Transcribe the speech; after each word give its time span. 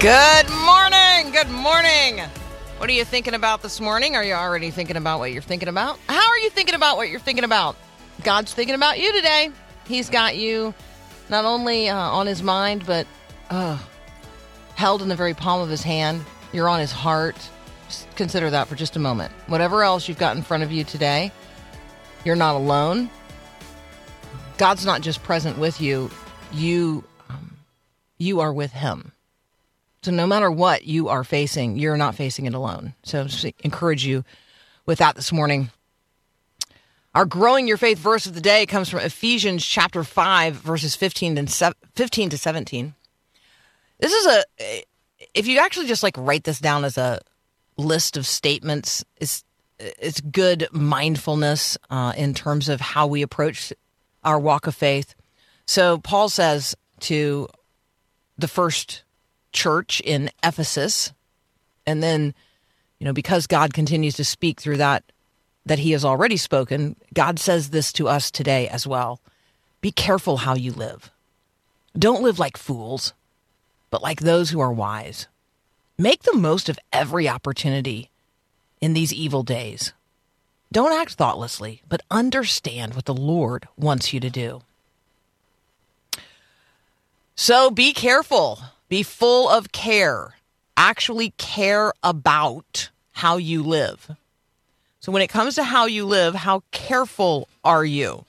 Good 0.00 0.50
morning. 0.50 1.32
Good 1.32 1.48
morning. 1.48 2.20
What 2.76 2.90
are 2.90 2.92
you 2.92 3.06
thinking 3.06 3.32
about 3.32 3.62
this 3.62 3.80
morning? 3.80 4.14
Are 4.14 4.22
you 4.22 4.34
already 4.34 4.70
thinking 4.70 4.98
about 4.98 5.20
what 5.20 5.32
you're 5.32 5.40
thinking 5.40 5.70
about? 5.70 5.98
How 6.06 6.28
are 6.28 6.38
you 6.38 6.50
thinking 6.50 6.74
about 6.74 6.98
what 6.98 7.08
you're 7.08 7.18
thinking 7.18 7.44
about? 7.44 7.76
God's 8.22 8.52
thinking 8.52 8.74
about 8.74 8.98
you 8.98 9.10
today. 9.14 9.48
He's 9.86 10.10
got 10.10 10.36
you 10.36 10.74
not 11.30 11.46
only 11.46 11.88
uh, 11.88 11.96
on 11.96 12.26
his 12.26 12.42
mind, 12.42 12.84
but 12.84 13.06
uh, 13.48 13.78
held 14.74 15.00
in 15.00 15.08
the 15.08 15.16
very 15.16 15.32
palm 15.32 15.62
of 15.62 15.70
his 15.70 15.82
hand. 15.82 16.22
You're 16.52 16.68
on 16.68 16.78
his 16.78 16.92
heart. 16.92 17.36
Just 17.88 18.14
consider 18.16 18.50
that 18.50 18.68
for 18.68 18.74
just 18.74 18.96
a 18.96 19.00
moment. 19.00 19.32
Whatever 19.46 19.82
else 19.82 20.08
you've 20.08 20.18
got 20.18 20.36
in 20.36 20.42
front 20.42 20.62
of 20.62 20.70
you 20.70 20.84
today, 20.84 21.32
you're 22.22 22.36
not 22.36 22.54
alone. 22.54 23.08
God's 24.58 24.84
not 24.84 25.00
just 25.00 25.22
present 25.22 25.56
with 25.56 25.80
you, 25.80 26.10
you 26.52 27.02
um, 27.30 27.56
you 28.18 28.40
are 28.40 28.52
with 28.52 28.72
him. 28.72 29.12
So 30.06 30.12
no 30.12 30.28
matter 30.28 30.52
what 30.52 30.84
you 30.84 31.08
are 31.08 31.24
facing, 31.24 31.78
you're 31.78 31.96
not 31.96 32.14
facing 32.14 32.46
it 32.46 32.54
alone. 32.54 32.94
So 33.02 33.24
just 33.24 33.44
encourage 33.64 34.06
you 34.06 34.22
with 34.86 35.00
that 35.00 35.16
this 35.16 35.32
morning. 35.32 35.70
Our 37.12 37.24
growing 37.24 37.66
your 37.66 37.76
faith 37.76 37.98
verse 37.98 38.24
of 38.24 38.34
the 38.36 38.40
day 38.40 38.66
comes 38.66 38.88
from 38.88 39.00
Ephesians 39.00 39.66
chapter 39.66 40.04
5 40.04 40.54
verses 40.54 40.94
15 40.94 41.36
and 41.38 41.52
15 41.96 42.30
to 42.30 42.38
17. 42.38 42.94
This 43.98 44.12
is 44.12 44.26
a 44.28 44.44
if 45.34 45.48
you 45.48 45.58
actually 45.58 45.88
just 45.88 46.04
like 46.04 46.14
write 46.16 46.44
this 46.44 46.60
down 46.60 46.84
as 46.84 46.96
a 46.96 47.20
list 47.76 48.16
of 48.16 48.28
statements, 48.28 49.04
it's 49.16 49.42
it's 49.80 50.20
good 50.20 50.68
mindfulness 50.70 51.76
uh, 51.90 52.12
in 52.16 52.32
terms 52.32 52.68
of 52.68 52.80
how 52.80 53.08
we 53.08 53.22
approach 53.22 53.72
our 54.22 54.38
walk 54.38 54.68
of 54.68 54.76
faith. 54.76 55.16
So 55.66 55.98
Paul 55.98 56.28
says 56.28 56.76
to 57.00 57.48
the 58.38 58.46
first 58.46 59.02
church 59.56 60.00
in 60.02 60.30
Ephesus. 60.44 61.12
And 61.86 62.02
then, 62.02 62.34
you 63.00 63.06
know, 63.06 63.12
because 63.12 63.46
God 63.46 63.74
continues 63.74 64.14
to 64.14 64.24
speak 64.24 64.60
through 64.60 64.76
that, 64.76 65.02
that 65.64 65.80
he 65.80 65.90
has 65.92 66.04
already 66.04 66.36
spoken, 66.36 66.94
God 67.12 67.40
says 67.40 67.70
this 67.70 67.92
to 67.94 68.06
us 68.06 68.30
today 68.30 68.68
as 68.68 68.86
well. 68.86 69.20
Be 69.80 69.90
careful 69.90 70.36
how 70.38 70.54
you 70.54 70.72
live. 70.72 71.10
Don't 71.98 72.22
live 72.22 72.38
like 72.38 72.56
fools, 72.56 73.14
but 73.90 74.02
like 74.02 74.20
those 74.20 74.50
who 74.50 74.60
are 74.60 74.72
wise. 74.72 75.26
Make 75.98 76.22
the 76.22 76.36
most 76.36 76.68
of 76.68 76.78
every 76.92 77.28
opportunity 77.28 78.10
in 78.80 78.92
these 78.92 79.12
evil 79.12 79.42
days. 79.42 79.94
Don't 80.70 80.92
act 80.92 81.14
thoughtlessly, 81.14 81.80
but 81.88 82.02
understand 82.10 82.94
what 82.94 83.06
the 83.06 83.14
Lord 83.14 83.66
wants 83.76 84.12
you 84.12 84.20
to 84.20 84.28
do. 84.28 84.60
So 87.34 87.70
be 87.70 87.92
careful 87.92 88.60
be 88.88 89.02
full 89.02 89.48
of 89.48 89.72
care. 89.72 90.34
Actually, 90.76 91.30
care 91.38 91.92
about 92.02 92.90
how 93.12 93.36
you 93.36 93.62
live. 93.62 94.10
So, 95.00 95.12
when 95.12 95.22
it 95.22 95.28
comes 95.28 95.54
to 95.54 95.64
how 95.64 95.86
you 95.86 96.04
live, 96.04 96.34
how 96.34 96.62
careful 96.70 97.48
are 97.64 97.84
you? 97.84 98.24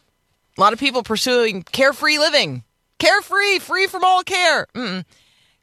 A 0.58 0.62
lot 0.62 0.74
of 0.74 0.80
people 0.80 1.04
pursuing 1.04 1.64
carefree 1.64 2.18
living, 2.18 2.64
carefree, 3.00 3.60
free 3.60 3.88
from 3.88 4.04
all 4.04 4.24
care. 4.24 4.68
Mm-mm. 4.74 5.06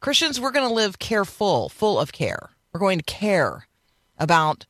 Christians, 0.00 0.40
we're 0.40 0.50
going 0.50 0.68
to 0.68 0.74
live 0.74 0.98
careful, 0.98 1.68
full 1.70 1.98
of 1.98 2.12
care. 2.12 2.50
We're 2.72 2.80
going 2.80 2.98
to 2.98 3.04
care 3.04 3.66
about 4.18 4.66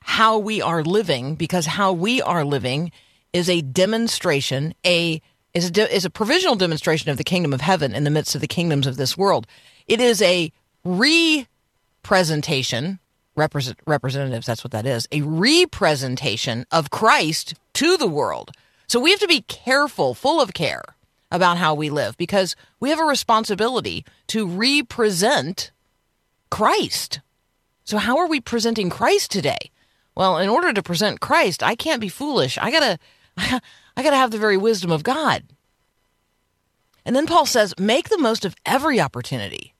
how 0.00 0.38
we 0.38 0.62
are 0.62 0.82
living 0.82 1.34
because 1.34 1.66
how 1.66 1.92
we 1.92 2.22
are 2.22 2.44
living 2.44 2.92
is 3.32 3.48
a 3.48 3.62
demonstration, 3.62 4.74
a 4.84 5.20
is 5.54 5.66
a, 5.66 5.70
de- 5.70 5.94
is 5.94 6.04
a 6.04 6.10
provisional 6.10 6.56
demonstration 6.56 7.10
of 7.10 7.16
the 7.16 7.24
kingdom 7.24 7.52
of 7.52 7.60
heaven 7.60 7.94
in 7.94 8.04
the 8.04 8.10
midst 8.10 8.34
of 8.34 8.40
the 8.40 8.48
kingdoms 8.48 8.86
of 8.86 8.96
this 8.96 9.16
world. 9.16 9.46
It 9.86 10.00
is 10.00 10.22
a 10.22 10.52
representation, 10.84 12.98
represent, 13.36 13.78
representatives, 13.86 14.46
that's 14.46 14.64
what 14.64 14.72
that 14.72 14.86
is, 14.86 15.08
a 15.10 15.22
representation 15.22 16.66
of 16.70 16.90
Christ 16.90 17.54
to 17.74 17.96
the 17.96 18.06
world. 18.06 18.52
So 18.86 19.00
we 19.00 19.10
have 19.10 19.20
to 19.20 19.28
be 19.28 19.42
careful, 19.42 20.14
full 20.14 20.40
of 20.40 20.54
care 20.54 20.82
about 21.30 21.58
how 21.58 21.74
we 21.74 21.90
live 21.90 22.16
because 22.16 22.56
we 22.80 22.90
have 22.90 22.98
a 22.98 23.04
responsibility 23.04 24.04
to 24.28 24.46
represent 24.46 25.70
Christ. 26.50 27.20
So 27.84 27.98
how 27.98 28.18
are 28.18 28.26
we 28.26 28.40
presenting 28.40 28.90
Christ 28.90 29.30
today? 29.30 29.70
Well, 30.16 30.38
in 30.38 30.48
order 30.48 30.72
to 30.72 30.82
present 30.82 31.20
Christ, 31.20 31.62
I 31.62 31.74
can't 31.74 32.00
be 32.00 32.08
foolish. 32.08 32.58
I 32.58 32.70
got 32.70 32.98
to 33.36 33.36
I 34.00 34.02
got 34.02 34.12
to 34.12 34.16
have 34.16 34.30
the 34.30 34.38
very 34.38 34.56
wisdom 34.56 34.90
of 34.90 35.02
God. 35.02 35.42
And 37.04 37.14
then 37.14 37.26
Paul 37.26 37.44
says, 37.44 37.74
make 37.78 38.08
the 38.08 38.16
most 38.16 38.46
of 38.46 38.56
every 38.64 38.98
opportunity. 38.98 39.74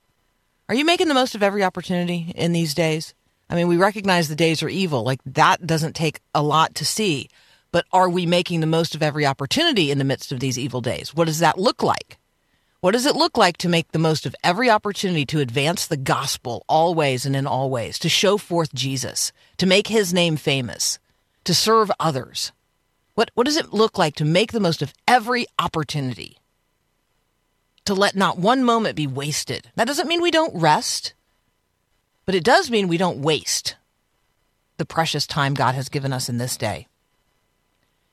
Are 0.69 0.75
you 0.75 0.85
making 0.85 1.09
the 1.09 1.15
most 1.15 1.35
of 1.35 1.43
every 1.43 1.65
opportunity 1.65 2.31
in 2.37 2.53
these 2.53 2.75
days? 2.75 3.15
I 3.49 3.55
mean, 3.55 3.67
we 3.67 3.79
recognize 3.79 4.29
the 4.29 4.37
days 4.37 4.63
are 4.63 4.69
evil. 4.69 5.05
Like 5.05 5.21
that 5.25 5.67
doesn't 5.67 5.97
take 5.97 6.21
a 6.35 6.43
lot 6.43 6.75
to 6.75 6.85
see. 6.85 7.31
But 7.73 7.87
are 7.95 8.11
we 8.11 8.27
making 8.27 8.61
the 8.61 8.67
most 8.67 8.95
of 8.95 9.03
every 9.03 9.25
opportunity 9.25 9.91
in 9.91 9.97
the 9.97 10.05
midst 10.05 10.33
of 10.33 10.41
these 10.41 10.59
evil 10.59 10.83
days? 10.83 11.15
What 11.15 11.25
does 11.25 11.39
that 11.39 11.59
look 11.59 11.83
like? 11.83 12.19
What 12.83 12.91
does 12.91 13.07
it 13.07 13.17
look 13.17 13.39
like 13.39 13.57
to 13.57 13.71
make 13.71 13.91
the 13.93 13.99
most 13.99 14.27
of 14.27 14.37
every 14.45 14.69
opportunity 14.69 15.25
to 15.25 15.41
advance 15.41 15.87
the 15.87 15.97
gospel 15.97 16.67
always 16.69 17.25
and 17.25 17.35
in 17.35 17.47
all 17.47 17.71
ways, 17.71 17.99
to 18.01 18.11
show 18.11 18.37
forth 18.37 18.75
Jesus, 18.75 19.33
to 19.57 19.65
make 19.65 19.87
his 19.87 20.13
name 20.13 20.37
famous, 20.37 20.99
to 21.45 21.55
serve 21.55 21.91
others? 21.99 22.53
What, 23.15 23.31
what 23.35 23.47
does 23.47 23.57
it 23.57 23.73
look 23.73 23.99
like 23.99 24.15
to 24.17 24.25
make 24.25 24.53
the 24.53 24.61
most 24.61 24.83
of 24.83 24.95
every 25.07 25.47
opportunity? 25.59 26.39
To 27.87 27.95
let 27.95 28.15
not 28.15 28.39
one 28.39 28.65
moment 28.65 28.97
be 28.97 29.07
wasted. 29.07 29.71
That 29.75 29.87
doesn't 29.87 30.09
mean 30.09 30.23
we 30.23 30.31
don't 30.31 30.55
rest, 30.55 31.15
but 32.25 32.35
it 32.35 32.45
does 32.45 32.71
mean 32.71 32.89
we 32.89 32.99
don't 32.99 33.19
waste 33.19 33.77
the 34.77 34.87
precious 34.87 35.27
time 35.27 35.55
God 35.55 35.75
has 35.75 35.89
given 35.89 36.13
us 36.13 36.29
in 36.29 36.39
this 36.39 36.57
day. 36.57 36.87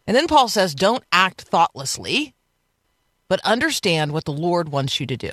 And 0.05 0.15
then 0.15 0.27
Paul 0.27 0.47
says, 0.47 0.73
don't 0.73 1.03
act 1.11 1.41
thoughtlessly, 1.41 2.33
but 3.27 3.39
understand 3.45 4.11
what 4.11 4.25
the 4.25 4.31
Lord 4.33 4.69
wants 4.69 4.99
you 4.99 5.05
to 5.05 5.17
do. 5.17 5.31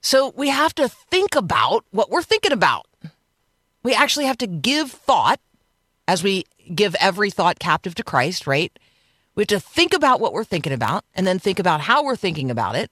So 0.00 0.32
we 0.36 0.48
have 0.48 0.74
to 0.76 0.88
think 0.88 1.34
about 1.34 1.84
what 1.90 2.10
we're 2.10 2.22
thinking 2.22 2.52
about. 2.52 2.86
We 3.82 3.94
actually 3.94 4.26
have 4.26 4.38
to 4.38 4.46
give 4.46 4.90
thought 4.90 5.40
as 6.08 6.22
we 6.22 6.44
give 6.74 6.94
every 6.96 7.30
thought 7.30 7.58
captive 7.58 7.94
to 7.96 8.04
Christ, 8.04 8.46
right? 8.46 8.76
We 9.34 9.42
have 9.42 9.48
to 9.48 9.60
think 9.60 9.92
about 9.94 10.20
what 10.20 10.32
we're 10.32 10.44
thinking 10.44 10.72
about 10.72 11.04
and 11.14 11.26
then 11.26 11.38
think 11.38 11.58
about 11.58 11.82
how 11.82 12.04
we're 12.04 12.16
thinking 12.16 12.50
about 12.50 12.76
it. 12.76 12.90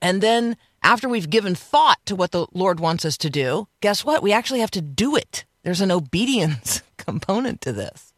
And 0.00 0.20
then 0.20 0.56
after 0.82 1.08
we've 1.08 1.30
given 1.30 1.54
thought 1.54 1.98
to 2.06 2.16
what 2.16 2.32
the 2.32 2.46
Lord 2.52 2.80
wants 2.80 3.04
us 3.04 3.16
to 3.18 3.30
do, 3.30 3.68
guess 3.80 4.04
what? 4.04 4.22
We 4.22 4.32
actually 4.32 4.60
have 4.60 4.70
to 4.72 4.80
do 4.80 5.14
it. 5.14 5.44
There's 5.62 5.80
an 5.80 5.92
obedience 5.92 6.82
component 6.96 7.60
to 7.62 7.72
this. 7.72 8.12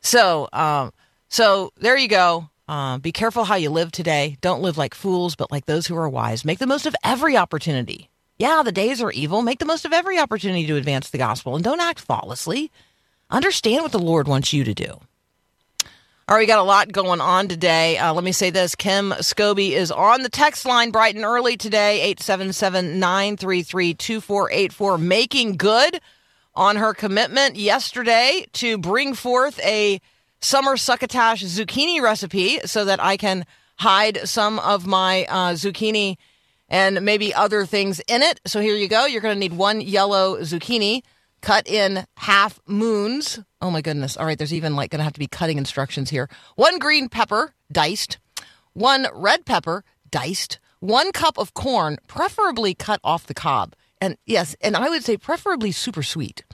So, 0.00 0.48
um, 0.52 0.92
so 1.28 1.72
there 1.76 1.96
you 1.96 2.08
go. 2.08 2.50
Uh, 2.66 2.98
be 2.98 3.12
careful 3.12 3.44
how 3.44 3.56
you 3.56 3.70
live 3.70 3.92
today. 3.92 4.36
Don't 4.40 4.62
live 4.62 4.78
like 4.78 4.94
fools, 4.94 5.36
but 5.36 5.52
like 5.52 5.66
those 5.66 5.86
who 5.86 5.96
are 5.96 6.08
wise. 6.08 6.44
Make 6.44 6.58
the 6.58 6.66
most 6.66 6.86
of 6.86 6.96
every 7.04 7.36
opportunity. 7.36 8.10
Yeah, 8.38 8.62
the 8.64 8.72
days 8.72 9.00
are 9.00 9.12
evil. 9.12 9.42
Make 9.42 9.60
the 9.60 9.64
most 9.64 9.84
of 9.84 9.92
every 9.92 10.18
opportunity 10.18 10.66
to 10.66 10.76
advance 10.76 11.10
the 11.10 11.18
gospel 11.18 11.54
and 11.54 11.62
don't 11.62 11.80
act 11.80 12.00
thoughtlessly. 12.00 12.72
Understand 13.30 13.82
what 13.82 13.92
the 13.92 13.98
Lord 13.98 14.26
wants 14.26 14.52
you 14.52 14.64
to 14.64 14.74
do. 14.74 14.98
All 16.26 16.36
right, 16.36 16.40
we 16.40 16.46
got 16.46 16.58
a 16.58 16.62
lot 16.62 16.90
going 16.90 17.20
on 17.20 17.48
today. 17.48 17.98
Uh, 17.98 18.12
let 18.12 18.24
me 18.24 18.32
say 18.32 18.50
this 18.50 18.74
Kim 18.74 19.10
Scobie 19.10 19.72
is 19.72 19.92
on 19.92 20.22
the 20.22 20.28
text 20.28 20.64
line 20.64 20.90
bright 20.90 21.14
and 21.14 21.24
early 21.24 21.56
today, 21.56 22.00
877 22.00 22.98
933 22.98 23.94
2484, 23.94 24.98
making 24.98 25.56
good 25.56 26.00
on 26.54 26.76
her 26.76 26.94
commitment 26.94 27.56
yesterday 27.56 28.46
to 28.54 28.78
bring 28.78 29.14
forth 29.14 29.60
a 29.60 30.00
summer 30.40 30.76
succotash 30.76 31.44
zucchini 31.44 32.00
recipe 32.00 32.58
so 32.64 32.84
that 32.84 33.02
I 33.02 33.16
can 33.16 33.44
hide 33.76 34.20
some 34.24 34.58
of 34.60 34.86
my 34.86 35.26
uh, 35.28 35.52
zucchini 35.52 36.16
and 36.68 37.02
maybe 37.02 37.34
other 37.34 37.66
things 37.66 38.00
in 38.08 38.22
it. 38.22 38.40
So 38.46 38.60
here 38.60 38.74
you 38.74 38.88
go. 38.88 39.06
You're 39.06 39.20
going 39.20 39.34
to 39.34 39.40
need 39.40 39.52
one 39.52 39.80
yellow 39.80 40.38
zucchini 40.38 41.02
cut 41.40 41.68
in 41.68 42.06
half 42.16 42.58
moons. 42.66 43.38
Oh 43.60 43.70
my 43.70 43.82
goodness. 43.82 44.16
All 44.16 44.26
right, 44.26 44.38
there's 44.38 44.54
even 44.54 44.76
like 44.76 44.90
going 44.90 45.00
to 45.00 45.04
have 45.04 45.12
to 45.12 45.20
be 45.20 45.26
cutting 45.26 45.58
instructions 45.58 46.10
here. 46.10 46.28
One 46.56 46.78
green 46.78 47.08
pepper 47.08 47.54
diced, 47.70 48.18
one 48.72 49.06
red 49.12 49.44
pepper 49.44 49.84
diced, 50.10 50.58
one 50.80 51.12
cup 51.12 51.38
of 51.38 51.54
corn, 51.54 51.98
preferably 52.08 52.74
cut 52.74 53.00
off 53.04 53.26
the 53.26 53.34
cob. 53.34 53.74
And 54.00 54.16
yes, 54.26 54.56
and 54.60 54.76
I 54.76 54.88
would 54.88 55.04
say 55.04 55.16
preferably 55.16 55.70
super 55.70 56.02
sweet. 56.02 56.44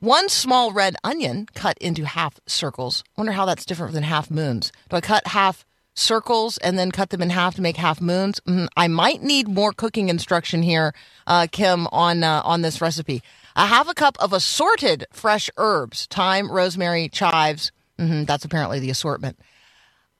One 0.00 0.28
small 0.28 0.72
red 0.72 0.96
onion 1.02 1.46
cut 1.54 1.78
into 1.78 2.04
half 2.04 2.38
circles. 2.46 3.02
Wonder 3.16 3.32
how 3.32 3.46
that's 3.46 3.64
different 3.64 3.94
than 3.94 4.02
half 4.02 4.30
moons. 4.30 4.70
Do 4.90 4.96
I 4.96 5.00
cut 5.00 5.26
half 5.28 5.64
circles 5.96 6.58
and 6.58 6.78
then 6.78 6.92
cut 6.92 7.10
them 7.10 7.22
in 7.22 7.30
half 7.30 7.56
to 7.56 7.62
make 7.62 7.76
half 7.76 8.00
moons? 8.00 8.38
Mm, 8.46 8.68
I 8.76 8.86
might 8.86 9.22
need 9.22 9.48
more 9.48 9.72
cooking 9.72 10.08
instruction 10.08 10.62
here, 10.62 10.94
uh, 11.26 11.48
Kim, 11.50 11.88
on 11.88 12.22
uh, 12.22 12.42
on 12.44 12.62
this 12.62 12.80
recipe. 12.80 13.22
A 13.56 13.66
half 13.66 13.88
a 13.88 13.94
cup 13.94 14.16
of 14.20 14.32
assorted 14.32 15.06
fresh 15.12 15.50
herbs: 15.56 16.06
thyme, 16.06 16.50
rosemary, 16.52 17.08
chives. 17.08 17.72
hmm 17.98 18.24
that's 18.24 18.44
apparently 18.44 18.78
the 18.78 18.90
assortment. 18.90 19.38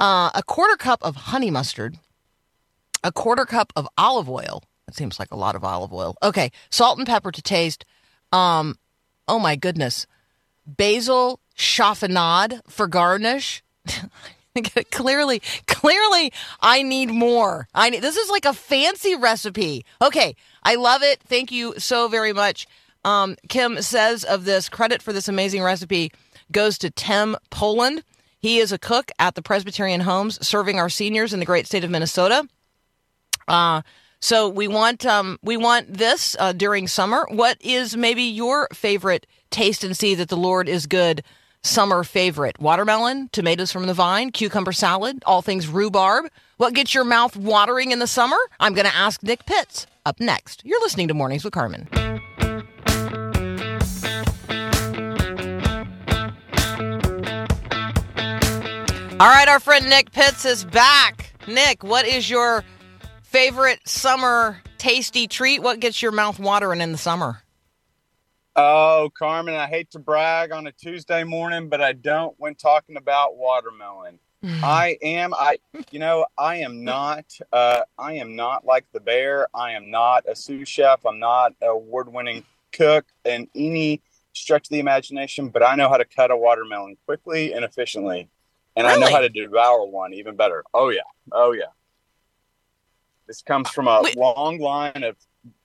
Uh, 0.00 0.30
a 0.34 0.42
quarter 0.42 0.76
cup 0.76 1.02
of 1.02 1.16
honey 1.16 1.50
mustard. 1.50 1.98
A 3.04 3.12
quarter 3.12 3.44
cup 3.44 3.72
of 3.76 3.86
olive 3.96 4.28
oil. 4.28 4.62
That 4.86 4.94
seems 4.96 5.18
like 5.18 5.30
a 5.30 5.36
lot 5.36 5.54
of 5.54 5.62
olive 5.64 5.92
oil. 5.92 6.16
Okay, 6.22 6.50
salt 6.70 6.98
and 6.98 7.06
pepper 7.06 7.30
to 7.30 7.42
taste. 7.42 7.84
Um, 8.32 8.78
oh 9.28 9.38
my 9.38 9.54
goodness, 9.56 10.06
basil 10.66 11.40
chiffonade 11.56 12.60
for 12.68 12.86
garnish. 12.86 13.62
clearly, 14.90 15.40
clearly, 15.66 16.32
I 16.60 16.82
need 16.82 17.10
more. 17.10 17.68
I 17.74 17.90
need. 17.90 18.02
This 18.02 18.16
is 18.16 18.30
like 18.30 18.44
a 18.44 18.52
fancy 18.52 19.14
recipe. 19.14 19.84
Okay, 20.02 20.36
I 20.62 20.76
love 20.76 21.02
it. 21.02 21.20
Thank 21.22 21.52
you 21.52 21.74
so 21.78 22.08
very 22.08 22.32
much. 22.32 22.66
Um, 23.04 23.36
Kim 23.48 23.80
says 23.82 24.24
of 24.24 24.44
this 24.44 24.68
credit 24.68 25.00
for 25.00 25.12
this 25.12 25.28
amazing 25.28 25.62
recipe 25.62 26.10
goes 26.50 26.78
to 26.78 26.90
Tim 26.90 27.36
Poland. 27.50 28.02
He 28.38 28.58
is 28.58 28.72
a 28.72 28.78
cook 28.78 29.10
at 29.18 29.34
the 29.34 29.42
Presbyterian 29.42 30.00
Homes, 30.00 30.44
serving 30.46 30.78
our 30.78 30.88
seniors 30.88 31.32
in 31.32 31.40
the 31.40 31.46
great 31.46 31.66
state 31.66 31.84
of 31.84 31.90
Minnesota. 31.90 32.48
Uh, 33.48 33.82
so 34.20 34.48
we 34.48 34.66
want 34.66 35.06
um, 35.06 35.38
we 35.42 35.56
want 35.56 35.92
this 35.92 36.36
uh, 36.38 36.52
during 36.52 36.88
summer. 36.88 37.26
What 37.30 37.58
is 37.60 37.96
maybe 37.96 38.22
your 38.22 38.68
favorite 38.72 39.26
taste 39.50 39.84
and 39.84 39.96
see 39.96 40.14
that 40.16 40.28
the 40.28 40.36
Lord 40.36 40.68
is 40.68 40.86
good 40.86 41.22
summer 41.66 42.04
favorite? 42.04 42.58
Watermelon, 42.60 43.28
tomatoes 43.32 43.72
from 43.72 43.86
the 43.86 43.94
vine, 43.94 44.30
cucumber 44.30 44.72
salad, 44.72 45.22
all 45.26 45.42
things 45.42 45.68
rhubarb. 45.68 46.26
What 46.56 46.74
gets 46.74 46.94
your 46.94 47.04
mouth 47.04 47.36
watering 47.36 47.90
in 47.90 47.98
the 47.98 48.06
summer? 48.06 48.38
I'm 48.60 48.72
going 48.72 48.86
to 48.86 48.94
ask 48.94 49.22
Nick 49.22 49.44
Pitts 49.44 49.86
up 50.06 50.20
next. 50.20 50.62
You're 50.64 50.80
listening 50.80 51.08
to 51.08 51.14
Mornings 51.14 51.44
with 51.44 51.52
Carmen. 51.52 51.88
All 59.18 59.28
right, 59.28 59.48
our 59.48 59.60
friend 59.60 59.88
Nick 59.88 60.12
Pitts 60.12 60.44
is 60.44 60.64
back. 60.64 61.32
Nick, 61.48 61.82
what 61.82 62.06
is 62.06 62.28
your 62.28 62.64
favorite 63.22 63.80
summer 63.88 64.62
tasty 64.78 65.26
treat? 65.26 65.62
What 65.62 65.80
gets 65.80 66.02
your 66.02 66.12
mouth 66.12 66.38
watering 66.38 66.80
in 66.80 66.92
the 66.92 66.98
summer? 66.98 67.42
Oh, 68.58 69.10
Carmen, 69.16 69.54
I 69.54 69.66
hate 69.66 69.90
to 69.90 69.98
brag 69.98 70.50
on 70.50 70.66
a 70.66 70.72
Tuesday 70.72 71.24
morning, 71.24 71.68
but 71.68 71.82
I 71.82 71.92
don't 71.92 72.34
when 72.38 72.54
talking 72.54 72.96
about 72.96 73.36
watermelon. 73.36 74.18
I 74.62 74.96
am 75.02 75.34
I 75.34 75.58
you 75.90 75.98
know, 75.98 76.26
I 76.38 76.56
am 76.56 76.84
not 76.84 77.24
uh 77.52 77.80
I 77.98 78.14
am 78.14 78.34
not 78.36 78.64
like 78.64 78.86
the 78.92 79.00
bear. 79.00 79.48
I 79.54 79.72
am 79.72 79.90
not 79.90 80.24
a 80.28 80.36
sous 80.36 80.68
chef. 80.68 81.04
I'm 81.04 81.18
not 81.18 81.52
an 81.60 81.68
award-winning 81.68 82.44
cook 82.72 83.06
in 83.24 83.48
any 83.54 84.02
stretch 84.32 84.68
of 84.68 84.70
the 84.70 84.78
imagination, 84.78 85.48
but 85.48 85.62
I 85.62 85.74
know 85.74 85.88
how 85.88 85.96
to 85.96 86.04
cut 86.04 86.30
a 86.30 86.36
watermelon 86.36 86.96
quickly 87.06 87.52
and 87.52 87.64
efficiently. 87.64 88.28
And 88.76 88.86
I 88.86 88.96
know 88.96 89.10
how 89.10 89.20
to 89.20 89.28
devour 89.28 89.86
one 89.86 90.14
even 90.14 90.36
better. 90.36 90.64
Oh 90.72 90.90
yeah. 90.90 91.00
Oh 91.32 91.52
yeah. 91.52 91.72
This 93.26 93.42
comes 93.42 93.68
from 93.68 93.88
a 93.88 94.02
Wait. 94.02 94.16
long 94.16 94.58
line 94.58 95.02
of 95.02 95.16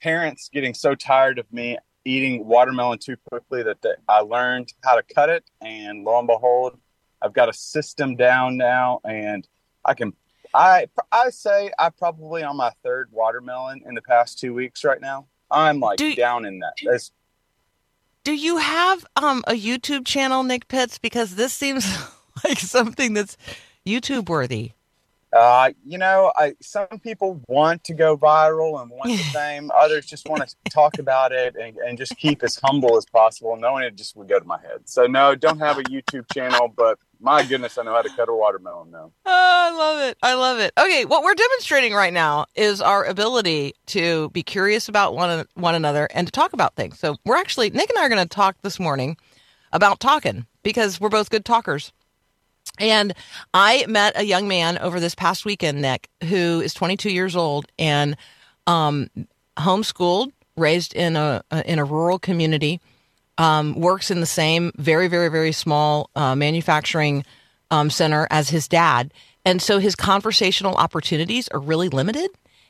parents 0.02 0.50
getting 0.52 0.74
so 0.74 0.96
tired 0.96 1.40
of 1.40 1.52
me 1.54 1.78
eating 2.06 2.46
watermelon 2.46 3.00
too 3.00 3.16
quickly 3.30 3.64
that 3.64 3.78
I 4.08 4.20
learned 4.20 4.74
how 4.84 4.96
to 4.96 5.04
cut 5.04 5.30
it, 5.30 5.44
and 5.62 6.04
lo 6.04 6.20
and 6.20 6.28
behold, 6.28 6.78
I've 7.22 7.34
got 7.34 7.50
a 7.50 7.54
system 7.54 8.16
down 8.16 8.58
now, 8.58 9.00
and 9.04 9.48
I 9.86 9.94
can. 9.94 10.14
I 10.54 10.88
I 11.12 11.30
say 11.30 11.72
I 11.80 11.90
probably 11.90 12.44
on 12.44 12.58
my 12.58 12.72
third 12.84 13.10
watermelon 13.12 13.84
in 13.86 13.96
the 13.96 14.02
past 14.02 14.40
two 14.40 14.54
weeks 14.54 14.84
right 14.84 15.00
now. 15.00 15.28
I'm 15.50 15.80
like 15.80 15.98
Do- 15.98 16.16
down 16.16 16.46
in 16.46 16.60
that. 16.60 16.74
That's, 16.84 17.12
Do 18.24 18.34
you 18.34 18.58
have 18.58 19.06
um, 19.16 19.44
a 19.48 19.54
YouTube 19.54 20.06
channel, 20.06 20.44
Nick 20.44 20.68
Pitts? 20.68 20.98
Because 20.98 21.36
this 21.36 21.54
seems 21.54 21.86
like 22.44 22.60
something 22.60 23.14
that's 23.14 23.38
YouTube 23.86 24.30
worthy. 24.30 24.72
Uh, 25.34 25.72
you 25.86 25.98
know, 25.98 26.32
I 26.36 26.56
some 26.62 26.88
people 27.04 27.42
want 27.48 27.84
to 27.86 27.94
go 27.94 28.18
viral 28.18 28.82
and 28.82 28.92
want 28.92 29.12
the 29.12 29.18
fame. 29.34 29.72
Others 29.76 30.06
just 30.06 30.28
want 30.28 30.48
to 30.48 30.56
talk 30.70 31.00
about 31.00 31.32
it 31.32 31.56
and, 31.56 31.78
and 31.78 31.98
just 31.98 32.18
keep 32.18 32.44
as 32.44 32.60
humble 32.62 32.98
as 32.98 33.06
possible, 33.06 33.56
knowing 33.56 33.84
it 33.84 33.96
just 33.96 34.16
would 34.18 34.28
go 34.28 34.40
to 34.40 34.46
my 34.46 34.60
head. 34.60 34.82
So 34.86 35.06
no, 35.06 35.36
don't 35.36 35.60
have 35.60 35.78
a 35.78 35.84
YouTube 35.84 36.26
channel, 36.34 36.74
but 36.76 37.00
my 37.22 37.44
goodness, 37.44 37.78
I 37.78 37.84
know 37.84 37.94
how 37.94 38.02
to 38.02 38.10
cut 38.10 38.28
a 38.30 38.34
watermelon 38.34 38.92
now. 38.92 39.12
Oh, 39.26 39.32
I 39.32 39.72
love 39.72 40.10
it. 40.10 40.18
I 40.24 40.34
love 40.34 40.60
it. 40.60 40.74
Okay, 40.78 41.06
what 41.06 41.24
we're 41.24 41.36
demonstrating 41.36 41.94
right 41.94 42.12
now 42.12 42.46
is 42.56 42.82
our 42.82 43.06
ability 43.06 43.74
to 43.88 44.30
be 44.32 44.44
curious 44.44 44.90
about 44.90 45.16
one 45.16 45.46
one 45.54 45.76
another 45.76 46.10
and 46.14 46.28
to 46.28 46.32
talk 46.32 46.52
about 46.54 46.76
things. 46.76 47.00
So 47.00 47.16
we're 47.26 47.38
actually 47.38 47.70
Nick 47.70 47.90
and 47.90 47.98
I 47.98 48.06
are 48.06 48.10
going 48.10 48.28
to 48.28 48.36
talk 48.36 48.58
this 48.64 48.80
morning 48.80 49.18
about 49.72 50.00
talking 50.00 50.46
because 50.64 51.00
we're 51.00 51.10
both 51.10 51.30
good 51.30 51.46
talkers. 51.46 51.94
And 52.80 53.14
I 53.54 53.86
met 53.88 54.18
a 54.18 54.24
young 54.24 54.48
man 54.48 54.78
over 54.80 55.00
this 55.00 55.16
past 55.16 55.46
weekend, 55.46 55.82
Nick, 55.82 56.10
who 56.24 56.62
is 56.62 56.74
22 56.74 57.12
years 57.12 57.36
old 57.36 57.68
and 57.78 58.16
um, 58.68 59.10
homeschooled, 59.58 60.32
raised 60.58 60.94
in 60.94 61.16
a 61.16 61.44
in 61.66 61.80
a 61.80 61.86
rural 61.86 62.20
community, 62.20 62.80
um, 63.38 63.80
works 63.80 64.12
in 64.12 64.20
the 64.20 64.26
same 64.26 64.72
very 64.78 65.08
very 65.08 65.30
very 65.30 65.52
small 65.52 66.10
uh, 66.16 66.36
manufacturing 66.36 67.26
um, 67.70 67.90
center 67.90 68.28
as 68.32 68.50
his 68.50 68.68
dad, 68.68 69.14
and 69.46 69.62
so 69.62 69.80
his 69.80 69.96
conversational 69.96 70.76
opportunities 70.76 71.48
are 71.50 71.60
really 71.60 71.90
limited, 71.90 72.30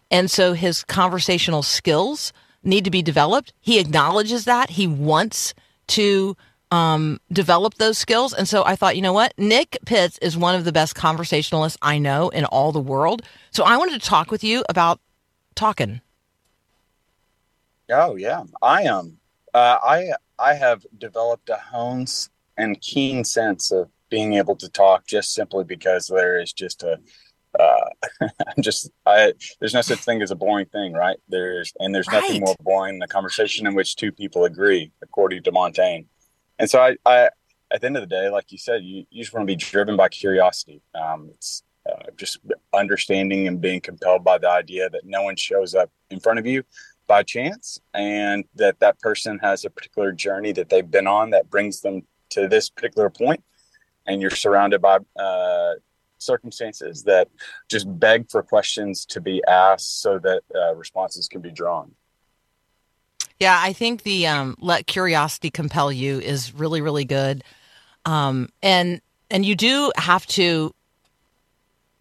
and 0.09 0.29
so 0.29 0.53
his 0.53 0.83
conversational 0.83 1.63
skills 1.63 2.33
need 2.63 2.85
to 2.85 2.91
be 2.91 3.01
developed. 3.01 3.53
He 3.59 3.79
acknowledges 3.79 4.45
that. 4.45 4.71
He 4.71 4.87
wants 4.87 5.53
to 5.87 6.37
um, 6.71 7.19
develop 7.31 7.75
those 7.75 7.97
skills. 7.97 8.33
And 8.33 8.47
so 8.47 8.63
I 8.65 8.75
thought, 8.75 8.95
you 8.95 9.01
know 9.01 9.13
what? 9.13 9.33
Nick 9.37 9.77
Pitts 9.85 10.17
is 10.19 10.37
one 10.37 10.55
of 10.55 10.63
the 10.63 10.71
best 10.71 10.95
conversationalists 10.95 11.77
I 11.81 11.99
know 11.99 12.29
in 12.29 12.45
all 12.45 12.71
the 12.71 12.79
world. 12.79 13.21
So 13.51 13.63
I 13.63 13.77
wanted 13.77 14.01
to 14.01 14.07
talk 14.07 14.31
with 14.31 14.43
you 14.43 14.63
about 14.69 14.99
talking. 15.53 16.01
Oh 17.89 18.15
yeah, 18.15 18.43
I 18.61 18.83
am. 18.83 19.17
Uh, 19.53 19.77
I 19.83 20.11
I 20.39 20.53
have 20.53 20.85
developed 20.97 21.49
a 21.49 21.57
honed 21.57 22.29
and 22.57 22.79
keen 22.79 23.25
sense 23.25 23.71
of 23.71 23.89
being 24.09 24.33
able 24.33 24.55
to 24.57 24.69
talk 24.69 25.05
just 25.05 25.33
simply 25.33 25.63
because 25.65 26.07
there 26.07 26.39
is 26.39 26.53
just 26.53 26.83
a. 26.83 26.99
Uh, 27.59 27.89
I'm 28.21 28.29
just 28.61 28.89
I. 29.05 29.33
There's 29.59 29.73
no 29.73 29.81
such 29.81 29.99
thing 29.99 30.21
as 30.21 30.31
a 30.31 30.35
boring 30.35 30.67
thing, 30.67 30.93
right? 30.93 31.17
There's 31.27 31.73
and 31.79 31.93
there's 31.93 32.07
nothing 32.09 32.39
more 32.39 32.55
boring 32.61 32.95
than 32.95 33.03
a 33.03 33.07
conversation 33.07 33.67
in 33.67 33.73
which 33.73 33.97
two 33.97 34.13
people 34.13 34.45
agree, 34.45 34.91
according 35.01 35.43
to 35.43 35.51
Montaigne. 35.51 36.03
And 36.61 36.69
so 36.69 36.79
I, 36.79 36.95
I 37.07 37.29
at 37.71 37.81
the 37.81 37.87
end 37.87 37.97
of 37.97 38.01
the 38.01 38.07
day, 38.07 38.29
like 38.29 38.51
you 38.51 38.59
said, 38.59 38.83
you, 38.83 39.05
you 39.09 39.23
just 39.23 39.33
want 39.33 39.47
to 39.47 39.51
be 39.51 39.55
driven 39.55 39.97
by 39.97 40.09
curiosity. 40.09 40.83
Um, 40.93 41.31
it's 41.33 41.63
uh, 41.89 42.11
just 42.15 42.37
understanding 42.71 43.47
and 43.47 43.59
being 43.59 43.81
compelled 43.81 44.23
by 44.23 44.37
the 44.37 44.47
idea 44.47 44.87
that 44.91 45.03
no 45.03 45.23
one 45.23 45.35
shows 45.35 45.73
up 45.73 45.89
in 46.11 46.19
front 46.19 46.37
of 46.37 46.45
you 46.45 46.61
by 47.07 47.23
chance 47.23 47.81
and 47.95 48.45
that 48.53 48.79
that 48.79 48.99
person 48.99 49.39
has 49.39 49.65
a 49.65 49.71
particular 49.71 50.11
journey 50.11 50.51
that 50.51 50.69
they've 50.69 50.91
been 50.91 51.07
on 51.07 51.31
that 51.31 51.49
brings 51.49 51.81
them 51.81 52.03
to 52.29 52.47
this 52.47 52.69
particular 52.69 53.09
point 53.09 53.43
and 54.05 54.21
you're 54.21 54.29
surrounded 54.29 54.81
by 54.81 54.99
uh, 55.19 55.71
circumstances 56.19 57.03
that 57.03 57.27
just 57.69 57.87
beg 57.99 58.29
for 58.29 58.43
questions 58.43 59.03
to 59.07 59.19
be 59.19 59.43
asked 59.47 60.01
so 60.01 60.19
that 60.19 60.43
uh, 60.55 60.75
responses 60.75 61.27
can 61.27 61.41
be 61.41 61.49
drawn 61.49 61.91
Yeah, 63.41 63.59
I 63.59 63.73
think 63.73 64.03
the 64.03 64.27
um, 64.27 64.55
let 64.59 64.85
curiosity 64.85 65.49
compel 65.49 65.91
you 65.91 66.19
is 66.19 66.53
really, 66.53 66.79
really 66.79 67.05
good. 67.05 67.43
Um, 68.05 68.49
and 68.61 69.01
and 69.31 69.43
you 69.43 69.55
do 69.55 69.91
have 69.97 70.27
to 70.27 70.75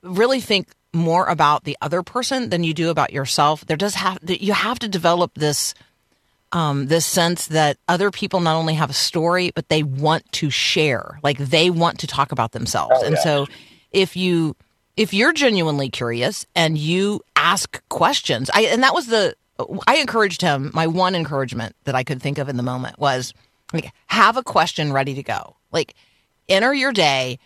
really 0.02 0.40
think 0.40 0.68
more 0.92 1.24
about 1.24 1.64
the 1.64 1.78
other 1.80 2.02
person 2.02 2.50
than 2.50 2.62
you 2.62 2.74
do 2.74 2.90
about 2.90 3.14
yourself. 3.14 3.64
There 3.64 3.78
does 3.78 3.94
have 3.94 4.18
you 4.28 4.52
have 4.52 4.80
to 4.80 4.88
develop 4.88 5.32
this 5.32 5.72
um, 6.52 6.88
this 6.88 7.06
sense 7.06 7.46
that 7.46 7.78
other 7.88 8.10
people 8.10 8.40
not 8.40 8.56
only 8.56 8.74
have 8.74 8.90
a 8.90 8.94
story, 8.94 9.50
but 9.54 9.70
they 9.70 9.82
want 9.82 10.30
to 10.32 10.50
share. 10.50 11.20
Like 11.22 11.38
they 11.38 11.70
want 11.70 12.00
to 12.00 12.06
talk 12.06 12.32
about 12.32 12.52
themselves. 12.52 12.96
Oh, 12.96 13.06
and 13.06 13.14
yeah. 13.14 13.22
so 13.22 13.46
if 13.92 14.14
you 14.14 14.56
if 14.94 15.14
you're 15.14 15.32
genuinely 15.32 15.88
curious 15.88 16.44
and 16.54 16.76
you 16.76 17.22
ask 17.34 17.80
questions. 17.88 18.50
I 18.52 18.64
and 18.64 18.82
that 18.82 18.92
was 18.92 19.06
the 19.06 19.34
I 19.86 19.96
encouraged 19.96 20.42
him. 20.42 20.70
My 20.74 20.86
one 20.86 21.14
encouragement 21.14 21.74
that 21.84 21.94
I 21.94 22.04
could 22.04 22.20
think 22.22 22.38
of 22.38 22.48
in 22.48 22.56
the 22.56 22.62
moment 22.62 22.98
was 22.98 23.32
like 23.72 23.92
have 24.06 24.36
a 24.36 24.42
question 24.42 24.92
ready 24.92 25.14
to 25.14 25.22
go. 25.22 25.56
Like 25.72 25.94
enter 26.48 26.74
your 26.74 26.92
day. 26.92 27.38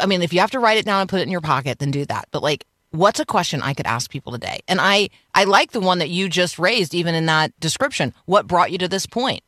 I 0.00 0.06
mean, 0.06 0.22
if 0.22 0.32
you 0.32 0.40
have 0.40 0.50
to 0.52 0.60
write 0.60 0.78
it 0.78 0.84
down 0.84 1.00
and 1.00 1.10
put 1.10 1.20
it 1.20 1.24
in 1.24 1.30
your 1.30 1.40
pocket, 1.40 1.78
then 1.78 1.90
do 1.90 2.04
that. 2.06 2.28
But 2.30 2.42
like 2.42 2.66
what's 2.92 3.20
a 3.20 3.26
question 3.26 3.62
I 3.62 3.74
could 3.74 3.86
ask 3.86 4.10
people 4.10 4.32
today? 4.32 4.60
And 4.68 4.80
I 4.80 5.08
I 5.34 5.44
like 5.44 5.72
the 5.72 5.80
one 5.80 5.98
that 5.98 6.10
you 6.10 6.28
just 6.28 6.58
raised 6.58 6.94
even 6.94 7.14
in 7.14 7.26
that 7.26 7.58
description. 7.58 8.14
What 8.26 8.46
brought 8.46 8.70
you 8.70 8.78
to 8.78 8.88
this 8.88 9.06
point? 9.06 9.42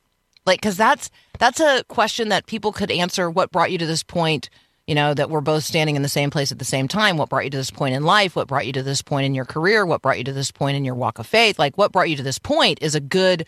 Like 0.45 0.61
cuz 0.61 0.77
that's 0.77 1.09
that's 1.39 1.59
a 1.59 1.83
question 1.87 2.29
that 2.29 2.47
people 2.47 2.71
could 2.71 2.91
answer 2.91 3.29
what 3.29 3.51
brought 3.51 3.71
you 3.71 3.77
to 3.77 3.85
this 3.85 4.03
point 4.03 4.49
you 4.87 4.93
know, 4.93 5.13
that 5.13 5.29
we're 5.29 5.41
both 5.41 5.63
standing 5.63 5.95
in 5.95 6.03
the 6.03 6.09
same 6.09 6.29
place 6.29 6.51
at 6.51 6.59
the 6.59 6.65
same 6.65 6.87
time. 6.87 7.17
What 7.17 7.29
brought 7.29 7.45
you 7.45 7.49
to 7.49 7.57
this 7.57 7.71
point 7.71 7.95
in 7.95 8.03
life? 8.03 8.35
What 8.35 8.47
brought 8.47 8.67
you 8.67 8.73
to 8.73 8.83
this 8.83 9.01
point 9.01 9.25
in 9.25 9.33
your 9.33 9.45
career? 9.45 9.85
What 9.85 10.01
brought 10.01 10.17
you 10.17 10.23
to 10.25 10.33
this 10.33 10.51
point 10.51 10.77
in 10.77 10.85
your 10.85 10.95
walk 10.95 11.17
of 11.17 11.25
faith? 11.25 11.57
Like, 11.57 11.77
what 11.77 11.91
brought 11.91 12.09
you 12.09 12.15
to 12.17 12.23
this 12.23 12.37
point 12.37 12.79
is 12.81 12.93
a 12.93 12.99
good, 12.99 13.45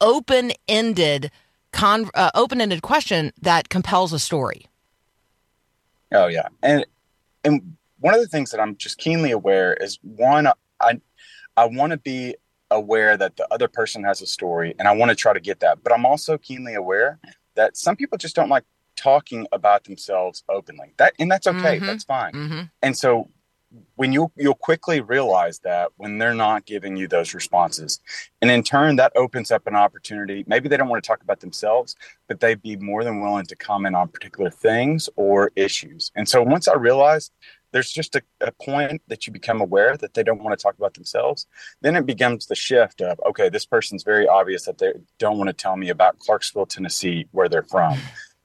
open 0.00 0.52
ended, 0.68 1.30
con- 1.72 2.10
uh, 2.14 2.30
open 2.34 2.60
ended 2.60 2.82
question 2.82 3.32
that 3.42 3.68
compels 3.68 4.12
a 4.12 4.18
story. 4.18 4.66
Oh 6.12 6.26
yeah, 6.28 6.48
and 6.62 6.86
and 7.44 7.76
one 8.00 8.14
of 8.14 8.20
the 8.20 8.28
things 8.28 8.50
that 8.52 8.60
I'm 8.60 8.76
just 8.76 8.98
keenly 8.98 9.32
aware 9.32 9.74
is 9.74 9.98
one, 10.02 10.48
I 10.80 11.00
I 11.56 11.66
want 11.66 11.90
to 11.90 11.98
be 11.98 12.36
aware 12.70 13.16
that 13.16 13.36
the 13.36 13.52
other 13.52 13.68
person 13.68 14.04
has 14.04 14.22
a 14.22 14.26
story, 14.26 14.74
and 14.78 14.86
I 14.86 14.92
want 14.92 15.10
to 15.10 15.16
try 15.16 15.32
to 15.32 15.40
get 15.40 15.60
that. 15.60 15.82
But 15.82 15.92
I'm 15.92 16.06
also 16.06 16.38
keenly 16.38 16.74
aware 16.74 17.18
that 17.56 17.76
some 17.76 17.96
people 17.96 18.16
just 18.16 18.36
don't 18.36 18.48
like 18.48 18.64
talking 18.98 19.46
about 19.52 19.84
themselves 19.84 20.44
openly. 20.48 20.92
That 20.98 21.14
and 21.18 21.30
that's 21.30 21.46
okay. 21.46 21.76
Mm-hmm. 21.76 21.86
That's 21.86 22.04
fine. 22.04 22.32
Mm-hmm. 22.32 22.60
And 22.82 22.96
so 22.96 23.30
when 23.96 24.12
you 24.12 24.30
you'll 24.36 24.54
quickly 24.54 25.00
realize 25.00 25.58
that 25.60 25.90
when 25.96 26.18
they're 26.18 26.34
not 26.34 26.64
giving 26.64 26.96
you 26.96 27.06
those 27.06 27.34
responses 27.34 28.00
and 28.40 28.50
in 28.50 28.62
turn 28.62 28.96
that 28.96 29.12
opens 29.14 29.50
up 29.50 29.66
an 29.66 29.76
opportunity 29.76 30.42
maybe 30.46 30.68
they 30.68 30.76
don't 30.76 30.88
want 30.88 31.02
to 31.02 31.06
talk 31.06 31.22
about 31.22 31.40
themselves 31.40 31.94
but 32.28 32.40
they'd 32.40 32.62
be 32.62 32.76
more 32.76 33.04
than 33.04 33.20
willing 33.20 33.44
to 33.44 33.56
comment 33.56 33.94
on 33.94 34.08
particular 34.08 34.50
things 34.50 35.08
or 35.16 35.50
issues 35.54 36.10
and 36.16 36.28
so 36.28 36.42
once 36.42 36.66
i 36.66 36.74
realized 36.74 37.32
there's 37.70 37.90
just 37.90 38.16
a, 38.16 38.22
a 38.40 38.52
point 38.52 39.02
that 39.08 39.26
you 39.26 39.32
become 39.32 39.60
aware 39.60 39.94
that 39.98 40.14
they 40.14 40.22
don't 40.22 40.42
want 40.42 40.58
to 40.58 40.62
talk 40.62 40.76
about 40.78 40.94
themselves 40.94 41.46
then 41.82 41.94
it 41.94 42.06
becomes 42.06 42.46
the 42.46 42.54
shift 42.54 43.02
of 43.02 43.20
okay 43.26 43.50
this 43.50 43.66
person's 43.66 44.02
very 44.02 44.26
obvious 44.26 44.64
that 44.64 44.78
they 44.78 44.92
don't 45.18 45.36
want 45.36 45.48
to 45.48 45.54
tell 45.54 45.76
me 45.76 45.90
about 45.90 46.18
clarksville 46.20 46.66
tennessee 46.66 47.26
where 47.32 47.50
they're 47.50 47.62
from 47.64 47.98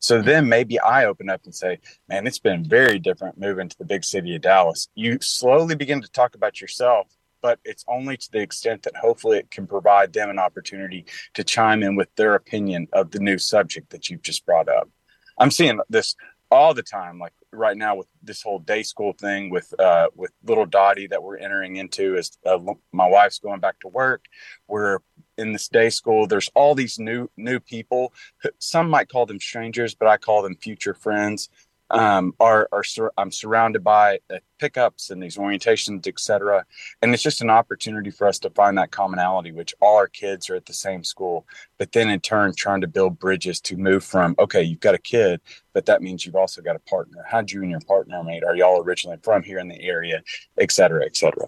so 0.04 0.22
then 0.22 0.50
maybe 0.50 0.78
I 0.82 1.06
open 1.06 1.30
up 1.30 1.46
and 1.46 1.56
say, 1.56 1.80
man, 2.10 2.28
it's 2.28 2.38
been 2.38 2.66
very 2.66 3.00
different 3.00 3.40
moving 3.40 3.70
to 3.70 3.78
the 3.78 3.86
big 3.86 4.04
city 4.04 4.36
of 4.36 4.42
Dallas. 4.42 4.90
You 4.96 5.18
slowly 5.22 5.76
begin 5.76 6.02
to 6.02 6.12
talk 6.12 6.36
about 6.36 6.60
yourself, 6.60 7.08
but 7.42 7.60
it's 7.64 7.86
only 7.88 8.18
to 8.18 8.32
the 8.34 8.42
extent 8.42 8.84
that 8.84 8.98
hopefully 8.98 9.38
it 9.38 9.50
can 9.50 9.66
provide 9.66 10.12
them 10.12 10.30
an 10.30 10.40
opportunity 10.40 11.06
to 11.36 11.44
chime 11.46 11.84
in 11.84 11.96
with 11.96 12.14
their 12.18 12.36
opinion 12.36 12.90
of 12.92 13.12
the 13.12 13.20
new 13.20 13.38
subject 13.38 13.92
that 13.92 14.10
you've 14.10 14.22
just 14.22 14.46
brought 14.46 14.68
up. 14.68 14.90
I'm 15.38 15.52
seeing 15.52 15.80
this 15.88 16.18
all 16.52 16.74
the 16.74 16.84
time, 16.84 17.18
like 17.18 17.34
right 17.54 17.78
now 17.78 17.96
with 17.96 18.08
this 18.22 18.42
whole 18.42 18.60
day 18.60 18.84
school 18.84 19.14
thing 19.14 19.50
with 19.50 19.74
uh, 19.80 20.08
with 20.16 20.32
little 20.44 20.66
Dottie 20.66 21.08
that 21.08 21.24
we're 21.24 21.38
entering 21.38 21.78
into 21.78 22.16
as 22.18 22.38
uh, 22.46 22.60
my 22.92 23.08
wife's 23.08 23.40
going 23.40 23.60
back 23.60 23.80
to 23.82 23.88
work. 23.88 24.26
We're 24.68 25.00
in 25.38 25.54
this 25.54 25.68
day 25.68 25.90
school. 25.90 26.28
There's 26.28 26.50
all 26.56 26.76
these 26.76 27.00
new 27.00 27.30
new 27.38 27.60
people. 27.60 28.14
Some 28.60 28.90
might 28.90 29.10
call 29.10 29.26
them 29.26 29.40
strangers 29.40 29.96
but 29.96 30.08
i 30.08 30.18
call 30.18 30.42
them 30.42 30.56
future 30.56 30.94
friends 30.94 31.50
um, 31.90 32.34
are, 32.40 32.68
are 32.72 32.84
sur- 32.84 33.12
i'm 33.18 33.32
surrounded 33.32 33.84
by 33.84 34.20
uh, 34.34 34.38
pickups 34.60 35.10
and 35.10 35.22
these 35.22 35.38
orientations 35.38 36.08
etc 36.08 36.66
and 37.02 37.14
it's 37.14 37.24
just 37.24 37.42
an 37.42 37.50
opportunity 37.50 38.10
for 38.10 38.28
us 38.28 38.40
to 38.40 38.50
find 38.52 38.78
that 38.78 38.92
commonality 38.92 39.52
which 39.52 39.76
all 39.82 39.98
our 39.98 40.08
kids 40.08 40.50
are 40.50 40.56
at 40.56 40.66
the 40.66 40.74
same 40.74 41.04
school 41.04 41.46
but 41.78 41.92
then 41.92 42.10
in 42.10 42.20
turn 42.20 42.54
trying 42.56 42.82
to 42.82 42.88
build 42.88 43.20
bridges 43.20 43.60
to 43.60 43.78
move 43.78 44.04
from 44.04 44.36
okay 44.40 44.62
you've 44.62 44.80
got 44.80 44.96
a 44.96 45.00
kid 45.00 45.40
but 45.74 45.86
that 45.86 46.02
means 46.02 46.26
you've 46.26 46.36
also 46.36 46.62
got 46.62 46.76
a 46.76 46.80
partner 46.80 47.24
how'd 47.28 47.52
you 47.52 47.62
and 47.62 47.72
your 47.72 47.82
partner 47.82 48.24
mate 48.24 48.44
are 48.44 48.56
y'all 48.56 48.82
originally 48.82 49.18
from 49.22 49.44
here 49.44 49.60
in 49.60 49.68
the 49.68 49.82
area 49.82 50.22
etc., 50.58 50.74
cetera 50.74 51.06
et 51.06 51.16
cetera 51.16 51.48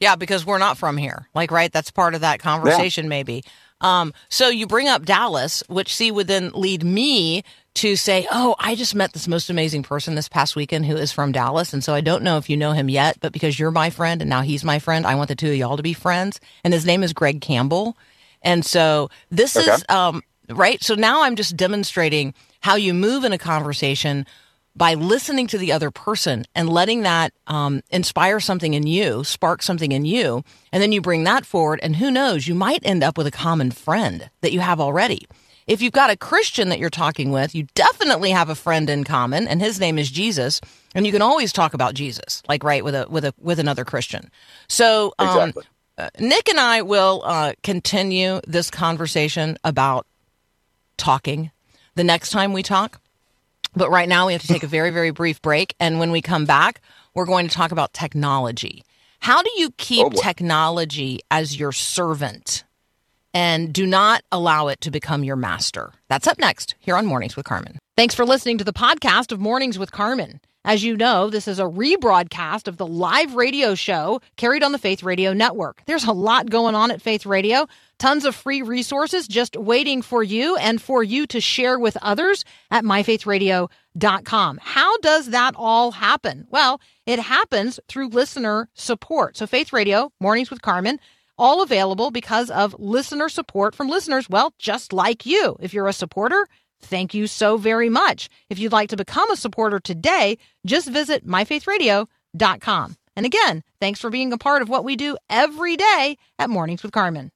Yeah, 0.00 0.16
because 0.16 0.46
we're 0.46 0.58
not 0.58 0.78
from 0.78 0.96
here. 0.96 1.28
Like, 1.34 1.50
right? 1.50 1.72
That's 1.72 1.90
part 1.90 2.14
of 2.14 2.20
that 2.20 2.38
conversation, 2.38 3.08
maybe. 3.08 3.42
Um, 3.80 4.12
so 4.28 4.48
you 4.48 4.66
bring 4.66 4.88
up 4.88 5.04
Dallas, 5.04 5.62
which 5.68 5.94
see 5.94 6.10
would 6.10 6.26
then 6.26 6.50
lead 6.54 6.84
me 6.84 7.42
to 7.78 7.96
say, 7.96 8.26
Oh, 8.30 8.54
I 8.58 8.74
just 8.74 8.94
met 8.94 9.12
this 9.12 9.28
most 9.28 9.50
amazing 9.50 9.82
person 9.82 10.14
this 10.14 10.28
past 10.28 10.54
weekend 10.56 10.86
who 10.86 10.96
is 10.96 11.12
from 11.12 11.32
Dallas. 11.32 11.72
And 11.72 11.82
so 11.82 11.94
I 11.94 12.00
don't 12.00 12.22
know 12.22 12.36
if 12.38 12.48
you 12.50 12.56
know 12.56 12.72
him 12.72 12.88
yet, 12.88 13.18
but 13.20 13.32
because 13.32 13.58
you're 13.58 13.70
my 13.70 13.90
friend 13.90 14.20
and 14.20 14.28
now 14.28 14.42
he's 14.42 14.64
my 14.64 14.78
friend, 14.78 15.06
I 15.06 15.14
want 15.14 15.28
the 15.28 15.36
two 15.36 15.50
of 15.50 15.56
y'all 15.56 15.76
to 15.76 15.82
be 15.82 15.92
friends. 15.92 16.40
And 16.64 16.72
his 16.74 16.84
name 16.86 17.02
is 17.02 17.12
Greg 17.12 17.40
Campbell. 17.40 17.96
And 18.42 18.64
so 18.64 19.10
this 19.30 19.56
Okay. 19.56 19.70
is, 19.70 19.84
um, 19.88 20.22
right. 20.48 20.82
So 20.82 20.94
now 20.94 21.22
I'm 21.22 21.36
just 21.36 21.56
demonstrating 21.56 22.34
how 22.60 22.76
you 22.76 22.94
move 22.94 23.24
in 23.24 23.32
a 23.32 23.38
conversation 23.38 24.26
by 24.76 24.94
listening 24.94 25.46
to 25.48 25.58
the 25.58 25.72
other 25.72 25.90
person 25.90 26.44
and 26.54 26.68
letting 26.68 27.02
that 27.02 27.32
um, 27.48 27.82
inspire 27.90 28.38
something 28.38 28.74
in 28.74 28.86
you, 28.86 29.24
spark 29.24 29.60
something 29.62 29.90
in 29.90 30.04
you, 30.04 30.44
and 30.72 30.80
then 30.82 30.92
you 30.92 31.00
bring 31.00 31.24
that 31.24 31.44
forward. 31.44 31.80
And 31.82 31.96
who 31.96 32.10
knows, 32.12 32.46
you 32.46 32.54
might 32.54 32.84
end 32.84 33.02
up 33.02 33.18
with 33.18 33.26
a 33.26 33.32
common 33.32 33.72
friend 33.72 34.30
that 34.40 34.52
you 34.52 34.60
have 34.60 34.80
already. 34.80 35.26
If 35.68 35.82
you've 35.82 35.92
got 35.92 36.10
a 36.10 36.16
Christian 36.16 36.70
that 36.70 36.78
you're 36.78 36.88
talking 36.90 37.30
with, 37.30 37.54
you 37.54 37.66
definitely 37.74 38.30
have 38.30 38.48
a 38.48 38.54
friend 38.54 38.88
in 38.88 39.04
common, 39.04 39.46
and 39.46 39.60
his 39.60 39.78
name 39.78 39.98
is 39.98 40.10
Jesus. 40.10 40.60
And 40.94 41.06
you 41.06 41.12
can 41.12 41.22
always 41.22 41.52
talk 41.52 41.74
about 41.74 41.92
Jesus, 41.94 42.42
like 42.48 42.64
right 42.64 42.82
with 42.82 42.94
a 42.94 43.06
with 43.08 43.24
a 43.24 43.34
with 43.38 43.58
another 43.58 43.84
Christian. 43.84 44.30
So 44.68 45.12
um, 45.18 45.50
Exactly. 45.50 45.64
uh, 45.98 46.08
Nick 46.18 46.48
and 46.48 46.58
I 46.58 46.80
will 46.82 47.22
uh, 47.24 47.52
continue 47.62 48.40
this 48.46 48.70
conversation 48.70 49.58
about 49.62 50.06
talking 50.96 51.50
the 51.96 52.04
next 52.04 52.30
time 52.30 52.52
we 52.54 52.62
talk. 52.62 53.00
But 53.76 53.90
right 53.90 54.08
now, 54.08 54.26
we 54.26 54.32
have 54.32 54.42
to 54.42 54.48
take 54.48 54.62
a 54.62 54.66
very, 54.68 54.90
very 54.90 55.10
brief 55.10 55.42
break. 55.42 55.74
And 55.78 55.98
when 56.00 56.10
we 56.10 56.22
come 56.22 56.46
back, 56.46 56.80
we're 57.14 57.26
going 57.26 57.46
to 57.46 57.54
talk 57.54 57.70
about 57.70 57.92
technology. 57.92 58.82
How 59.20 59.42
do 59.42 59.50
you 59.56 59.70
keep 59.72 60.06
Oh, 60.06 60.10
technology 60.10 61.20
as 61.30 61.60
your 61.60 61.72
servant 61.72 62.64
and 63.34 63.72
do 63.72 63.86
not 63.86 64.22
allow 64.32 64.68
it 64.68 64.80
to 64.82 64.90
become 64.90 65.24
your 65.24 65.36
master? 65.36 65.92
That's 66.08 66.26
up 66.26 66.38
next 66.38 66.74
here 66.78 66.96
on 66.96 67.06
Mornings 67.06 67.36
with 67.36 67.46
Carmen. 67.46 67.78
Thanks 67.96 68.14
for 68.14 68.24
listening 68.24 68.58
to 68.58 68.64
the 68.64 68.72
podcast 68.72 69.32
of 69.32 69.40
Mornings 69.40 69.78
with 69.78 69.92
Carmen. 69.92 70.40
As 70.64 70.84
you 70.84 70.96
know, 70.96 71.30
this 71.30 71.48
is 71.48 71.58
a 71.58 71.64
rebroadcast 71.64 72.68
of 72.68 72.76
the 72.76 72.86
live 72.86 73.34
radio 73.34 73.74
show 73.74 74.20
carried 74.36 74.62
on 74.62 74.72
the 74.72 74.78
Faith 74.78 75.02
Radio 75.02 75.32
Network. 75.32 75.82
There's 75.86 76.04
a 76.04 76.12
lot 76.12 76.50
going 76.50 76.74
on 76.74 76.90
at 76.90 77.00
Faith 77.00 77.24
Radio, 77.24 77.66
tons 77.98 78.24
of 78.24 78.34
free 78.34 78.60
resources 78.60 79.26
just 79.26 79.56
waiting 79.56 80.02
for 80.02 80.22
you 80.22 80.56
and 80.56 80.82
for 80.82 81.02
you 81.02 81.26
to 81.28 81.40
share 81.40 81.78
with 81.78 81.96
others 82.02 82.44
at 82.70 82.84
myfaithradio.com. 82.84 84.58
How 84.62 84.98
does 84.98 85.30
that 85.30 85.54
all 85.56 85.92
happen? 85.92 86.46
Well, 86.50 86.80
it 87.06 87.18
happens 87.18 87.80
through 87.88 88.08
listener 88.10 88.68
support. 88.74 89.36
So, 89.38 89.46
Faith 89.46 89.72
Radio, 89.72 90.12
Mornings 90.20 90.50
with 90.50 90.60
Carmen, 90.60 91.00
all 91.38 91.62
available 91.62 92.10
because 92.10 92.50
of 92.50 92.74
listener 92.78 93.28
support 93.28 93.74
from 93.74 93.88
listeners, 93.88 94.28
well, 94.28 94.52
just 94.58 94.92
like 94.92 95.24
you. 95.24 95.56
If 95.60 95.72
you're 95.72 95.88
a 95.88 95.92
supporter, 95.92 96.46
thank 96.80 97.14
you 97.14 97.26
so 97.26 97.56
very 97.56 97.88
much. 97.88 98.28
If 98.50 98.58
you'd 98.58 98.72
like 98.72 98.90
to 98.90 98.96
become 98.96 99.30
a 99.30 99.36
supporter 99.36 99.80
today, 99.80 100.38
just 100.66 100.88
visit 100.88 101.26
myfaithradio.com. 101.26 102.96
And 103.16 103.26
again, 103.26 103.64
thanks 103.80 104.00
for 104.00 104.10
being 104.10 104.32
a 104.32 104.38
part 104.38 104.62
of 104.62 104.68
what 104.68 104.84
we 104.84 104.96
do 104.96 105.16
every 105.28 105.76
day 105.76 106.16
at 106.38 106.50
Mornings 106.50 106.82
with 106.82 106.92
Carmen. 106.92 107.32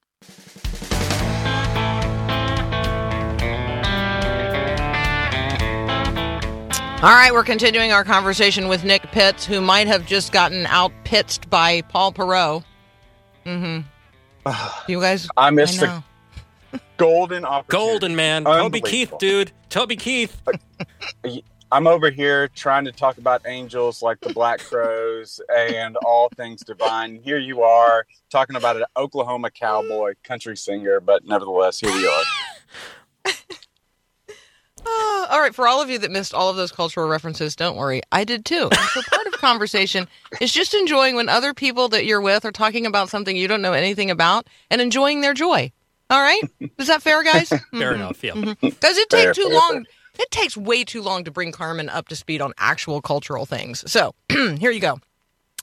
All 7.03 7.11
right, 7.11 7.33
we're 7.33 7.43
continuing 7.43 7.91
our 7.91 8.05
conversation 8.05 8.69
with 8.69 8.85
Nick 8.85 9.03
Pitts, 9.11 9.45
who 9.45 9.61
might 9.61 9.89
have 9.89 10.07
just 10.07 10.31
gotten 10.31 10.67
out 10.67 10.93
pitched 11.03 11.51
by 11.51 11.83
Paul 11.83 12.13
Perot. 12.13 12.63
Mm-hmm. 13.45 14.91
You 14.91 15.01
guys, 15.01 15.29
I 15.37 15.51
missed 15.51 15.81
the 15.81 16.03
golden 16.97 17.45
opportunity. 17.45 17.91
Golden 17.91 18.17
man, 18.17 18.45
Toby 18.45 18.81
Keith, 18.81 19.13
dude, 19.19 19.53
Toby 19.69 19.97
Keith. 19.97 20.41
I'm 21.73 21.87
over 21.87 22.11
here 22.11 22.49
trying 22.49 22.85
to 22.85 22.93
talk 22.93 23.17
about 23.17 23.43
angels 23.47 24.03
like 24.03 24.21
the 24.21 24.35
Black 24.35 24.61
Crowes 24.61 25.41
and 25.55 25.97
all 26.05 26.29
things 26.37 26.63
divine. 26.63 27.21
Here 27.25 27.39
you 27.39 27.63
are 27.63 28.05
talking 28.31 28.57
about 28.57 28.77
an 28.77 28.85
Oklahoma 28.95 29.51
cowboy 29.51 30.13
country 30.23 30.55
singer, 30.55 31.01
but 31.01 31.25
nevertheless, 31.25 31.81
here 31.81 31.91
we 31.91 32.07
are. 32.07 32.23
Ah, 34.87 35.29
all 35.35 35.41
right, 35.41 35.55
for 35.55 35.67
all 35.69 35.81
of 35.81 35.89
you 35.91 35.99
that 35.99 36.11
missed 36.11 36.35
all 36.35 36.49
of 36.51 36.57
those 36.57 36.73
cultural 36.73 37.09
references, 37.09 37.55
don't 37.57 37.77
worry. 37.77 38.03
I 38.11 38.25
did 38.25 38.45
too. 38.45 38.69
So 38.95 39.03
part 39.11 39.27
of 39.27 39.33
conversation 39.35 40.09
is 40.41 40.53
just 40.53 40.75
enjoying 40.75 41.15
when 41.17 41.29
other 41.29 41.55
people 41.55 41.89
that 41.91 42.05
you're 42.05 42.21
with 42.21 42.45
are 42.45 42.53
talking 42.53 42.87
about 42.87 43.09
something 43.09 43.37
you 43.37 43.49
don't 43.49 43.63
know 43.63 43.73
anything 43.73 44.11
about 44.11 44.47
and 44.71 44.81
enjoying 44.81 45.21
their 45.21 45.35
joy. 45.35 45.71
All 46.11 46.21
right? 46.21 46.43
Is 46.79 46.89
that 46.89 47.03
fair, 47.03 47.23
guys? 47.23 47.49
Fair 47.71 47.95
enough. 47.95 48.23
Yeah. 48.23 48.35
Does 48.35 48.99
it 48.99 49.09
take 49.09 49.25
Fair, 49.25 49.33
too 49.35 49.45
fair, 49.49 49.55
long? 49.55 49.87
It 50.19 50.31
takes 50.31 50.57
way 50.59 50.85
too 50.85 51.01
long 51.01 51.25
to 51.25 51.31
bring 51.31 51.53
Carmen 51.53 51.89
up 51.89 52.09
to 52.09 52.17
speed 52.17 52.43
on 52.43 52.53
actual 52.59 53.01
cultural 53.01 53.47
things. 53.47 53.91
So 53.91 54.15
here 54.29 54.71
you 54.71 54.81
go. 54.81 55.01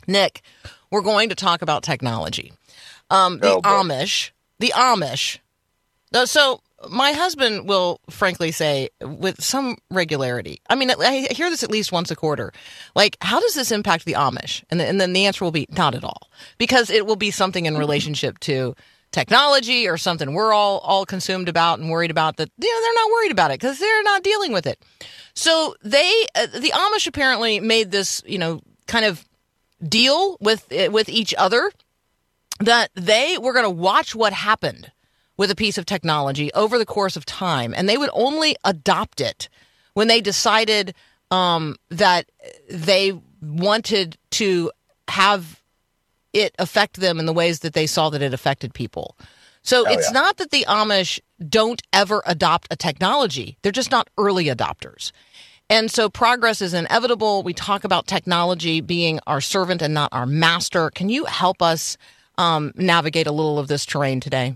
Nick, 0.07 0.41
we're 0.89 1.01
going 1.03 1.29
to 1.29 1.35
talk 1.35 1.61
about 1.61 1.83
technology. 1.83 2.51
Um, 3.11 3.37
the 3.39 3.51
Oh. 3.57 3.61
Amish, 3.61 4.31
the 4.57 4.73
Amish. 4.75 5.37
Uh, 6.13 6.25
So 6.25 6.61
my 6.87 7.11
husband 7.11 7.67
will 7.67 7.99
frankly 8.09 8.51
say 8.51 8.89
with 9.01 9.43
some 9.43 9.77
regularity. 9.89 10.61
I 10.69 10.75
mean, 10.75 10.91
I 10.91 11.27
hear 11.31 11.49
this 11.49 11.63
at 11.63 11.71
least 11.71 11.91
once 11.91 12.11
a 12.11 12.15
quarter. 12.15 12.53
Like, 12.95 13.17
how 13.21 13.39
does 13.39 13.53
this 13.53 13.71
impact 13.71 14.05
the 14.05 14.13
Amish? 14.13 14.63
And, 14.69 14.81
and 14.81 14.99
then 14.99 15.13
the 15.13 15.25
answer 15.25 15.43
will 15.43 15.51
be 15.51 15.67
not 15.69 15.95
at 15.95 16.03
all, 16.03 16.29
because 16.57 16.89
it 16.89 17.05
will 17.05 17.15
be 17.15 17.31
something 17.31 17.65
in 17.65 17.77
relationship 17.77 18.39
to 18.41 18.75
technology 19.11 19.87
or 19.87 19.97
something 19.97 20.35
we're 20.35 20.53
all 20.53 20.77
all 20.79 21.03
consumed 21.03 21.49
about 21.49 21.79
and 21.79 21.89
worried 21.89 22.11
about. 22.11 22.37
That 22.37 22.49
you 22.57 22.73
know, 22.73 22.81
they're 22.81 23.03
not 23.03 23.11
worried 23.11 23.31
about 23.31 23.51
it 23.51 23.59
because 23.59 23.79
they're 23.79 24.03
not 24.03 24.23
dealing 24.23 24.53
with 24.53 24.67
it. 24.67 24.79
So 25.33 25.75
they, 25.83 26.25
uh, 26.35 26.47
the 26.47 26.71
Amish 26.71 27.07
apparently 27.07 27.59
made 27.59 27.91
this, 27.91 28.21
you 28.25 28.37
know, 28.37 28.61
kind 28.87 29.05
of 29.05 29.25
deal 29.85 30.37
with 30.39 30.67
with 30.69 31.09
each 31.09 31.33
other 31.37 31.71
that 32.59 32.91
they 32.93 33.37
were 33.37 33.53
going 33.53 33.65
to 33.65 33.69
watch 33.69 34.13
what 34.13 34.33
happened 34.33 34.91
with 35.39 35.49
a 35.49 35.55
piece 35.55 35.77
of 35.77 35.85
technology 35.85 36.51
over 36.53 36.77
the 36.77 36.85
course 36.85 37.15
of 37.15 37.25
time, 37.25 37.73
and 37.73 37.87
they 37.87 37.97
would 37.97 38.09
only 38.11 38.57
adopt 38.65 39.21
it 39.21 39.47
when 39.93 40.09
they 40.09 40.19
decided 40.19 40.93
um, 41.31 41.77
that 41.89 42.25
they 42.69 43.17
wanted 43.41 44.17
to 44.31 44.69
have 45.07 45.61
it 46.33 46.53
affect 46.59 46.99
them 46.99 47.19
in 47.19 47.25
the 47.25 47.31
ways 47.31 47.61
that 47.61 47.73
they 47.73 47.87
saw 47.87 48.09
that 48.09 48.21
it 48.21 48.33
affected 48.33 48.73
people. 48.73 49.15
So 49.61 49.85
Oh, 49.87 49.91
it's 49.93 50.09
yeah. 50.09 50.19
not 50.19 50.37
that 50.37 50.51
the 50.51 50.65
Amish 50.67 51.21
don't 51.47 51.81
ever 51.93 52.21
adopt 52.25 52.67
a 52.69 52.75
technology; 52.75 53.57
they're 53.61 53.71
just 53.71 53.91
not 53.91 54.09
early 54.17 54.45
adopters. 54.47 55.13
And 55.69 55.89
so 55.89 56.09
progress 56.09 56.61
is 56.61 56.73
inevitable. 56.73 57.43
We 57.43 57.53
talk 57.53 57.85
about 57.85 58.07
technology 58.07 58.81
being 58.81 59.21
our 59.25 59.39
servant 59.39 59.81
and 59.81 59.93
not 59.93 60.09
our 60.11 60.25
master. 60.25 60.89
Can 60.89 61.07
you 61.07 61.23
help 61.25 61.61
us 61.61 61.95
um, 62.37 62.73
navigate 62.75 63.27
a 63.27 63.31
little 63.31 63.57
of 63.57 63.69
this 63.69 63.85
terrain 63.85 64.19
today? 64.19 64.55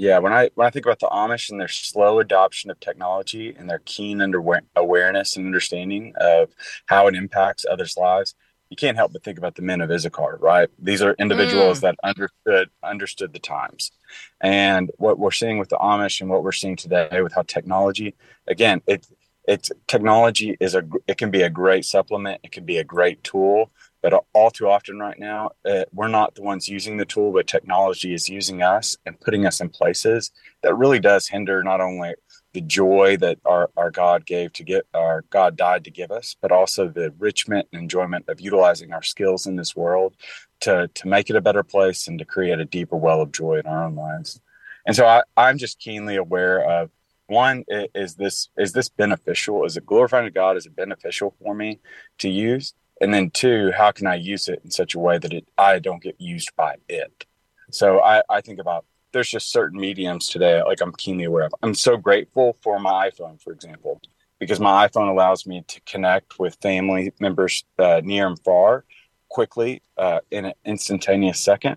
Yeah, 0.00 0.18
when 0.20 0.32
I 0.32 0.48
when 0.54 0.66
I 0.66 0.70
think 0.70 0.86
about 0.86 1.00
the 1.00 1.08
Amish 1.08 1.50
and 1.50 1.60
their 1.60 1.68
slow 1.68 2.20
adoption 2.20 2.70
of 2.70 2.80
technology 2.80 3.54
and 3.54 3.68
their 3.68 3.82
keen 3.84 4.22
under 4.22 4.42
awareness 4.74 5.36
and 5.36 5.44
understanding 5.44 6.14
of 6.16 6.48
how 6.86 7.06
it 7.06 7.14
impacts 7.14 7.66
others' 7.70 7.98
lives, 7.98 8.34
you 8.70 8.78
can't 8.78 8.96
help 8.96 9.12
but 9.12 9.22
think 9.22 9.36
about 9.36 9.56
the 9.56 9.62
men 9.62 9.82
of 9.82 9.90
Issachar, 9.90 10.38
right? 10.40 10.70
These 10.78 11.02
are 11.02 11.12
individuals 11.18 11.78
mm. 11.78 11.82
that 11.82 11.96
understood 12.02 12.70
understood 12.82 13.34
the 13.34 13.40
times, 13.40 13.92
and 14.40 14.90
what 14.96 15.18
we're 15.18 15.32
seeing 15.32 15.58
with 15.58 15.68
the 15.68 15.76
Amish 15.76 16.22
and 16.22 16.30
what 16.30 16.44
we're 16.44 16.52
seeing 16.52 16.76
today 16.76 17.20
with 17.20 17.34
how 17.34 17.42
technology, 17.42 18.14
again, 18.46 18.80
it 18.86 19.06
it's 19.50 19.70
technology 19.86 20.56
is 20.60 20.74
a 20.74 20.82
it 21.06 21.18
can 21.18 21.30
be 21.30 21.42
a 21.42 21.50
great 21.50 21.84
supplement, 21.84 22.40
it 22.44 22.52
can 22.52 22.64
be 22.64 22.78
a 22.78 22.84
great 22.84 23.22
tool, 23.24 23.70
but 24.02 24.24
all 24.32 24.50
too 24.50 24.68
often 24.68 24.98
right 24.98 25.18
now 25.18 25.50
uh, 25.68 25.84
we're 25.92 26.08
not 26.08 26.34
the 26.34 26.42
ones 26.42 26.68
using 26.68 26.96
the 26.96 27.04
tool 27.04 27.32
but 27.32 27.46
technology 27.46 28.14
is 28.14 28.28
using 28.28 28.62
us 28.62 28.96
and 29.06 29.20
putting 29.20 29.46
us 29.46 29.60
in 29.60 29.68
places 29.68 30.30
that 30.62 30.76
really 30.76 30.98
does 30.98 31.28
hinder 31.28 31.62
not 31.62 31.80
only 31.80 32.14
the 32.52 32.60
joy 32.60 33.16
that 33.16 33.38
our, 33.44 33.70
our 33.76 33.90
god 33.90 34.26
gave 34.26 34.52
to 34.52 34.64
get 34.64 34.86
our 34.94 35.24
god 35.30 35.56
died 35.56 35.84
to 35.84 35.90
give 35.90 36.10
us 36.10 36.36
but 36.40 36.52
also 36.52 36.88
the 36.88 37.06
enrichment 37.06 37.66
and 37.72 37.82
enjoyment 37.82 38.24
of 38.28 38.40
utilizing 38.40 38.92
our 38.92 39.02
skills 39.02 39.46
in 39.46 39.56
this 39.56 39.76
world 39.76 40.14
to 40.60 40.88
to 40.94 41.08
make 41.08 41.30
it 41.30 41.36
a 41.36 41.40
better 41.40 41.62
place 41.62 42.08
and 42.08 42.18
to 42.18 42.24
create 42.24 42.58
a 42.58 42.64
deeper 42.64 42.96
well 42.96 43.20
of 43.20 43.32
joy 43.32 43.58
in 43.58 43.66
our 43.66 43.84
own 43.84 43.94
lives. 43.94 44.40
And 44.86 44.96
so 44.96 45.06
I, 45.06 45.22
i'm 45.36 45.58
just 45.58 45.78
keenly 45.78 46.16
aware 46.16 46.62
of 46.62 46.90
one 47.30 47.64
is 47.68 48.16
this 48.16 48.48
is 48.58 48.72
this 48.72 48.88
beneficial? 48.88 49.64
Is 49.64 49.76
it 49.76 49.86
glorifying 49.86 50.24
to 50.24 50.30
god? 50.30 50.56
Is 50.56 50.66
it 50.66 50.76
beneficial 50.76 51.34
for 51.42 51.54
me 51.54 51.78
to 52.18 52.28
use? 52.28 52.74
And 53.00 53.14
then 53.14 53.30
two 53.30 53.70
how 53.70 53.92
can 53.92 54.06
i 54.06 54.16
use 54.16 54.48
it 54.48 54.60
in 54.64 54.70
such 54.70 54.94
a 54.94 54.98
way 54.98 55.16
that 55.18 55.32
it 55.32 55.46
i 55.56 55.78
don't 55.78 56.02
get 56.02 56.20
used 56.20 56.50
by 56.56 56.76
it? 56.88 57.24
So 57.70 58.00
i 58.00 58.22
i 58.28 58.40
think 58.40 58.58
about 58.58 58.84
there's 59.12 59.30
just 59.30 59.50
certain 59.50 59.80
mediums 59.80 60.28
today 60.28 60.62
like 60.62 60.80
i'm 60.82 60.92
keenly 60.92 61.24
aware 61.24 61.44
of. 61.44 61.54
I'm 61.62 61.74
so 61.74 61.96
grateful 61.96 62.56
for 62.62 62.78
my 62.78 63.08
iphone 63.08 63.40
for 63.40 63.52
example 63.52 64.00
because 64.38 64.60
my 64.60 64.88
iphone 64.88 65.08
allows 65.08 65.46
me 65.46 65.62
to 65.68 65.80
connect 65.82 66.38
with 66.38 66.56
family 66.62 67.12
members 67.20 67.64
uh, 67.78 68.00
near 68.04 68.26
and 68.26 68.38
far 68.40 68.84
quickly 69.28 69.82
uh, 69.96 70.20
in 70.30 70.46
an 70.46 70.54
instantaneous 70.64 71.38
second. 71.40 71.76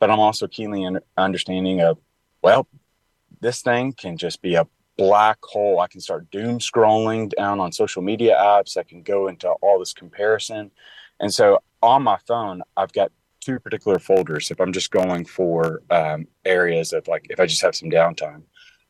But 0.00 0.10
i'm 0.10 0.20
also 0.20 0.46
keenly 0.48 0.88
understanding 1.16 1.80
of 1.82 1.98
well 2.42 2.66
this 3.40 3.60
thing 3.60 3.92
can 3.92 4.16
just 4.16 4.40
be 4.40 4.54
a 4.54 4.66
black 4.96 5.38
hole. 5.42 5.80
I 5.80 5.88
can 5.88 6.00
start 6.00 6.30
doom 6.30 6.58
scrolling 6.58 7.30
down 7.36 7.60
on 7.60 7.72
social 7.72 8.02
media 8.02 8.36
apps. 8.36 8.76
I 8.76 8.82
can 8.82 9.02
go 9.02 9.28
into 9.28 9.48
all 9.48 9.78
this 9.78 9.92
comparison. 9.92 10.70
And 11.20 11.32
so 11.32 11.60
on 11.82 12.02
my 12.02 12.18
phone, 12.26 12.62
I've 12.76 12.92
got 12.92 13.12
two 13.40 13.58
particular 13.58 13.98
folders 13.98 14.50
if 14.50 14.60
I'm 14.60 14.72
just 14.72 14.90
going 14.90 15.24
for 15.24 15.82
um, 15.90 16.26
areas 16.44 16.92
of 16.92 17.06
like, 17.08 17.26
if 17.30 17.38
I 17.40 17.46
just 17.46 17.62
have 17.62 17.76
some 17.76 17.90
downtime. 17.90 18.42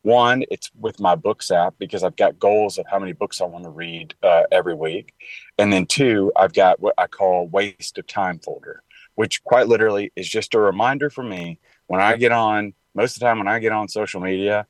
One, 0.03 0.45
it's 0.51 0.71
with 0.79 1.01
my 1.01 1.15
books 1.15 1.51
app 1.51 1.75
because 1.79 2.05
I've 2.05 2.17
got 2.17 2.39
goals 2.39 2.77
of 2.77 2.85
how 2.87 2.99
many 2.99 3.13
books 3.13 3.41
I 3.41 3.47
want 3.47 3.65
to 3.65 3.71
read 3.71 4.15
uh, 4.23 4.43
every 4.53 4.75
week. 4.75 5.15
And 5.59 5.73
then 5.73 5.87
two, 5.87 6.31
I've 6.37 6.53
got 6.53 6.79
what 6.79 6.95
I 6.99 7.07
call 7.07 7.49
waste 7.49 7.97
of 7.97 8.07
time 8.07 8.39
folder, 8.39 8.83
which 9.15 9.43
quite 9.45 9.67
literally 9.67 10.13
is 10.15 10.29
just 10.29 10.55
a 10.55 10.61
reminder 10.61 11.09
for 11.09 11.25
me 11.25 11.59
when 11.87 12.03
I 12.03 12.17
get 12.17 12.33
on, 12.33 12.75
most 12.95 13.17
of 13.17 13.21
the 13.21 13.27
time 13.27 13.39
when 13.39 13.49
I 13.49 13.59
get 13.61 13.73
on 13.73 13.89
social 13.89 14.21
media, 14.21 14.67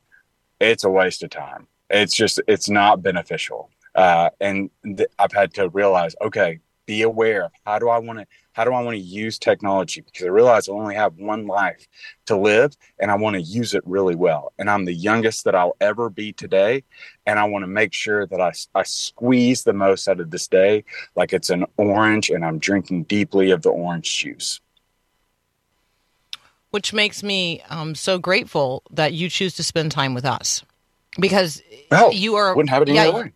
it's 0.59 0.83
a 0.83 0.89
waste 0.89 1.23
of 1.23 1.29
time. 1.29 1.67
It's 1.89 2.15
just 2.15 2.41
it's 2.47 2.69
not 2.69 3.03
beneficial. 3.03 3.69
Uh, 3.93 4.29
and 4.41 4.69
th- 4.83 5.09
I've 5.19 5.31
had 5.31 5.53
to 5.55 5.69
realize, 5.69 6.15
okay, 6.21 6.59
be 6.85 7.01
aware 7.01 7.45
of 7.45 7.51
how 7.65 7.79
do 7.79 7.89
I 7.89 7.97
want 7.97 8.19
to 8.19 8.27
how 8.53 8.63
do 8.63 8.71
I 8.71 8.81
want 8.81 8.95
to 8.95 9.01
use 9.01 9.37
technology 9.37 10.01
because 10.01 10.25
I 10.25 10.29
realize 10.29 10.69
I 10.69 10.73
only 10.73 10.95
have 10.95 11.15
one 11.15 11.45
life 11.45 11.87
to 12.27 12.37
live 12.37 12.73
and 12.99 13.11
I 13.11 13.15
want 13.15 13.35
to 13.35 13.41
use 13.41 13.73
it 13.73 13.83
really 13.85 14.15
well. 14.15 14.53
And 14.57 14.69
I'm 14.69 14.85
the 14.85 14.93
youngest 14.93 15.43
that 15.43 15.55
I'll 15.55 15.75
ever 15.81 16.09
be 16.09 16.31
today, 16.31 16.83
and 17.25 17.39
I 17.39 17.45
want 17.45 17.63
to 17.63 17.67
make 17.67 17.93
sure 17.93 18.25
that 18.27 18.41
I 18.41 18.53
I 18.73 18.83
squeeze 18.83 19.63
the 19.63 19.73
most 19.73 20.07
out 20.07 20.19
of 20.19 20.31
this 20.31 20.47
day, 20.47 20.83
like 21.15 21.33
it's 21.33 21.49
an 21.49 21.65
orange, 21.77 22.29
and 22.29 22.45
I'm 22.45 22.59
drinking 22.59 23.03
deeply 23.03 23.51
of 23.51 23.61
the 23.61 23.69
orange 23.69 24.17
juice. 24.17 24.59
Which 26.75 26.91
makes 26.91 27.23
me 27.23 27.61
um, 27.69 27.95
so 27.95 28.19
grateful 28.19 28.83
that 28.91 29.13
you 29.13 29.29
choose 29.29 29.55
to 29.55 29.63
spend 29.63 29.93
time 29.93 30.13
with 30.13 30.25
us 30.25 30.61
because 31.17 31.63
Oh, 31.89 32.11
you 32.11 32.35
are 32.35 32.53
Wouldn't 32.53 32.69
have 32.69 32.81
it 32.81 32.89
any 32.89 32.97
yeah, 32.97 33.07
other 33.07 33.23
way. 33.23 33.31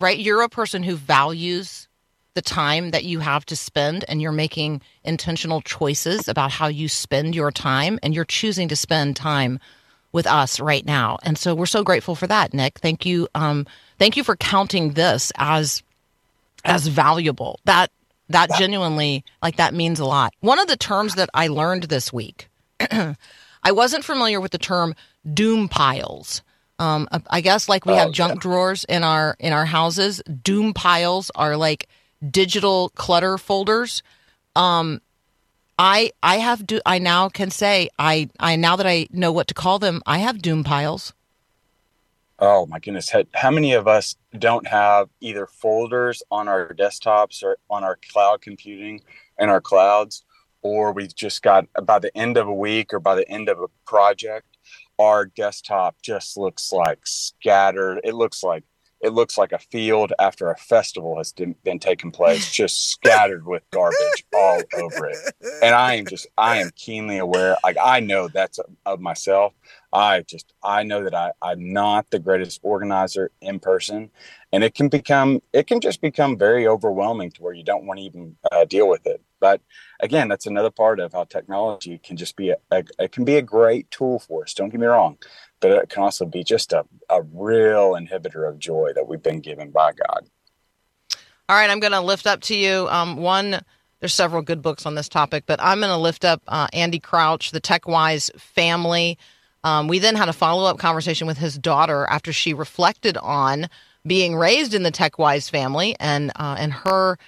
right. 0.00 0.16
You're 0.16 0.42
a 0.42 0.48
person 0.48 0.84
who 0.84 0.94
values 0.94 1.88
the 2.34 2.40
time 2.40 2.92
that 2.92 3.02
you 3.02 3.18
have 3.18 3.44
to 3.46 3.56
spend, 3.56 4.04
and 4.06 4.22
you're 4.22 4.30
making 4.30 4.80
intentional 5.02 5.60
choices 5.60 6.28
about 6.28 6.52
how 6.52 6.68
you 6.68 6.86
spend 6.88 7.34
your 7.34 7.50
time, 7.50 7.98
and 8.00 8.14
you're 8.14 8.24
choosing 8.24 8.68
to 8.68 8.76
spend 8.76 9.16
time 9.16 9.58
with 10.12 10.28
us 10.28 10.60
right 10.60 10.86
now. 10.86 11.18
And 11.24 11.36
so 11.36 11.56
we're 11.56 11.66
so 11.66 11.82
grateful 11.82 12.14
for 12.14 12.28
that, 12.28 12.54
Nick. 12.54 12.78
Thank 12.78 13.04
you. 13.04 13.26
Um, 13.34 13.66
thank 13.98 14.16
you 14.16 14.22
for 14.22 14.36
counting 14.36 14.92
this 14.92 15.32
as 15.34 15.82
as 16.64 16.86
valuable. 16.86 17.58
That 17.64 17.90
that 18.28 18.50
genuinely 18.56 19.24
like 19.42 19.56
that 19.56 19.74
means 19.74 19.98
a 19.98 20.04
lot. 20.04 20.32
One 20.38 20.60
of 20.60 20.68
the 20.68 20.76
terms 20.76 21.16
that 21.16 21.28
I 21.34 21.48
learned 21.48 21.84
this 21.84 22.12
week, 22.12 22.48
I 23.62 23.72
wasn't 23.72 24.04
familiar 24.04 24.40
with 24.40 24.52
the 24.52 24.58
term 24.58 24.94
doom 25.34 25.68
piles. 25.68 26.42
Um, 26.78 27.08
I 27.28 27.40
guess 27.40 27.68
like 27.68 27.86
we 27.86 27.92
Oh, 27.94 27.96
have 27.96 28.12
junk 28.12 28.34
yeah. 28.36 28.40
drawers 28.40 28.84
in 28.84 29.02
our 29.02 29.36
in 29.40 29.52
our 29.52 29.66
houses. 29.66 30.22
Doom 30.42 30.74
piles 30.74 31.30
are 31.34 31.56
like 31.56 31.88
digital 32.30 32.90
clutter 32.90 33.36
folders. 33.38 34.02
Um, 34.54 35.00
I 35.78 36.12
I 36.22 36.36
have 36.36 36.66
do 36.66 36.80
I 36.86 36.98
now 36.98 37.28
can 37.28 37.50
say 37.50 37.88
I 37.98 38.28
I 38.38 38.56
now 38.56 38.76
that 38.76 38.86
I 38.86 39.08
know 39.10 39.32
what 39.32 39.48
to 39.48 39.54
call 39.54 39.78
them. 39.80 40.02
I 40.06 40.18
have 40.18 40.40
doom 40.40 40.62
piles. 40.64 41.12
Oh 42.38 42.66
my 42.66 42.78
goodness. 42.78 43.10
How- 43.10 43.24
How 43.34 43.50
many 43.50 43.72
of 43.72 43.88
us 43.88 44.16
don't 44.38 44.66
have 44.68 45.08
either 45.20 45.46
folders 45.46 46.22
on 46.30 46.46
our 46.48 46.72
desktops 46.74 47.42
or 47.42 47.58
on 47.68 47.82
our 47.82 47.98
cloud 48.12 48.40
computing 48.40 49.02
and 49.38 49.50
our 49.50 49.60
clouds, 49.60 50.24
or 50.62 50.92
we've 50.92 51.14
just 51.14 51.42
got 51.42 51.66
by 51.84 51.98
the 51.98 52.16
end 52.16 52.36
of 52.36 52.48
a 52.48 52.54
week 52.54 52.92
or 52.92 53.00
by 53.00 53.14
the 53.14 53.28
end 53.28 53.48
of 53.48 53.60
a 53.60 53.68
project, 53.86 54.56
our 54.98 55.26
desktop 55.26 55.96
just 56.02 56.36
looks 56.36 56.72
like 56.72 57.00
scattered. 57.04 58.00
It 58.04 58.14
looks 58.14 58.42
like 58.42 58.64
it 59.00 59.12
looks 59.12 59.38
like 59.38 59.52
a 59.52 59.58
field 59.58 60.12
after 60.18 60.50
a 60.50 60.56
festival 60.56 61.18
has 61.18 61.32
been 61.32 61.78
taking 61.78 62.10
place, 62.10 62.50
just 62.50 62.90
scattered 62.90 63.46
with 63.46 63.62
garbage 63.70 64.24
all 64.34 64.60
over 64.76 65.06
it. 65.06 65.18
And 65.62 65.74
I 65.74 65.94
am 65.94 66.06
just, 66.06 66.26
I 66.36 66.56
am 66.58 66.70
keenly 66.74 67.18
aware. 67.18 67.56
Like 67.62 67.76
I 67.80 68.00
know 68.00 68.28
that's 68.28 68.58
of 68.86 69.00
myself. 69.00 69.54
I 69.92 70.22
just 70.22 70.52
I 70.62 70.82
know 70.82 71.04
that 71.04 71.14
I 71.14 71.30
I'm 71.40 71.72
not 71.72 72.10
the 72.10 72.18
greatest 72.18 72.60
organizer 72.62 73.30
in 73.40 73.60
person, 73.60 74.10
and 74.52 74.64
it 74.64 74.74
can 74.74 74.88
become 74.88 75.42
it 75.52 75.66
can 75.66 75.80
just 75.80 76.00
become 76.00 76.36
very 76.36 76.66
overwhelming 76.66 77.30
to 77.32 77.42
where 77.42 77.54
you 77.54 77.64
don't 77.64 77.86
want 77.86 77.98
to 77.98 78.04
even 78.04 78.36
uh, 78.50 78.64
deal 78.64 78.88
with 78.88 79.06
it. 79.06 79.22
But 79.40 79.60
again, 80.00 80.28
that's 80.28 80.46
another 80.46 80.70
part 80.70 81.00
of 81.00 81.12
how 81.12 81.24
technology 81.24 81.98
can 81.98 82.16
just 82.16 82.36
be 82.36 82.50
a, 82.50 82.56
a 82.70 82.84
it 82.98 83.12
can 83.12 83.24
be 83.24 83.36
a 83.36 83.42
great 83.42 83.90
tool 83.90 84.18
for 84.18 84.42
us. 84.42 84.54
Don't 84.54 84.70
get 84.70 84.80
me 84.80 84.86
wrong, 84.86 85.18
but 85.60 85.72
it 85.72 85.88
can 85.88 86.02
also 86.02 86.24
be 86.24 86.44
just 86.44 86.72
a 86.72 86.84
a 87.08 87.22
real 87.22 87.92
inhibitor 87.92 88.48
of 88.48 88.58
joy 88.58 88.92
that 88.94 89.06
we've 89.06 89.22
been 89.22 89.40
given 89.40 89.70
by 89.70 89.92
God. 89.92 90.28
All 91.48 91.56
right, 91.56 91.70
I'm 91.70 91.80
going 91.80 91.92
to 91.92 92.00
lift 92.00 92.26
up 92.26 92.42
to 92.42 92.54
you 92.54 92.88
um, 92.90 93.16
one 93.16 93.62
there's 94.00 94.14
several 94.14 94.42
good 94.42 94.62
books 94.62 94.86
on 94.86 94.94
this 94.94 95.08
topic, 95.08 95.44
but 95.46 95.60
I'm 95.60 95.80
going 95.80 95.90
to 95.90 95.96
lift 95.96 96.24
up 96.24 96.42
uh, 96.46 96.68
Andy 96.72 97.00
Crouch, 97.00 97.50
the 97.50 97.60
TechWise 97.60 98.38
family. 98.40 99.18
Um, 99.64 99.88
we 99.88 99.98
then 99.98 100.14
had 100.14 100.28
a 100.28 100.32
follow 100.32 100.64
up 100.70 100.78
conversation 100.78 101.26
with 101.26 101.38
his 101.38 101.58
daughter 101.58 102.06
after 102.08 102.32
she 102.32 102.54
reflected 102.54 103.16
on 103.16 103.68
being 104.06 104.36
raised 104.36 104.72
in 104.72 104.84
the 104.84 104.92
TechWise 104.92 105.50
family 105.50 105.96
and 105.98 106.30
uh, 106.36 106.56
and 106.58 106.72
her 106.72 107.18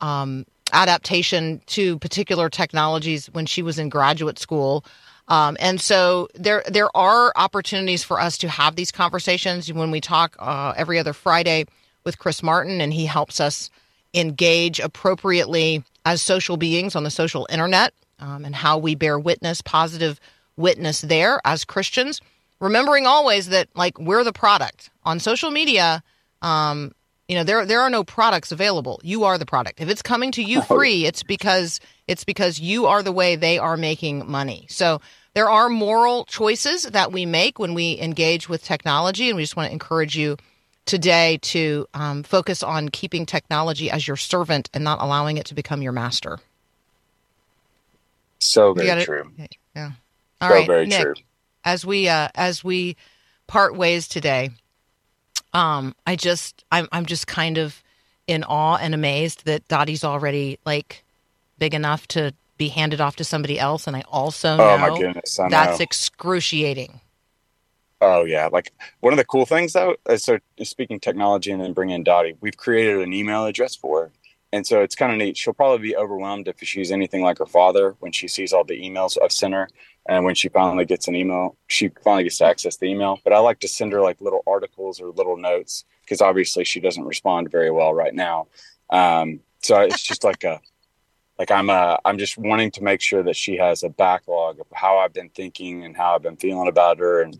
um, 0.00 0.46
adaptation 0.74 1.62
to 1.66 1.98
particular 2.00 2.50
technologies 2.50 3.26
when 3.32 3.46
she 3.46 3.62
was 3.62 3.78
in 3.78 3.88
graduate 3.88 4.38
school. 4.38 4.84
Um, 5.28 5.56
and 5.58 5.80
so 5.80 6.28
there 6.34 6.62
there 6.68 6.94
are 6.94 7.32
opportunities 7.36 8.04
for 8.04 8.20
us 8.20 8.36
to 8.38 8.48
have 8.48 8.76
these 8.76 8.92
conversations 8.92 9.72
when 9.72 9.90
we 9.90 10.00
talk 10.00 10.36
uh, 10.38 10.74
every 10.76 10.98
other 10.98 11.14
Friday 11.14 11.64
with 12.04 12.18
Chris 12.18 12.42
Martin, 12.42 12.80
and 12.82 12.92
he 12.92 13.06
helps 13.06 13.40
us 13.40 13.70
engage 14.12 14.80
appropriately 14.80 15.82
as 16.04 16.20
social 16.20 16.56
beings 16.56 16.94
on 16.94 17.04
the 17.04 17.10
social 17.10 17.46
internet 17.50 17.94
um, 18.18 18.44
and 18.44 18.54
how 18.54 18.76
we 18.76 18.94
bear 18.94 19.18
witness, 19.18 19.62
positive 19.62 20.20
witness 20.56 21.00
there 21.00 21.40
as 21.44 21.64
Christians. 21.64 22.20
Remembering 22.60 23.06
always 23.06 23.48
that 23.48 23.68
like 23.74 23.98
we're 23.98 24.24
the 24.24 24.32
product 24.32 24.90
on 25.04 25.20
social 25.20 25.50
media. 25.50 26.02
Um, 26.42 26.92
you 27.28 27.34
know 27.36 27.44
there 27.44 27.64
there 27.66 27.80
are 27.80 27.90
no 27.90 28.04
products 28.04 28.52
available. 28.52 29.00
You 29.02 29.24
are 29.24 29.38
the 29.38 29.46
product. 29.46 29.80
If 29.80 29.88
it's 29.88 30.02
coming 30.02 30.32
to 30.32 30.42
you 30.42 30.62
free, 30.74 31.06
it's 31.06 31.22
because 31.22 31.80
it's 32.06 32.24
because 32.24 32.60
you 32.60 32.86
are 32.86 33.02
the 33.02 33.12
way 33.12 33.36
they 33.36 33.58
are 33.58 33.76
making 33.76 34.30
money. 34.30 34.66
So 34.68 35.00
there 35.34 35.48
are 35.50 35.68
moral 35.68 36.24
choices 36.26 36.84
that 36.84 37.12
we 37.12 37.26
make 37.26 37.58
when 37.58 37.74
we 37.74 37.98
engage 38.00 38.48
with 38.48 38.62
technology, 38.64 39.28
and 39.28 39.36
we 39.36 39.42
just 39.42 39.56
want 39.56 39.68
to 39.68 39.72
encourage 39.72 40.16
you 40.16 40.36
today 40.86 41.38
to 41.42 41.86
um, 41.94 42.22
focus 42.22 42.62
on 42.62 42.88
keeping 42.90 43.26
technology 43.26 43.90
as 43.90 44.06
your 44.06 44.16
servant 44.16 44.68
and 44.74 44.84
not 44.84 45.00
allowing 45.00 45.38
it 45.38 45.46
to 45.46 45.54
become 45.54 45.82
your 45.82 45.92
master. 45.92 46.38
So 48.40 48.74
very 48.74 48.86
got 48.86 48.98
it? 48.98 49.06
true. 49.06 49.32
Yeah. 49.74 49.92
All 50.40 50.48
So 50.48 50.54
right, 50.54 50.66
very 50.66 50.86
Nick. 50.86 51.04
true. 51.04 51.14
As 51.64 51.86
we 51.86 52.08
uh, 52.08 52.28
as 52.34 52.62
we 52.62 52.96
part 53.46 53.74
ways 53.76 54.06
today, 54.08 54.50
um, 55.54 55.94
I 56.06 56.16
just 56.16 56.64
I'm 56.72 56.88
I'm 56.92 57.06
just 57.06 57.26
kind 57.26 57.58
of 57.58 57.82
in 58.26 58.44
awe 58.44 58.76
and 58.76 58.94
amazed 58.94 59.46
that 59.46 59.66
Dottie's 59.68 60.04
already 60.04 60.58
like 60.66 61.04
big 61.58 61.74
enough 61.74 62.08
to 62.08 62.34
be 62.58 62.68
handed 62.68 63.00
off 63.00 63.16
to 63.16 63.24
somebody 63.24 63.58
else, 63.58 63.86
and 63.86 63.96
I 63.96 64.02
also 64.08 64.58
know 64.58 64.64
Oh 64.64 64.78
my 64.78 64.90
goodness, 64.90 65.38
I 65.40 65.48
that's 65.48 65.80
know. 65.80 65.80
excruciating. 65.80 67.00
Oh 68.00 68.24
yeah, 68.24 68.48
like 68.52 68.72
one 69.00 69.12
of 69.12 69.16
the 69.18 69.24
cool 69.24 69.46
things 69.46 69.72
though. 69.72 69.96
So 70.16 70.38
speaking 70.62 71.00
technology 71.00 71.50
and 71.52 71.60
then 71.60 71.72
bringing 71.72 71.96
in 71.96 72.04
Dottie, 72.04 72.36
we've 72.40 72.56
created 72.56 73.00
an 73.00 73.12
email 73.12 73.46
address 73.46 73.76
for 73.76 74.02
her, 74.02 74.12
and 74.52 74.66
so 74.66 74.82
it's 74.82 74.94
kind 74.94 75.12
of 75.12 75.18
neat. 75.18 75.36
She'll 75.36 75.54
probably 75.54 75.88
be 75.88 75.96
overwhelmed 75.96 76.48
if 76.48 76.56
she's 76.62 76.92
anything 76.92 77.22
like 77.22 77.38
her 77.38 77.46
father 77.46 77.96
when 78.00 78.12
she 78.12 78.28
sees 78.28 78.52
all 78.52 78.64
the 78.64 78.80
emails 78.80 79.18
I've 79.22 79.32
sent 79.32 79.54
her, 79.54 79.68
and 80.06 80.24
when 80.24 80.34
she 80.34 80.48
finally 80.48 80.84
gets 80.84 81.08
an 81.08 81.16
email, 81.16 81.56
she 81.66 81.90
finally 82.02 82.24
gets 82.24 82.38
to 82.38 82.44
access 82.44 82.76
the 82.76 82.86
email. 82.86 83.18
But 83.24 83.32
I 83.32 83.38
like 83.38 83.60
to 83.60 83.68
send 83.68 83.92
her 83.92 84.00
like 84.00 84.20
little 84.20 84.42
articles 84.46 85.00
or 85.00 85.08
little 85.08 85.36
notes 85.36 85.84
because 86.02 86.20
obviously 86.20 86.64
she 86.64 86.80
doesn't 86.80 87.04
respond 87.04 87.50
very 87.50 87.70
well 87.70 87.94
right 87.94 88.14
now. 88.14 88.48
Um, 88.90 89.40
so 89.62 89.80
it's 89.80 90.02
just 90.02 90.24
like 90.24 90.44
a 90.44 90.60
like 91.38 91.50
I'm 91.50 91.70
uh 91.70 91.96
I'm 92.04 92.18
just 92.18 92.38
wanting 92.38 92.70
to 92.72 92.82
make 92.82 93.00
sure 93.00 93.22
that 93.22 93.36
she 93.36 93.56
has 93.56 93.82
a 93.82 93.88
backlog 93.88 94.60
of 94.60 94.66
how 94.72 94.98
I've 94.98 95.14
been 95.14 95.30
thinking 95.30 95.84
and 95.84 95.96
how 95.96 96.14
I've 96.14 96.22
been 96.22 96.36
feeling 96.36 96.68
about 96.68 96.98
her 96.98 97.22
and 97.22 97.38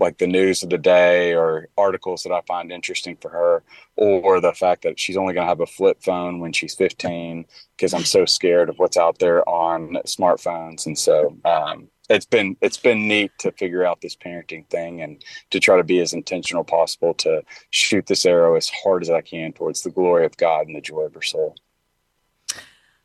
like 0.00 0.18
the 0.18 0.26
news 0.26 0.62
of 0.62 0.70
the 0.70 0.78
day 0.78 1.34
or 1.34 1.68
articles 1.76 2.22
that 2.22 2.32
I 2.32 2.40
find 2.48 2.72
interesting 2.72 3.16
for 3.16 3.28
her 3.28 3.62
or 3.96 4.40
the 4.40 4.52
fact 4.52 4.82
that 4.82 4.98
she's 4.98 5.16
only 5.16 5.34
going 5.34 5.44
to 5.44 5.48
have 5.48 5.60
a 5.60 5.66
flip 5.66 6.02
phone 6.02 6.40
when 6.40 6.52
she's 6.52 6.74
15 6.74 7.44
because 7.76 7.92
I'm 7.94 8.04
so 8.04 8.24
scared 8.24 8.70
of 8.70 8.78
what's 8.78 8.96
out 8.96 9.18
there 9.18 9.48
on 9.48 9.98
smartphones 10.06 10.86
and 10.86 10.98
so 10.98 11.36
um 11.44 11.88
it's 12.08 12.26
been 12.26 12.56
it's 12.60 12.76
been 12.76 13.08
neat 13.08 13.32
to 13.38 13.52
figure 13.52 13.84
out 13.84 14.00
this 14.00 14.16
parenting 14.16 14.66
thing 14.68 15.00
and 15.00 15.24
to 15.50 15.60
try 15.60 15.76
to 15.76 15.84
be 15.84 16.00
as 16.00 16.12
intentional 16.12 16.64
possible 16.64 17.14
to 17.14 17.42
shoot 17.70 18.06
this 18.06 18.26
arrow 18.26 18.56
as 18.56 18.68
hard 18.68 19.02
as 19.02 19.10
I 19.10 19.20
can 19.20 19.52
towards 19.52 19.82
the 19.82 19.90
glory 19.90 20.26
of 20.26 20.36
God 20.36 20.66
and 20.66 20.76
the 20.76 20.80
joy 20.80 21.02
of 21.02 21.14
her 21.14 21.22
soul. 21.22 21.56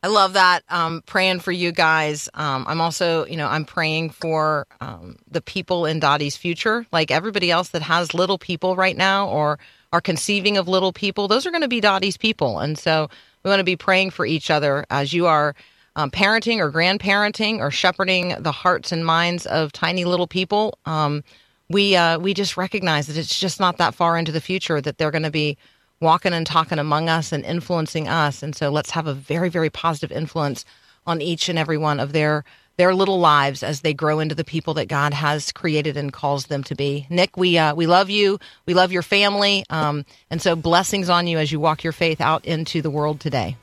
I 0.01 0.07
love 0.07 0.33
that. 0.33 0.63
Um, 0.69 1.03
praying 1.05 1.41
for 1.41 1.51
you 1.51 1.73
guys. 1.73 2.29
Um, 2.33 2.65
I'm 2.69 2.79
also, 2.79 3.25
you 3.25 3.35
know, 3.35 3.47
I'm 3.47 3.65
praying 3.65 4.11
for 4.11 4.65
um, 4.79 5.17
the 5.29 5.41
people 5.41 5.85
in 5.85 5.99
Dottie's 5.99 6.37
future, 6.37 6.85
like 6.93 7.11
everybody 7.11 7.51
else 7.51 7.69
that 7.69 7.81
has 7.81 8.13
little 8.13 8.37
people 8.37 8.77
right 8.77 8.95
now 8.95 9.27
or 9.27 9.59
are 9.91 9.99
conceiving 9.99 10.55
of 10.55 10.69
little 10.69 10.93
people. 10.93 11.27
Those 11.27 11.45
are 11.45 11.51
going 11.51 11.63
to 11.63 11.67
be 11.67 11.81
Dottie's 11.81 12.15
people, 12.15 12.59
and 12.59 12.77
so 12.77 13.09
we 13.43 13.49
want 13.49 13.59
to 13.59 13.65
be 13.65 13.75
praying 13.75 14.11
for 14.11 14.25
each 14.25 14.49
other 14.49 14.85
as 14.89 15.11
you 15.11 15.25
are 15.27 15.53
um, 15.95 16.11
parenting 16.11 16.59
or 16.59 16.71
grandparenting 16.71 17.59
or 17.59 17.71
shepherding 17.71 18.35
the 18.39 18.51
hearts 18.51 18.91
and 18.91 19.05
minds 19.05 19.45
of 19.45 19.71
tiny 19.71 20.05
little 20.05 20.27
people. 20.27 20.77
Um, 20.85 21.23
we 21.69 21.95
uh, 21.95 22.19
we 22.19 22.33
just 22.33 22.57
recognize 22.57 23.07
that 23.07 23.17
it's 23.17 23.39
just 23.39 23.59
not 23.59 23.77
that 23.77 23.93
far 23.93 24.17
into 24.17 24.31
the 24.31 24.41
future 24.41 24.81
that 24.81 24.97
they're 24.97 25.11
going 25.11 25.23
to 25.23 25.31
be 25.31 25.57
walking 25.99 26.33
and 26.33 26.47
talking 26.47 26.79
among 26.79 27.09
us 27.09 27.31
and 27.31 27.45
influencing 27.45 28.07
us. 28.07 28.41
And 28.41 28.55
so 28.55 28.69
let's 28.69 28.91
have 28.91 29.07
a 29.07 29.13
very, 29.13 29.49
very 29.49 29.69
positive 29.69 30.15
influence 30.15 30.65
on 31.05 31.21
each 31.21 31.49
and 31.49 31.59
every 31.59 31.77
one 31.77 31.99
of 31.99 32.13
their 32.13 32.43
their 32.77 32.95
little 32.95 33.19
lives 33.19 33.61
as 33.61 33.81
they 33.81 33.93
grow 33.93 34.21
into 34.21 34.33
the 34.33 34.45
people 34.45 34.73
that 34.75 34.87
God 34.87 35.13
has 35.13 35.51
created 35.51 35.97
and 35.97 36.13
calls 36.13 36.45
them 36.45 36.63
to 36.63 36.75
be. 36.75 37.05
Nick, 37.09 37.35
we 37.35 37.57
uh, 37.57 37.75
we 37.75 37.87
love 37.87 38.09
you. 38.09 38.39
We 38.65 38.73
love 38.73 38.93
your 38.93 39.01
family. 39.01 39.65
Um, 39.69 40.05
and 40.29 40.41
so 40.41 40.55
blessings 40.55 41.09
on 41.09 41.27
you 41.27 41.37
as 41.39 41.51
you 41.51 41.59
walk 41.59 41.83
your 41.83 41.93
faith 41.93 42.21
out 42.21 42.45
into 42.45 42.81
the 42.81 42.89
world 42.89 43.19
today. 43.19 43.57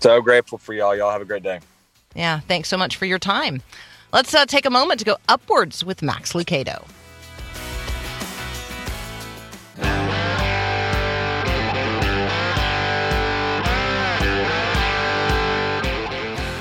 So 0.00 0.20
grateful 0.20 0.58
for 0.58 0.72
y'all. 0.74 0.94
Y'all 0.96 1.10
have 1.10 1.22
a 1.22 1.24
great 1.24 1.42
day. 1.42 1.60
Yeah, 2.14 2.40
thanks 2.40 2.68
so 2.68 2.76
much 2.76 2.96
for 2.96 3.06
your 3.06 3.18
time. 3.18 3.62
Let's 4.12 4.34
uh, 4.34 4.46
take 4.46 4.66
a 4.66 4.70
moment 4.70 5.00
to 5.00 5.04
go 5.04 5.16
upwards 5.28 5.84
with 5.84 6.02
Max 6.02 6.32
Lucado. 6.34 6.84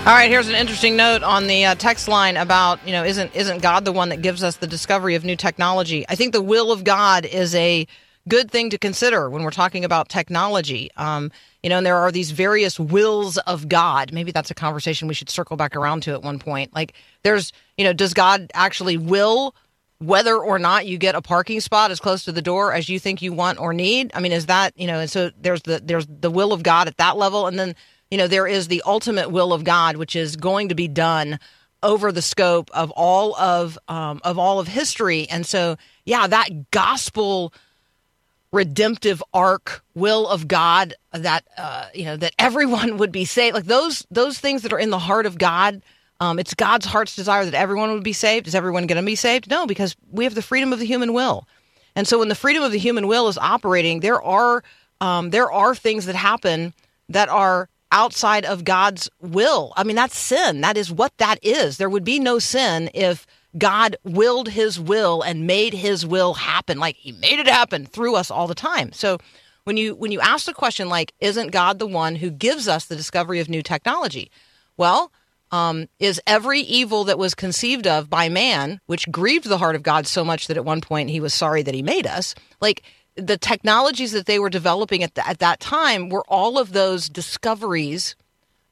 All 0.06 0.14
right, 0.14 0.30
here's 0.30 0.50
an 0.50 0.56
interesting 0.56 0.98
note 0.98 1.24
on 1.24 1.48
the 1.48 1.64
uh, 1.64 1.76
text 1.76 2.10
line 2.10 2.36
about 2.36 2.86
you 2.86 2.92
know 2.92 3.06
isn't 3.06 3.34
isn't 3.34 3.62
God 3.62 3.86
the 3.86 3.94
one 3.94 4.10
that 4.10 4.22
gives 4.22 4.44
us 4.44 4.58
the 4.58 4.68
discovery 4.68 5.16
of 5.16 5.24
new 5.24 5.38
technology? 5.38 6.06
I 6.10 6.16
think 6.16 6.34
the 6.34 6.42
will 6.42 6.74
of 6.74 6.84
God 6.84 7.26
is 7.26 7.56
a 7.56 7.88
good 8.28 8.52
thing 8.52 8.70
to 8.72 8.78
consider 8.78 9.30
when 9.30 9.44
we're 9.44 9.52
talking 9.52 9.86
about 9.86 10.10
technology. 10.10 10.90
Um, 10.98 11.32
you 11.64 11.70
know, 11.70 11.78
and 11.78 11.86
there 11.86 11.98
are 11.98 12.12
these 12.12 12.32
various 12.32 12.80
wills 12.80 13.38
of 13.40 13.70
God. 13.70 14.14
Maybe 14.14 14.32
that's 14.32 14.52
a 14.52 14.56
conversation 14.56 15.08
we 15.08 15.14
should 15.14 15.30
circle 15.30 15.56
back 15.56 15.76
around 15.76 16.04
to 16.04 16.12
at 16.12 16.22
one 16.22 16.38
point. 16.38 16.76
Like, 16.76 16.94
there's 17.24 17.54
you 17.78 17.86
know, 17.86 17.94
does 17.94 18.14
God 18.14 18.52
actually 18.54 18.98
will 18.98 19.56
whether 20.00 20.36
or 20.36 20.60
not 20.60 20.86
you 20.86 20.98
get 20.98 21.16
a 21.16 21.22
parking 21.22 21.62
spot 21.62 21.90
as 21.90 22.00
close 22.00 22.26
to 22.26 22.32
the 22.34 22.42
door 22.42 22.74
as 22.74 22.90
you 22.90 23.00
think 23.00 23.22
you 23.22 23.32
want 23.32 23.60
or 23.60 23.74
need? 23.74 24.12
I 24.14 24.20
mean, 24.20 24.34
is 24.34 24.48
that 24.48 24.78
you 24.78 24.88
know? 24.88 25.00
And 25.00 25.10
so 25.10 25.32
there's 25.40 25.62
the 25.64 25.82
there's 25.84 26.06
the 26.08 26.30
will 26.30 26.54
of 26.54 26.64
God 26.64 26.88
at 26.88 26.98
that 26.98 27.18
level, 27.18 27.48
and 27.48 27.58
then 27.58 27.76
you 28.12 28.18
know 28.18 28.28
there 28.28 28.48
is 28.48 28.68
the 28.68 28.84
ultimate 28.86 29.32
will 29.32 29.54
of 29.54 29.64
God, 29.64 29.96
which 29.96 30.16
is 30.16 30.36
going 30.36 30.70
to 30.70 30.76
be 30.76 30.90
done 30.90 31.40
over 31.82 32.12
the 32.12 32.22
scope 32.22 32.70
of 32.74 32.92
all 32.92 33.36
of 33.38 33.78
um, 33.88 34.20
of 34.24 34.38
all 34.38 34.60
of 34.60 34.68
history. 34.68 35.28
And 35.30 35.46
so, 35.46 35.78
yeah, 36.06 36.28
that 36.28 36.72
gospel 36.72 37.54
redemptive 38.54 39.22
arc 39.34 39.84
will 39.96 40.28
of 40.28 40.48
God 40.48 40.94
that 41.12 41.46
uh, 41.58 41.88
you 41.94 42.06
know 42.06 42.16
that 42.16 42.34
everyone 42.40 42.98
would 43.00 43.12
be 43.12 43.26
saved. 43.26 43.56
Like 43.56 43.66
those 43.66 44.08
those 44.10 44.40
things 44.40 44.62
that 44.62 44.72
are 44.72 44.80
in 44.80 44.92
the 44.92 45.00
heart 45.00 45.26
of 45.26 45.38
God. 45.38 45.82
Um, 46.20 46.40
it's 46.40 46.54
God's 46.54 46.86
heart's 46.86 47.18
desire 47.18 47.44
that 47.44 47.54
everyone 47.54 47.92
would 47.92 48.04
be 48.04 48.14
saved. 48.14 48.48
Is 48.48 48.56
everyone 48.56 48.88
going 48.88 49.02
to 49.02 49.06
be 49.06 49.16
saved? 49.16 49.50
No, 49.50 49.66
because 49.66 49.94
we 50.10 50.24
have 50.24 50.36
the 50.36 50.42
freedom 50.42 50.72
of 50.72 50.80
the 50.80 50.86
human 50.86 51.12
will. 51.12 51.46
And 51.98 52.08
so 52.08 52.20
when 52.20 52.30
the 52.30 52.36
freedom 52.36 52.64
of 52.64 52.72
the 52.72 52.78
human 52.78 53.08
will 53.08 53.28
is 53.28 53.38
operating, 53.38 54.00
there 54.00 54.22
are 54.22 54.64
um, 55.02 55.32
there 55.32 55.52
are 55.52 55.76
things 55.76 56.06
that 56.06 56.16
happen 56.16 56.74
that 57.10 57.28
are 57.28 57.68
outside 57.92 58.46
of 58.46 58.64
God's 58.64 59.10
will. 59.22 59.74
I 59.76 59.84
mean, 59.84 59.96
that's 59.96 60.18
sin. 60.18 60.62
That 60.62 60.78
is 60.78 60.92
what 60.92 61.16
that 61.18 61.40
is. 61.44 61.78
There 61.78 61.90
would 61.90 62.06
be 62.06 62.20
no 62.20 62.40
sin 62.40 62.90
if 62.94 63.28
God 63.58 63.96
willed 64.04 64.50
his 64.50 64.80
will 64.80 65.22
and 65.22 65.48
made 65.48 65.74
his 65.74 66.06
will 66.06 66.34
happen. 66.34 66.80
Like 66.80 66.96
he 66.96 67.12
made 67.12 67.40
it 67.40 67.48
happen 67.48 67.86
through 67.86 68.16
us 68.16 68.32
all 68.32 68.48
the 68.48 68.56
time. 68.56 68.92
So 68.94 69.18
when 69.64 69.78
you 69.78 69.96
when 69.96 70.12
you 70.12 70.20
ask 70.20 70.46
the 70.46 70.54
question 70.54 70.90
like 70.90 71.14
isn't 71.20 71.52
God 71.52 71.80
the 71.80 71.88
one 71.88 72.16
who 72.16 72.30
gives 72.30 72.68
us 72.68 72.86
the 72.86 72.96
discovery 72.96 73.40
of 73.40 73.50
new 73.50 73.62
technology? 73.62 74.32
Well, 74.78 75.12
um, 75.52 75.88
is 76.00 76.20
every 76.26 76.62
evil 76.62 77.04
that 77.04 77.20
was 77.20 77.36
conceived 77.36 77.86
of 77.86 78.10
by 78.10 78.28
man, 78.28 78.82
which 78.88 79.12
grieved 79.12 79.46
the 79.46 79.60
heart 79.60 79.76
of 79.76 79.84
God 79.84 80.08
so 80.08 80.26
much 80.26 80.48
that 80.48 80.58
at 80.58 80.66
one 80.66 80.82
point 80.82 81.12
he 81.12 81.20
was 81.20 81.34
sorry 81.34 81.62
that 81.62 81.76
he 81.76 81.84
made 81.84 82.08
us, 82.08 82.34
like 82.60 82.82
the 83.16 83.38
technologies 83.38 84.14
that 84.14 84.26
they 84.26 84.40
were 84.40 84.50
developing 84.50 85.04
at, 85.04 85.14
the, 85.14 85.28
at 85.28 85.38
that 85.40 85.60
time 85.60 86.10
were 86.10 86.26
all 86.28 86.58
of 86.58 86.74
those 86.74 87.08
discoveries 87.08 88.16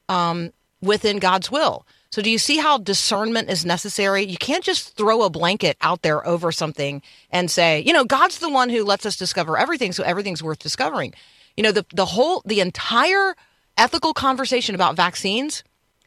um, 0.08 0.50
within 0.80 1.18
God's 1.18 1.52
will. 1.52 1.86
So, 2.12 2.20
do 2.20 2.30
you 2.30 2.38
see 2.38 2.58
how 2.58 2.76
discernment 2.76 3.48
is 3.48 3.64
necessary? 3.64 4.22
You 4.22 4.36
can't 4.36 4.62
just 4.62 4.96
throw 4.96 5.22
a 5.22 5.30
blanket 5.30 5.78
out 5.80 6.02
there 6.02 6.26
over 6.26 6.52
something 6.52 7.00
and 7.30 7.50
say, 7.50 7.80
you 7.80 7.94
know, 7.94 8.04
God's 8.04 8.38
the 8.38 8.50
one 8.50 8.68
who 8.68 8.84
lets 8.84 9.06
us 9.06 9.16
discover 9.16 9.56
everything, 9.56 9.92
so 9.92 10.04
everything's 10.04 10.42
worth 10.42 10.58
discovering. 10.58 11.14
You 11.56 11.62
know, 11.62 11.72
the 11.72 11.86
the 11.94 12.04
whole, 12.04 12.42
the 12.44 12.60
entire 12.60 13.34
ethical 13.78 14.12
conversation 14.12 14.74
about 14.74 14.94
vaccines 14.94 15.64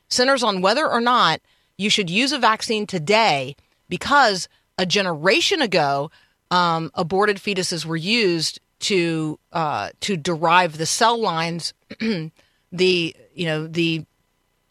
centers 0.08 0.44
on 0.44 0.62
whether 0.62 0.88
or 0.88 1.02
not 1.02 1.41
you 1.76 1.89
should 1.89 2.12
use 2.12 2.32
a 2.32 2.38
vaccine 2.38 2.86
today 2.86 3.56
because 3.89 4.48
a 4.78 4.86
generation 4.86 5.62
ago, 5.62 6.12
um, 6.52 6.91
aborted 6.94 7.38
fetuses 7.38 7.84
were 7.84 7.96
used 7.96 8.60
to 8.82 9.39
uh, 9.52 9.89
to 10.02 10.18
derive 10.18 10.78
the 10.78 10.86
cell 10.86 11.20
lines, 11.20 11.74
the 12.00 13.15
you 13.34 13.46
know 13.46 13.65
the 13.65 14.06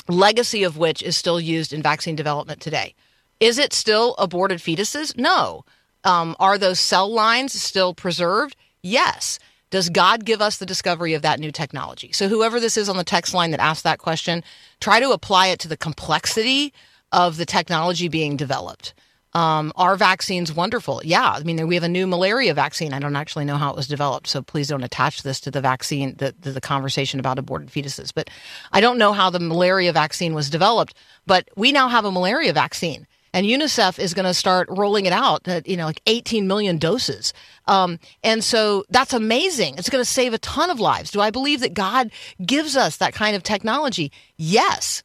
legacy 0.09 0.65
of 0.65 0.77
which 0.77 1.03
is 1.03 1.17
still 1.17 1.41
used 1.41 1.73
in 1.73 1.83
vaccine 1.83 2.17
development 2.17 2.61
today. 2.61 2.95
Is 3.41 3.59
it 3.59 3.73
still 3.73 4.15
aborted 4.19 4.59
fetuses? 4.59 5.17
No. 5.17 5.65
Um, 6.05 6.37
are 6.39 6.59
those 6.59 6.81
cell 6.81 7.11
lines 7.11 7.53
still 7.61 7.95
preserved? 7.95 8.57
Yes. 8.83 9.39
Does 9.71 9.89
God 9.89 10.25
give 10.25 10.41
us 10.41 10.59
the 10.59 10.67
discovery 10.67 11.15
of 11.15 11.23
that 11.23 11.41
new 11.41 11.51
technology? 11.51 12.13
So, 12.13 12.29
whoever 12.29 12.61
this 12.61 12.77
is 12.77 12.89
on 12.89 12.97
the 12.97 13.05
text 13.05 13.35
line 13.35 13.51
that 13.51 13.61
asked 13.61 13.83
that 13.85 13.99
question, 13.99 14.45
try 14.81 15.01
to 15.01 15.11
apply 15.11 15.49
it 15.49 15.59
to 15.61 15.69
the 15.69 15.77
complexity 15.77 16.73
of 17.11 17.39
the 17.39 17.47
technology 17.47 18.09
being 18.09 18.37
developed. 18.37 18.95
Um, 19.35 19.73
are 19.75 19.97
vaccines 19.97 20.53
wonderful? 20.53 21.01
Yeah. 21.05 21.31
I 21.31 21.43
mean, 21.43 21.67
we 21.67 21.75
have 21.75 21.85
a 21.85 21.89
new 21.89 22.07
malaria 22.07 22.55
vaccine. 22.55 22.93
I 22.93 23.01
don't 23.01 23.17
actually 23.17 23.45
know 23.45 23.57
how 23.57 23.71
it 23.71 23.77
was 23.77 23.89
developed, 23.89 24.29
so 24.29 24.43
please 24.43 24.69
don't 24.69 24.85
attach 24.85 25.23
this 25.23 25.41
to 25.41 25.51
the 25.51 25.61
vaccine, 25.61 26.15
the, 26.17 26.35
the, 26.41 26.53
the 26.53 26.61
conversation 26.61 27.19
about 27.19 27.39
aborted 27.39 27.69
fetuses. 27.69 28.13
But 28.15 28.31
I 28.73 28.81
don't 28.81 28.99
know 28.99 29.13
how 29.13 29.31
the 29.31 29.41
malaria 29.41 29.93
vaccine 29.93 30.35
was 30.35 30.51
developed, 30.51 30.95
but 31.27 31.49
we 31.57 31.73
now 31.73 31.89
have 31.89 32.05
a 32.05 32.13
malaria 32.13 32.53
vaccine. 32.53 33.07
And 33.35 33.47
UNICEF 33.47 33.99
is 33.99 34.15
going 34.15 34.27
to 34.27 34.33
start 34.33 34.69
rolling 34.71 35.07
it 35.07 35.13
out, 35.13 35.49
at, 35.49 35.67
you 35.67 35.77
know, 35.77 35.87
like 35.87 36.01
18 36.07 36.47
million 36.47 36.79
doses. 36.79 37.33
Um, 37.67 37.99
and 38.23 38.45
so 38.45 38.85
that's 38.91 39.13
amazing. 39.13 39.75
It's 39.77 39.91
going 39.91 40.05
to 40.05 40.09
save 40.09 40.35
a 40.35 40.39
ton 40.39 40.71
of 40.71 40.79
lives. 40.79 41.11
Do 41.11 41.21
I 41.21 41.33
believe 41.33 41.59
that 41.61 41.75
God 41.75 42.13
gives 42.47 42.77
us 42.77 42.99
that 42.99 43.13
kind 43.13 43.35
of 43.35 43.43
technology? 43.43 44.13
Yes. 44.37 45.03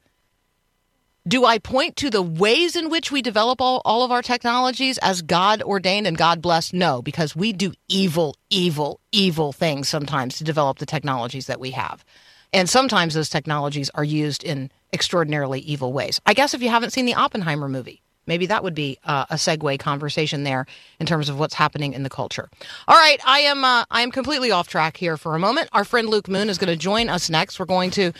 Do 1.28 1.46
I 1.46 1.60
point 1.60 1.96
to 1.98 2.10
the 2.10 2.22
ways 2.22 2.76
in 2.76 2.90
which 2.90 3.12
we 3.12 3.22
develop 3.22 3.62
all, 3.62 3.82
all 3.84 4.04
of 4.04 4.12
our 4.12 4.22
technologies 4.22 4.98
as 5.00 5.22
God 5.22 5.62
ordained 5.62 6.08
and 6.08 6.18
God 6.18 6.42
blessed? 6.42 6.74
No, 6.74 7.02
because 7.02 7.36
we 7.36 7.52
do 7.52 7.74
evil, 7.88 8.36
evil, 8.50 9.00
evil 9.12 9.52
things 9.52 9.90
sometimes 9.90 10.38
to 10.38 10.44
develop 10.44 10.80
the 10.80 10.86
technologies 10.86 11.48
that 11.48 11.60
we 11.60 11.72
have. 11.72 12.06
And 12.54 12.70
sometimes 12.70 13.14
those 13.14 13.30
technologies 13.30 13.90
are 13.94 14.04
used 14.04 14.44
in 14.44 14.72
extraordinarily 14.94 15.60
evil 15.60 15.94
ways. 15.94 16.20
I 16.26 16.34
guess 16.34 16.54
if 16.54 16.62
you 16.62 16.70
haven't 16.70 16.92
seen 16.92 17.06
the 17.06 17.16
Oppenheimer 17.16 17.70
movie, 17.70 18.02
maybe 18.26 18.46
that 18.48 18.64
would 18.64 18.74
be 18.74 18.98
uh, 19.04 19.26
a 19.30 19.36
segue 19.36 19.78
conversation 19.80 20.44
there 20.44 20.66
in 21.00 21.06
terms 21.06 21.30
of 21.30 21.38
what's 21.38 21.54
happening 21.54 21.94
in 21.94 22.04
the 22.04 22.10
culture. 22.10 22.50
All 22.88 22.96
right, 22.96 23.20
I 23.26 23.40
am 23.42 23.64
uh, 23.66 23.86
I 23.92 24.02
am 24.02 24.12
completely 24.12 24.52
off 24.52 24.68
track 24.68 24.98
here 24.98 25.18
for 25.18 25.36
a 25.36 25.40
moment. 25.40 25.70
Our 25.74 25.84
friend 25.84 26.10
Luke 26.10 26.28
Moon 26.28 26.50
is 26.50 26.58
going 26.58 26.70
to 26.70 26.78
join 26.78 27.10
us 27.10 27.30
next. 27.30 27.60
We're 27.60 27.66
going 27.66 27.92
to 27.92 28.14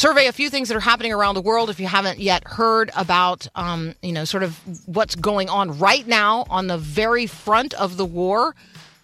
survey 0.00 0.28
a 0.28 0.32
few 0.32 0.48
things 0.48 0.68
that 0.68 0.76
are 0.76 0.80
happening 0.80 1.12
around 1.12 1.34
the 1.34 1.42
world. 1.42 1.68
If 1.68 1.78
you 1.78 1.86
haven't 1.86 2.18
yet 2.18 2.42
heard 2.46 2.90
about, 2.96 3.46
um, 3.54 3.94
you 4.02 4.12
know, 4.12 4.24
sort 4.24 4.42
of 4.42 4.58
what's 4.88 5.14
going 5.14 5.50
on 5.50 5.78
right 5.78 6.06
now 6.06 6.46
on 6.48 6.68
the 6.68 6.78
very 6.78 7.26
front 7.26 7.74
of 7.74 7.98
the 7.98 8.06
war 8.06 8.54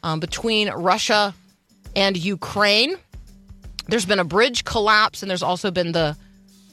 um, 0.02 0.20
between 0.20 0.70
Russia 0.70 1.34
and 1.94 2.16
Ukraine, 2.16 2.96
there's 3.88 4.06
been 4.06 4.18
a 4.18 4.24
bridge 4.24 4.64
collapse, 4.64 5.22
and 5.22 5.28
there's 5.28 5.42
also 5.42 5.70
been 5.70 5.92
the 5.92 6.16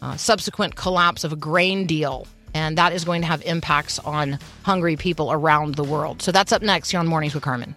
uh, 0.02 0.16
subsequent 0.16 0.76
collapse 0.76 1.26
of 1.26 1.34
a 1.34 1.36
grain 1.36 1.86
deal. 1.86 2.26
And 2.54 2.78
that 2.78 2.94
is 2.94 3.04
going 3.04 3.22
to 3.22 3.28
have 3.28 3.42
impacts 3.42 4.00
on 4.00 4.40
hungry 4.62 4.96
people 4.96 5.34
around 5.34 5.76
the 5.76 5.84
world. 5.84 6.22
So 6.22 6.32
that's 6.32 6.54
up 6.54 6.62
next 6.62 6.92
here 6.92 7.00
on 7.02 7.08
Mornings 7.08 7.34
with 7.34 7.44
Carmen. 7.44 7.76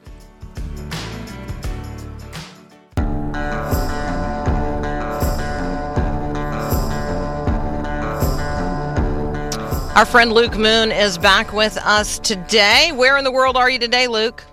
Our 9.96 10.04
friend 10.04 10.30
Luke 10.30 10.58
Moon 10.58 10.92
is 10.92 11.16
back 11.16 11.54
with 11.54 11.78
us 11.78 12.18
today. 12.18 12.92
Where 12.92 13.16
in 13.16 13.24
the 13.24 13.32
world 13.32 13.56
are 13.56 13.70
you 13.70 13.78
today, 13.78 14.08
Luke? 14.08 14.44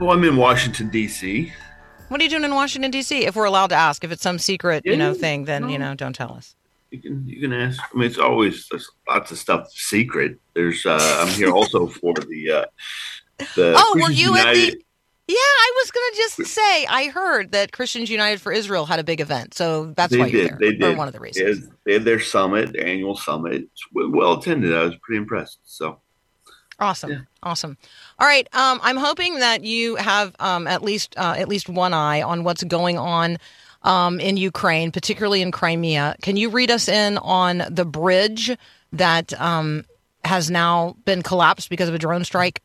Well, 0.00 0.10
I'm 0.10 0.24
in 0.24 0.36
Washington 0.36 0.88
D.C. 0.88 1.52
What 2.08 2.20
are 2.20 2.24
you 2.24 2.28
doing 2.28 2.42
in 2.42 2.52
Washington 2.52 2.90
D.C.? 2.90 3.24
If 3.24 3.36
we're 3.36 3.44
allowed 3.44 3.68
to 3.68 3.76
ask, 3.76 4.02
if 4.02 4.10
it's 4.10 4.24
some 4.24 4.36
secret, 4.40 4.84
you 4.84 4.96
know, 4.96 5.14
thing, 5.14 5.44
then 5.44 5.68
you 5.68 5.78
know, 5.78 5.94
don't 5.94 6.12
tell 6.12 6.32
us. 6.32 6.56
You 6.90 7.00
can 7.00 7.24
you 7.24 7.40
can 7.40 7.52
ask. 7.52 7.80
I 7.80 7.96
mean, 7.96 8.08
it's 8.08 8.18
always 8.18 8.66
there's 8.68 8.90
lots 9.08 9.30
of 9.30 9.38
stuff 9.38 9.70
secret. 9.70 10.40
There's 10.54 10.84
uh, 10.84 11.18
I'm 11.20 11.28
here 11.28 11.52
also 11.52 11.86
for 11.86 12.12
the 12.14 12.50
uh, 12.50 12.64
the 13.54 13.74
Oh, 13.76 14.00
were 14.02 14.10
you 14.10 14.36
at 14.36 14.54
the? 14.54 14.83
United- 15.26 15.32
Yeah, 15.32 15.36
I 15.36 15.72
was 15.82 15.90
gonna 15.90 16.16
just 16.16 16.54
say 16.54 16.86
I 16.86 17.06
heard 17.08 17.52
that 17.52 17.72
Christians 17.72 18.10
United 18.10 18.40
for 18.40 18.52
Israel 18.52 18.86
had 18.86 18.98
a 18.98 19.04
big 19.04 19.20
event, 19.20 19.54
so 19.54 19.92
that's 19.96 20.12
They 20.12 20.18
why 20.18 20.26
you're 20.26 20.48
there. 20.48 20.58
They 20.60 20.68
Or 20.68 20.90
did. 20.90 20.96
one 20.98 21.08
of 21.08 21.12
the 21.14 21.18
They 21.18 21.24
reasons. 21.24 21.60
had, 21.60 21.68
they 21.86 21.92
had 21.94 22.04
their 22.04 22.20
summit, 22.20 22.72
their 22.72 22.86
annual 22.86 23.16
summit. 23.16 23.64
Well 23.92 24.38
attended. 24.38 24.74
I 24.74 24.84
was 24.84 24.94
pretty 25.02 25.18
impressed. 25.18 25.58
So 25.64 26.00
Awesome, 26.80 27.10
Yeah. 27.10 27.18
awesome. 27.42 27.78
All 28.18 28.26
right, 28.26 28.48
um, 28.52 28.80
I'm 28.82 28.96
hoping 28.96 29.38
that 29.38 29.62
you 29.62 29.94
have 29.94 30.34
um, 30.40 30.66
at 30.66 30.82
least 30.82 31.14
uh, 31.16 31.34
at 31.38 31.48
least 31.48 31.68
one 31.68 31.94
eye 31.94 32.20
on 32.20 32.42
what's 32.42 32.64
going 32.64 32.98
on 32.98 33.38
um, 33.82 34.18
in 34.18 34.36
Ukraine, 34.36 34.90
particularly 34.90 35.40
in 35.40 35.52
Crimea. 35.52 36.16
Can 36.22 36.36
you 36.36 36.50
read 36.50 36.70
us 36.72 36.88
in 36.88 37.16
on 37.18 37.62
the 37.70 37.84
bridge 37.84 38.50
that 38.92 39.32
um, 39.40 39.84
has 40.24 40.50
now 40.50 40.96
been 41.04 41.22
collapsed 41.22 41.70
because 41.70 41.88
of 41.88 41.94
a 41.94 41.98
drone 41.98 42.24
strike? 42.24 42.60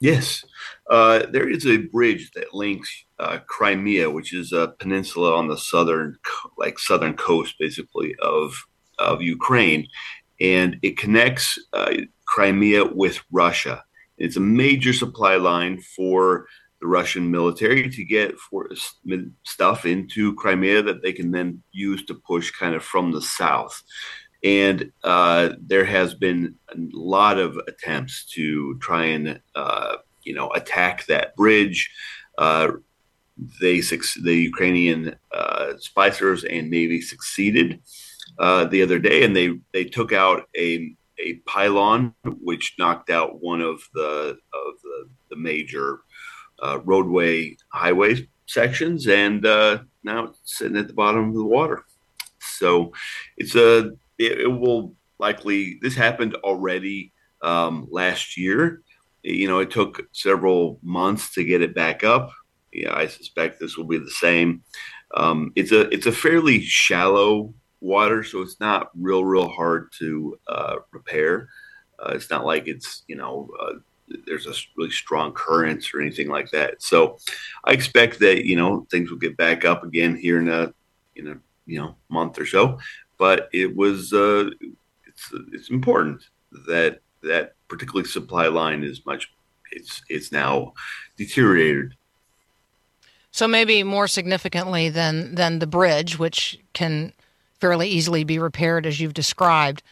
yes, 0.00 0.44
uh, 0.90 1.26
there 1.30 1.48
is 1.48 1.66
a 1.66 1.78
bridge 1.78 2.30
that 2.34 2.54
links 2.54 2.90
uh, 3.18 3.38
Crimea, 3.46 4.10
which 4.10 4.32
is 4.32 4.52
a 4.52 4.74
peninsula 4.78 5.34
on 5.34 5.48
the 5.48 5.58
southern 5.58 6.16
like 6.58 6.78
southern 6.78 7.14
coast, 7.14 7.54
basically 7.58 8.14
of 8.22 8.54
of 8.98 9.20
Ukraine, 9.22 9.88
and 10.40 10.78
it 10.82 10.96
connects 10.96 11.58
uh, 11.72 11.92
Crimea 12.26 12.84
with 12.84 13.20
Russia. 13.30 13.82
It's 14.18 14.36
a 14.36 14.40
major 14.40 14.92
supply 14.92 15.36
line 15.36 15.80
for 15.80 16.46
the 16.80 16.86
Russian 16.86 17.30
military 17.30 17.88
to 17.90 18.04
get 18.04 18.38
for 18.38 18.68
stuff 19.44 19.86
into 19.86 20.34
Crimea 20.34 20.82
that 20.82 21.02
they 21.02 21.12
can 21.12 21.30
then 21.30 21.62
use 21.72 22.04
to 22.06 22.14
push 22.14 22.50
kind 22.50 22.74
of 22.74 22.84
from 22.84 23.12
the 23.12 23.22
south. 23.22 23.82
And 24.42 24.92
uh, 25.02 25.54
there 25.58 25.84
has 25.84 26.14
been 26.14 26.56
a 26.68 26.76
lot 26.92 27.38
of 27.38 27.58
attempts 27.66 28.26
to 28.34 28.78
try 28.78 29.06
and 29.06 29.40
uh, 29.54 29.96
you 30.26 30.34
know 30.34 30.50
attack 30.50 31.06
that 31.06 31.34
bridge. 31.36 31.90
Uh, 32.36 32.72
they 33.60 33.80
the 33.80 34.34
Ukrainian 34.50 35.14
uh, 35.32 35.72
spy 35.78 36.10
service 36.10 36.44
and 36.44 36.70
navy 36.70 37.00
succeeded 37.00 37.80
uh, 38.38 38.64
the 38.64 38.82
other 38.82 38.98
day, 38.98 39.24
and 39.24 39.34
they 39.34 39.58
they 39.72 39.84
took 39.84 40.12
out 40.12 40.48
a 40.56 40.94
a 41.18 41.34
pylon 41.46 42.14
which 42.24 42.74
knocked 42.78 43.08
out 43.08 43.40
one 43.40 43.60
of 43.60 43.80
the 43.94 44.38
of 44.52 44.72
the, 44.82 45.08
the 45.30 45.36
major 45.36 46.00
uh, 46.62 46.78
roadway 46.84 47.56
highway 47.68 48.28
sections, 48.46 49.06
and 49.06 49.46
uh, 49.46 49.78
now 50.02 50.24
it's 50.24 50.40
sitting 50.44 50.76
at 50.76 50.88
the 50.88 50.94
bottom 50.94 51.28
of 51.28 51.34
the 51.34 51.44
water. 51.44 51.84
So 52.38 52.92
it's 53.36 53.54
a 53.54 53.92
it, 54.18 54.40
it 54.40 54.46
will 54.46 54.94
likely 55.18 55.78
this 55.82 55.94
happened 55.94 56.34
already 56.36 57.12
um, 57.42 57.86
last 57.90 58.36
year. 58.36 58.82
You 59.26 59.48
know, 59.48 59.58
it 59.58 59.70
took 59.72 60.06
several 60.12 60.78
months 60.82 61.34
to 61.34 61.44
get 61.44 61.60
it 61.60 61.74
back 61.74 62.04
up. 62.04 62.30
Yeah, 62.72 62.94
I 62.94 63.06
suspect 63.06 63.58
this 63.58 63.76
will 63.76 63.86
be 63.86 63.98
the 63.98 64.10
same. 64.10 64.62
Um, 65.14 65.52
it's 65.56 65.72
a 65.72 65.88
it's 65.92 66.06
a 66.06 66.12
fairly 66.12 66.60
shallow 66.60 67.52
water, 67.80 68.22
so 68.22 68.40
it's 68.40 68.60
not 68.60 68.90
real 68.94 69.24
real 69.24 69.48
hard 69.48 69.90
to 69.98 70.38
uh, 70.46 70.76
repair. 70.92 71.48
Uh, 71.98 72.12
it's 72.14 72.30
not 72.30 72.44
like 72.44 72.68
it's 72.68 73.02
you 73.08 73.16
know 73.16 73.48
uh, 73.60 73.72
there's 74.26 74.46
a 74.46 74.54
really 74.76 74.90
strong 74.90 75.32
currents 75.32 75.92
or 75.92 76.00
anything 76.00 76.28
like 76.28 76.50
that. 76.52 76.80
So 76.80 77.18
I 77.64 77.72
expect 77.72 78.20
that 78.20 78.44
you 78.44 78.54
know 78.56 78.86
things 78.90 79.10
will 79.10 79.18
get 79.18 79.36
back 79.36 79.64
up 79.64 79.82
again 79.82 80.16
here 80.16 80.40
in 80.40 80.48
a 80.48 80.72
in 81.16 81.28
a 81.28 81.38
you 81.66 81.80
know 81.80 81.96
month 82.08 82.38
or 82.38 82.46
so. 82.46 82.78
But 83.18 83.48
it 83.52 83.74
was 83.74 84.12
uh, 84.12 84.50
it's 85.06 85.32
it's 85.52 85.70
important 85.70 86.22
that 86.68 87.00
that 87.26 87.54
particularly 87.68 88.08
supply 88.08 88.48
line 88.48 88.82
is 88.82 89.04
much 89.06 89.30
it's 89.72 90.02
it's 90.08 90.32
now 90.32 90.72
deteriorated. 91.16 91.94
So 93.30 93.46
maybe 93.46 93.82
more 93.82 94.08
significantly 94.08 94.88
than 94.88 95.34
than 95.34 95.58
the 95.58 95.66
bridge, 95.66 96.18
which 96.18 96.58
can 96.72 97.12
fairly 97.60 97.88
easily 97.88 98.24
be 98.24 98.38
repaired 98.38 98.86
as 98.86 99.00
you've 99.00 99.14
described. 99.14 99.82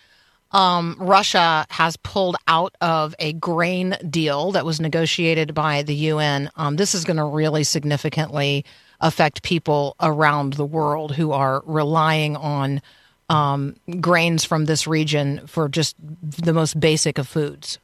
Um, 0.53 0.97
Russia 1.01 1.67
has 1.71 1.97
pulled 1.97 2.37
out 2.47 2.77
of 2.81 3.15
a 3.19 3.33
grain 3.33 3.97
deal 4.09 4.53
that 4.53 4.65
was 4.65 4.81
negotiated 4.81 5.53
by 5.53 5.83
the 5.83 5.95
UN. 5.95 6.49
Um, 6.57 6.77
this 6.77 6.95
is 6.95 7.05
going 7.05 7.17
to 7.17 7.25
really 7.25 7.65
significantly 7.65 8.65
affect 9.01 9.43
people 9.43 9.97
around 10.01 10.53
the 10.53 10.65
world 10.65 11.17
who 11.17 11.33
are 11.33 11.63
relying 11.67 12.37
on 12.37 12.81
um, 13.29 13.77
grains 14.01 14.45
from 14.45 14.67
this 14.67 14.87
region 14.87 15.47
for 15.47 15.69
just 15.69 15.97
the 16.23 16.53
most 16.53 16.79
basic 16.79 17.19
of 17.19 17.29
foods. 17.29 17.79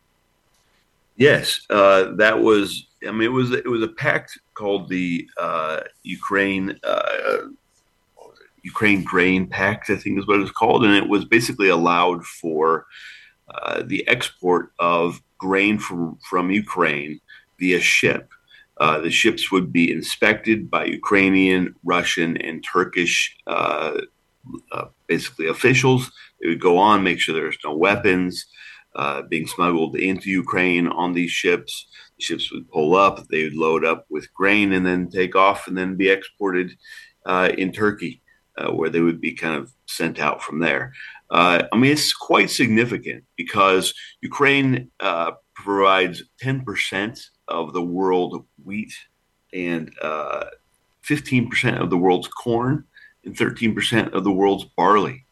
Yes, 1.16 1.60
uh, 1.70 2.12
that 2.16 2.40
was. 2.40 2.86
I 3.06 3.12
mean, 3.12 3.22
it 3.22 3.32
was 3.32 3.52
it 3.52 3.66
was 3.66 3.82
a 3.82 3.88
pact 3.88 4.38
called 4.54 4.88
the 4.88 5.28
uh, 5.38 5.80
Ukraine 6.02 6.78
uh? 6.82 7.48
Ukraine 8.62 9.02
Grain 9.02 9.46
Pact, 9.46 9.90
I 9.90 9.96
think 9.96 10.18
is 10.18 10.26
what 10.26 10.36
it 10.36 10.42
was 10.42 10.50
called, 10.50 10.84
and 10.84 10.94
it 10.94 11.08
was 11.08 11.24
basically 11.24 11.68
allowed 11.68 12.24
for 12.24 12.86
uh, 13.54 13.82
the 13.84 14.06
export 14.08 14.72
of 14.78 15.22
grain 15.38 15.78
from 15.78 16.18
from 16.28 16.50
Ukraine 16.50 17.20
via 17.58 17.80
ship. 17.80 18.30
Uh, 18.78 18.98
the 18.98 19.10
ships 19.10 19.52
would 19.52 19.72
be 19.72 19.92
inspected 19.92 20.70
by 20.70 20.84
Ukrainian, 20.84 21.74
Russian, 21.84 22.36
and 22.38 22.64
Turkish, 22.64 23.36
uh, 24.72 24.86
basically 25.06 25.48
officials. 25.48 26.10
They 26.40 26.48
would 26.48 26.60
go 26.60 26.78
on, 26.78 27.02
make 27.02 27.20
sure 27.20 27.34
there's 27.34 27.58
no 27.64 27.74
weapons 27.74 28.46
uh, 28.94 29.22
being 29.22 29.46
smuggled 29.46 29.96
into 29.96 30.30
Ukraine 30.30 30.88
on 30.88 31.12
these 31.12 31.30
ships. 31.30 31.86
The 32.16 32.24
ships 32.24 32.52
would 32.52 32.70
pull 32.70 32.96
up, 32.96 33.26
they 33.28 33.44
would 33.44 33.54
load 33.54 33.84
up 33.84 34.06
with 34.08 34.32
grain, 34.34 34.72
and 34.72 34.84
then 34.84 35.08
take 35.08 35.36
off, 35.36 35.68
and 35.68 35.76
then 35.76 35.96
be 35.96 36.08
exported 36.08 36.72
uh, 37.26 37.50
in 37.56 37.72
Turkey, 37.72 38.22
uh, 38.56 38.70
where 38.72 38.90
they 38.90 39.00
would 39.00 39.20
be 39.20 39.32
kind 39.32 39.54
of 39.54 39.72
sent 39.86 40.18
out 40.18 40.42
from 40.42 40.58
there. 40.58 40.92
Uh, 41.30 41.62
I 41.72 41.76
mean, 41.76 41.92
it's 41.92 42.12
quite 42.12 42.50
significant 42.50 43.24
because 43.36 43.94
Ukraine 44.20 44.90
uh, 44.98 45.32
provides 45.54 46.24
10% 46.42 47.20
of 47.46 47.72
the 47.72 47.82
world 47.82 48.44
wheat 48.64 48.92
and 49.52 49.92
uh, 50.02 50.46
15% 51.08 51.80
of 51.80 51.90
the 51.90 51.96
world's 51.96 52.28
corn 52.28 52.84
and 53.24 53.36
13% 53.36 54.12
of 54.12 54.24
the 54.24 54.32
world's 54.32 54.64
barley. 54.76 55.26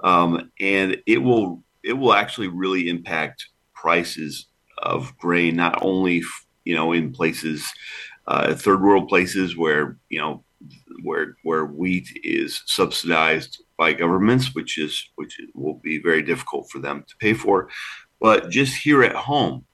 Um, 0.00 0.50
and 0.60 0.96
it 1.06 1.18
will 1.18 1.62
it 1.84 1.94
will 1.94 2.12
actually 2.12 2.48
really 2.48 2.88
impact 2.88 3.46
prices 3.74 4.46
of 4.78 5.16
grain, 5.18 5.56
not 5.56 5.78
only 5.82 6.22
you 6.64 6.74
know 6.74 6.92
in 6.92 7.12
places, 7.12 7.64
uh, 8.26 8.54
third 8.54 8.82
world 8.82 9.08
places 9.08 9.56
where 9.56 9.98
you 10.08 10.18
know 10.18 10.44
where 11.02 11.36
where 11.42 11.66
wheat 11.66 12.08
is 12.22 12.62
subsidized 12.66 13.62
by 13.76 13.92
governments, 13.92 14.54
which 14.54 14.78
is 14.78 15.10
which 15.16 15.40
will 15.54 15.80
be 15.82 15.98
very 15.98 16.22
difficult 16.22 16.70
for 16.70 16.78
them 16.78 17.04
to 17.08 17.16
pay 17.18 17.34
for, 17.34 17.68
but 18.20 18.50
just 18.50 18.76
here 18.76 19.02
at 19.02 19.14
home, 19.14 19.64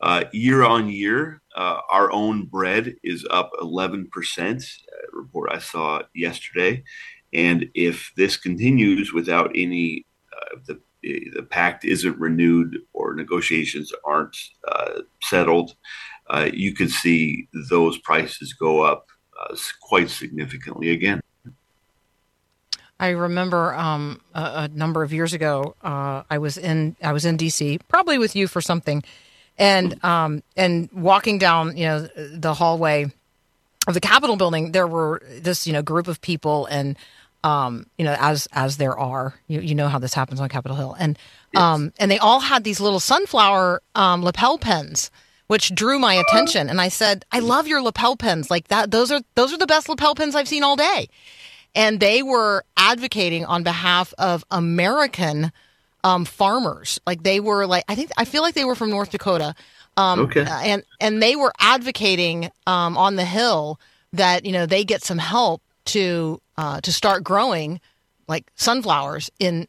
uh, 0.00 0.24
year 0.32 0.62
on 0.62 0.88
year, 0.88 1.40
uh, 1.54 1.80
our 1.90 2.12
own 2.12 2.44
bread 2.44 2.94
is 3.02 3.26
up 3.30 3.50
11%. 3.60 4.08
A 4.12 5.16
report 5.16 5.50
I 5.52 5.58
saw 5.58 6.02
yesterday. 6.14 6.84
And 7.32 7.68
if 7.74 8.12
this 8.16 8.36
continues 8.36 9.12
without 9.12 9.50
any, 9.54 10.06
uh, 10.32 10.58
the, 10.66 10.80
the 11.02 11.42
pact 11.42 11.84
isn't 11.84 12.18
renewed 12.18 12.78
or 12.92 13.14
negotiations 13.14 13.92
aren't 14.04 14.36
uh, 14.68 15.02
settled, 15.22 15.74
uh, 16.28 16.48
you 16.52 16.74
could 16.74 16.90
see 16.90 17.48
those 17.70 17.98
prices 17.98 18.52
go 18.52 18.82
up 18.82 19.06
uh, 19.40 19.56
quite 19.80 20.10
significantly 20.10 20.90
again. 20.90 21.20
I 22.98 23.10
remember 23.10 23.74
um, 23.74 24.22
a, 24.34 24.40
a, 24.40 24.68
number 24.68 25.02
of 25.02 25.12
years 25.12 25.34
ago, 25.34 25.74
uh, 25.82 26.22
I 26.30 26.38
was 26.38 26.56
in 26.56 26.96
I 27.02 27.12
was 27.12 27.26
in 27.26 27.36
DC, 27.36 27.80
probably 27.88 28.16
with 28.16 28.34
you 28.34 28.48
for 28.48 28.62
something, 28.62 29.04
and 29.58 30.02
um, 30.04 30.42
and 30.56 30.88
walking 30.92 31.38
down 31.38 31.76
you 31.76 31.86
know 31.86 32.08
the 32.16 32.54
hallway 32.54 33.06
of 33.86 33.94
the 33.94 34.00
Capitol 34.00 34.36
building, 34.36 34.72
there 34.72 34.86
were 34.86 35.22
this 35.40 35.66
you 35.66 35.72
know 35.72 35.82
group 35.82 36.08
of 36.08 36.20
people, 36.20 36.66
and 36.66 36.96
um, 37.44 37.86
you 37.98 38.04
know 38.04 38.16
as 38.18 38.48
as 38.52 38.76
there 38.76 38.98
are, 38.98 39.34
you, 39.48 39.60
you 39.60 39.74
know 39.74 39.88
how 39.88 39.98
this 39.98 40.14
happens 40.14 40.40
on 40.40 40.48
Capitol 40.48 40.76
Hill, 40.76 40.96
and 40.98 41.18
Yes. 41.52 41.62
um, 41.62 41.92
and 41.98 42.10
they 42.10 42.18
all 42.18 42.40
had 42.40 42.64
these 42.64 42.80
little 42.80 43.00
sunflower 43.00 43.80
um, 43.94 44.22
lapel 44.22 44.58
pins. 44.58 45.10
Which 45.46 45.72
drew 45.72 46.00
my 46.00 46.14
attention, 46.14 46.68
and 46.68 46.80
I 46.80 46.88
said, 46.88 47.24
"I 47.30 47.38
love 47.38 47.68
your 47.68 47.80
lapel 47.80 48.16
pins. 48.16 48.50
Like 48.50 48.66
that. 48.66 48.90
Those 48.90 49.12
are 49.12 49.20
those 49.36 49.52
are 49.52 49.58
the 49.58 49.66
best 49.68 49.88
lapel 49.88 50.16
pins 50.16 50.34
I've 50.34 50.48
seen 50.48 50.64
all 50.64 50.76
day." 50.76 51.08
and 51.78 52.00
they 52.00 52.22
were 52.22 52.64
advocating 52.78 53.44
on 53.44 53.62
behalf 53.62 54.14
of 54.16 54.42
American 54.50 55.52
um, 56.06 56.24
farmers. 56.24 57.00
Like 57.06 57.22
they 57.22 57.40
were 57.40 57.66
like 57.66 57.84
I 57.88 57.94
think 57.96 58.10
I 58.16 58.24
feel 58.24 58.42
like 58.42 58.54
they 58.54 58.64
were 58.64 58.76
from 58.76 58.90
North 58.90 59.10
Dakota, 59.10 59.54
um, 59.96 60.20
Okay. 60.20 60.46
and 60.48 60.82
and 61.00 61.22
they 61.22 61.34
were 61.36 61.52
advocating 61.58 62.50
um, 62.66 62.96
on 62.96 63.16
the 63.16 63.24
Hill 63.24 63.80
that 64.12 64.44
you 64.46 64.52
know 64.52 64.66
they 64.66 64.84
get 64.84 65.02
some 65.02 65.18
help 65.18 65.62
to 65.86 66.40
uh, 66.56 66.80
to 66.80 66.92
start 66.92 67.24
growing 67.24 67.80
like 68.28 68.44
sunflowers 68.54 69.30
in 69.38 69.66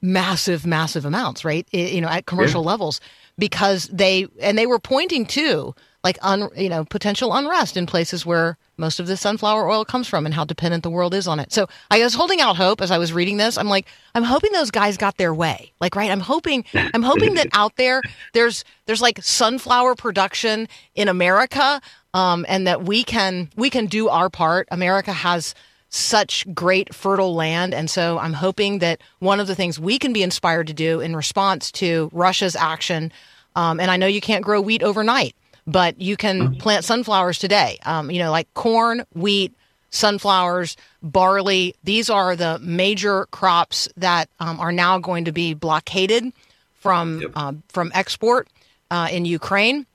massive 0.00 0.66
massive 0.66 1.04
amounts, 1.04 1.44
right? 1.44 1.66
You 1.72 2.00
know 2.00 2.08
at 2.08 2.26
commercial 2.26 2.62
levels 2.64 3.00
because 3.38 3.88
they 3.92 4.26
and 4.40 4.56
they 4.56 4.66
were 4.66 4.78
pointing 4.78 5.26
to 5.26 5.74
like 6.04 6.18
un, 6.22 6.48
you 6.56 6.68
know 6.68 6.84
potential 6.84 7.34
unrest 7.34 7.76
in 7.76 7.86
places 7.86 8.24
where 8.24 8.56
most 8.76 9.00
of 9.00 9.06
the 9.06 9.16
sunflower 9.16 9.68
oil 9.68 9.84
comes 9.84 10.06
from 10.06 10.26
and 10.26 10.34
how 10.34 10.44
dependent 10.44 10.82
the 10.82 10.90
world 10.90 11.14
is 11.14 11.26
on 11.26 11.40
it. 11.40 11.52
So 11.52 11.66
I 11.90 12.02
was 12.02 12.14
holding 12.14 12.40
out 12.40 12.56
hope 12.56 12.80
as 12.80 12.90
I 12.90 12.98
was 12.98 13.12
reading 13.12 13.38
this. 13.38 13.56
I'm 13.56 13.68
like, 13.68 13.86
I'm 14.14 14.24
hoping 14.24 14.52
those 14.52 14.70
guys 14.70 14.96
got 14.96 15.16
their 15.16 15.32
way. 15.32 15.72
Like, 15.80 15.96
right? 15.96 16.10
I'm 16.10 16.20
hoping, 16.20 16.64
I'm 16.74 17.02
hoping 17.02 17.34
that 17.34 17.48
out 17.52 17.76
there 17.76 18.02
there's 18.34 18.64
there's 18.86 19.00
like 19.00 19.22
sunflower 19.22 19.94
production 19.96 20.68
in 20.94 21.08
America, 21.08 21.80
um, 22.12 22.44
and 22.48 22.66
that 22.66 22.84
we 22.84 23.02
can 23.02 23.50
we 23.56 23.70
can 23.70 23.86
do 23.86 24.08
our 24.08 24.28
part. 24.28 24.68
America 24.70 25.12
has 25.12 25.54
such 25.94 26.44
great 26.54 26.92
fertile 26.92 27.34
land. 27.34 27.72
And 27.72 27.88
so 27.88 28.18
I'm 28.18 28.32
hoping 28.32 28.80
that 28.80 29.00
one 29.20 29.38
of 29.38 29.46
the 29.46 29.54
things 29.54 29.78
we 29.78 29.96
can 29.98 30.12
be 30.12 30.24
inspired 30.24 30.66
to 30.66 30.74
do 30.74 30.98
in 30.98 31.14
response 31.14 31.70
to 31.72 32.10
Russia's 32.12 32.56
action, 32.56 33.12
um, 33.54 33.78
and 33.78 33.92
I 33.92 33.96
know 33.96 34.08
you 34.08 34.20
can't 34.20 34.44
grow 34.44 34.60
wheat 34.60 34.82
overnight, 34.82 35.36
but 35.66 36.00
you 36.00 36.16
can 36.16 36.56
plant 36.56 36.84
sunflowers 36.84 37.38
today. 37.38 37.78
Um, 37.84 38.10
you 38.10 38.18
know, 38.18 38.30
like 38.30 38.52
corn, 38.54 39.04
wheat, 39.14 39.54
sunflowers, 39.90 40.76
barley. 41.02 41.74
These 41.84 42.10
are 42.10 42.36
the 42.36 42.58
major 42.60 43.26
crops 43.26 43.88
that 43.96 44.28
um, 44.40 44.60
are 44.60 44.72
now 44.72 44.98
going 44.98 45.24
to 45.26 45.32
be 45.32 45.54
blockaded 45.54 46.32
from 46.74 47.20
Yep. 47.20 47.30
uh, 47.34 47.52
from 47.68 47.90
export 47.94 48.48
uh, 48.90 49.08
in 49.10 49.24
Ukraine 49.24 49.86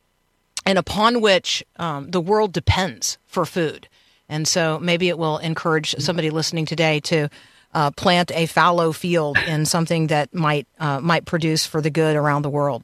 and 0.65 0.77
upon 0.77 1.21
which 1.21 1.63
um, 1.77 2.09
the 2.09 2.21
world 2.21 2.51
depends 2.51 3.17
for 3.27 3.45
food. 3.45 3.87
And 4.27 4.47
so 4.47 4.79
maybe 4.79 5.09
it 5.09 5.17
will 5.17 5.37
encourage 5.39 5.95
somebody 5.99 6.29
listening 6.29 6.65
today 6.65 6.99
to 7.01 7.29
uh, 7.73 7.91
plant 7.91 8.31
a 8.31 8.45
fallow 8.45 8.91
field 8.91 9.37
in 9.47 9.65
something 9.65 10.07
that 10.07 10.33
might 10.33 10.67
uh, 10.79 10.99
might 10.99 11.25
produce 11.25 11.65
for 11.65 11.81
the 11.81 11.89
good 11.89 12.15
around 12.15 12.41
the 12.41 12.49
world. 12.49 12.83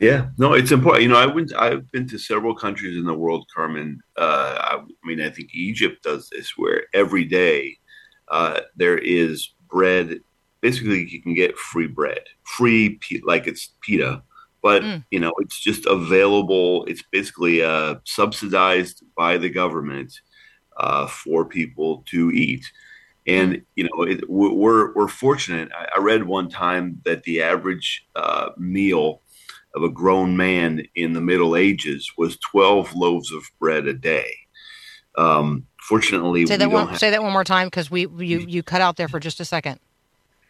Yeah, 0.00 0.28
no, 0.38 0.54
it's 0.54 0.72
important. 0.72 1.02
You 1.02 1.10
know, 1.10 1.18
I 1.18 1.26
went. 1.26 1.54
I've 1.54 1.90
been 1.92 2.08
to 2.08 2.18
several 2.18 2.54
countries 2.54 2.96
in 2.96 3.04
the 3.04 3.14
world, 3.14 3.46
Carmen. 3.54 4.00
Uh, 4.16 4.56
I, 4.58 4.76
I 4.76 5.06
mean, 5.06 5.20
I 5.20 5.28
think 5.28 5.50
Egypt 5.54 6.02
does 6.02 6.30
this, 6.30 6.56
where 6.56 6.84
every 6.94 7.24
day 7.24 7.76
uh, 8.28 8.60
there 8.76 8.96
is 8.98 9.50
bread. 9.70 10.20
Basically, 10.62 11.06
you 11.08 11.22
can 11.22 11.34
get 11.34 11.56
free 11.58 11.86
bread, 11.86 12.22
free 12.44 12.98
like 13.24 13.46
it's 13.46 13.74
pita, 13.82 14.22
but 14.62 14.82
Mm. 14.82 15.04
you 15.10 15.20
know, 15.20 15.32
it's 15.38 15.60
just 15.60 15.84
available. 15.86 16.84
It's 16.86 17.02
basically 17.12 17.62
uh, 17.62 17.96
subsidized 18.04 19.02
by 19.16 19.36
the 19.36 19.50
government 19.50 20.12
uh, 20.78 21.06
for 21.08 21.44
people 21.44 22.04
to 22.10 22.30
eat. 22.30 22.64
And 23.26 23.62
you 23.76 23.84
know, 23.84 24.02
it, 24.04 24.28
we're 24.30 24.52
we're 24.54 24.94
we're 24.94 25.08
fortunate. 25.08 25.70
I, 25.76 25.88
I 25.96 26.00
read 26.00 26.24
one 26.24 26.48
time 26.48 27.02
that 27.04 27.22
the 27.24 27.42
average 27.42 28.06
uh, 28.16 28.50
meal 28.56 29.20
of 29.74 29.82
a 29.82 29.88
grown 29.88 30.36
man 30.36 30.82
in 30.94 31.12
the 31.12 31.20
Middle 31.20 31.56
Ages 31.56 32.10
was 32.18 32.36
12 32.38 32.94
loaves 32.94 33.32
of 33.32 33.42
bread 33.58 33.86
a 33.86 33.92
day. 33.94 34.30
Um, 35.16 35.66
fortunately, 35.80 36.46
Say 36.46 36.54
we 36.54 36.58
that 36.58 36.70
one. 36.70 36.88
have, 36.88 36.98
Say 36.98 37.10
that 37.10 37.22
one 37.22 37.32
more 37.32 37.44
time 37.44 37.66
because 37.68 37.90
we 37.90 38.02
you 38.02 38.40
you 38.40 38.62
cut 38.62 38.80
out 38.80 38.96
there 38.96 39.08
for 39.08 39.20
just 39.20 39.40
a 39.40 39.44
second. 39.44 39.78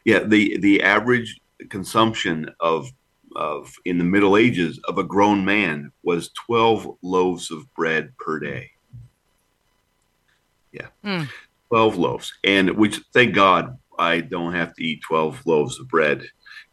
yeah, 0.04 0.20
the, 0.20 0.56
the 0.58 0.82
average 0.82 1.40
consumption 1.68 2.48
of, 2.60 2.90
of 3.36 3.72
in 3.84 3.98
the 3.98 4.04
Middle 4.04 4.36
Ages 4.36 4.78
of 4.84 4.96
a 4.98 5.02
grown 5.04 5.44
man 5.44 5.92
was 6.02 6.30
12 6.46 6.96
loaves 7.02 7.50
of 7.50 7.72
bread 7.74 8.12
per 8.18 8.38
day. 8.38 8.70
Yeah. 10.72 10.86
Hmm. 11.04 11.24
12 11.68 11.96
loaves. 11.96 12.32
And 12.44 12.70
which, 12.76 13.00
thank 13.12 13.34
God, 13.34 13.78
I 13.98 14.20
don't 14.20 14.54
have 14.54 14.74
to 14.74 14.84
eat 14.84 15.02
12 15.02 15.46
loaves 15.46 15.78
of 15.78 15.88
bread 15.88 16.24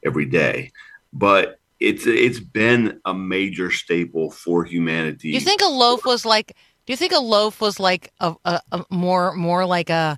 every 0.05 0.25
day. 0.25 0.71
But 1.13 1.59
it's 1.79 2.05
it's 2.07 2.39
been 2.39 2.99
a 3.05 3.13
major 3.13 3.71
staple 3.71 4.31
for 4.31 4.63
humanity. 4.65 5.29
Do 5.31 5.35
you 5.35 5.41
think 5.41 5.61
a 5.61 5.67
loaf 5.67 6.05
was 6.05 6.25
like? 6.25 6.55
Do 6.85 6.93
you 6.93 6.97
think 6.97 7.11
a 7.11 7.19
loaf 7.19 7.59
was 7.61 7.79
like 7.79 8.11
a, 8.19 8.33
a, 8.45 8.61
a 8.71 8.85
more 8.89 9.33
more 9.35 9.65
like 9.65 9.89
a 9.89 10.17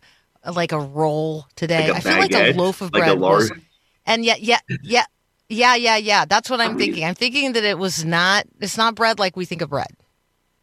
like 0.53 0.71
a 0.71 0.79
roll 0.79 1.45
today? 1.55 1.91
Like 1.91 2.05
a 2.05 2.09
I 2.09 2.13
feel 2.13 2.19
like 2.19 2.33
a 2.33 2.57
loaf 2.57 2.81
of 2.81 2.93
Like 2.93 3.03
a 3.03 3.05
bread 3.07 3.19
was, 3.19 3.51
and 4.05 4.23
yet 4.23 4.41
yeah 4.41 4.59
yeah 4.83 5.05
yeah 5.49 5.75
yeah 5.75 5.97
yeah. 5.97 6.25
That's 6.25 6.49
what 6.49 6.61
I'm 6.61 6.67
I 6.67 6.73
mean- 6.73 6.77
thinking. 6.79 7.05
I'm 7.05 7.15
thinking 7.15 7.53
that 7.53 7.63
it 7.63 7.77
was 7.77 8.05
not. 8.05 8.45
It's 8.61 8.77
not 8.77 8.95
bread 8.95 9.19
like 9.19 9.35
we 9.35 9.45
think 9.45 9.61
of 9.61 9.69
bread. 9.69 9.87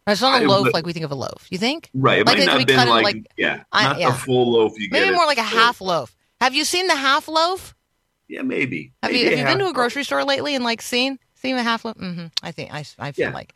It's 0.07 0.21
not 0.21 0.41
a 0.41 0.45
I- 0.45 0.47
loaf 0.47 0.63
but- 0.65 0.73
like 0.73 0.85
we 0.85 0.93
think 0.93 1.03
of 1.05 1.11
a 1.11 1.15
loaf. 1.15 1.45
You 1.49 1.57
think? 1.57 1.89
Right. 1.93 2.19
It 2.19 2.25
Like 2.25 2.37
might 2.37 2.43
it 2.43 2.45
not 2.45 2.65
been 2.67 2.89
like, 2.89 3.03
like- 3.03 3.27
yeah, 3.37 3.63
I- 3.73 3.83
not 3.83 3.99
yeah. 3.99 4.11
the 4.11 4.17
full 4.17 4.53
loaf 4.53 4.71
you 4.79 4.89
get. 4.89 5.01
Maybe 5.01 5.13
more 5.13 5.25
like 5.25 5.37
a 5.37 5.41
half 5.43 5.81
loaf. 5.81 6.15
Have 6.39 6.55
you 6.55 6.63
seen 6.63 6.87
the 6.87 6.95
half 6.95 7.27
loaf? 7.27 7.75
Yeah, 8.27 8.41
maybe. 8.41 8.91
Have 9.03 9.11
Maybe 9.11 9.23
you 9.23 9.29
have 9.31 9.39
you 9.39 9.45
been 9.45 9.59
to 9.59 9.67
a 9.69 9.73
grocery 9.73 10.03
store 10.03 10.23
lately 10.23 10.55
and 10.55 10.63
like 10.63 10.81
seen 10.81 11.19
seen 11.35 11.55
a 11.55 11.63
half 11.63 11.85
loaf? 11.85 11.97
hmm 11.97 12.25
I 12.43 12.51
think 12.51 12.73
I, 12.73 12.83
I 12.99 13.11
feel 13.11 13.31
like 13.31 13.53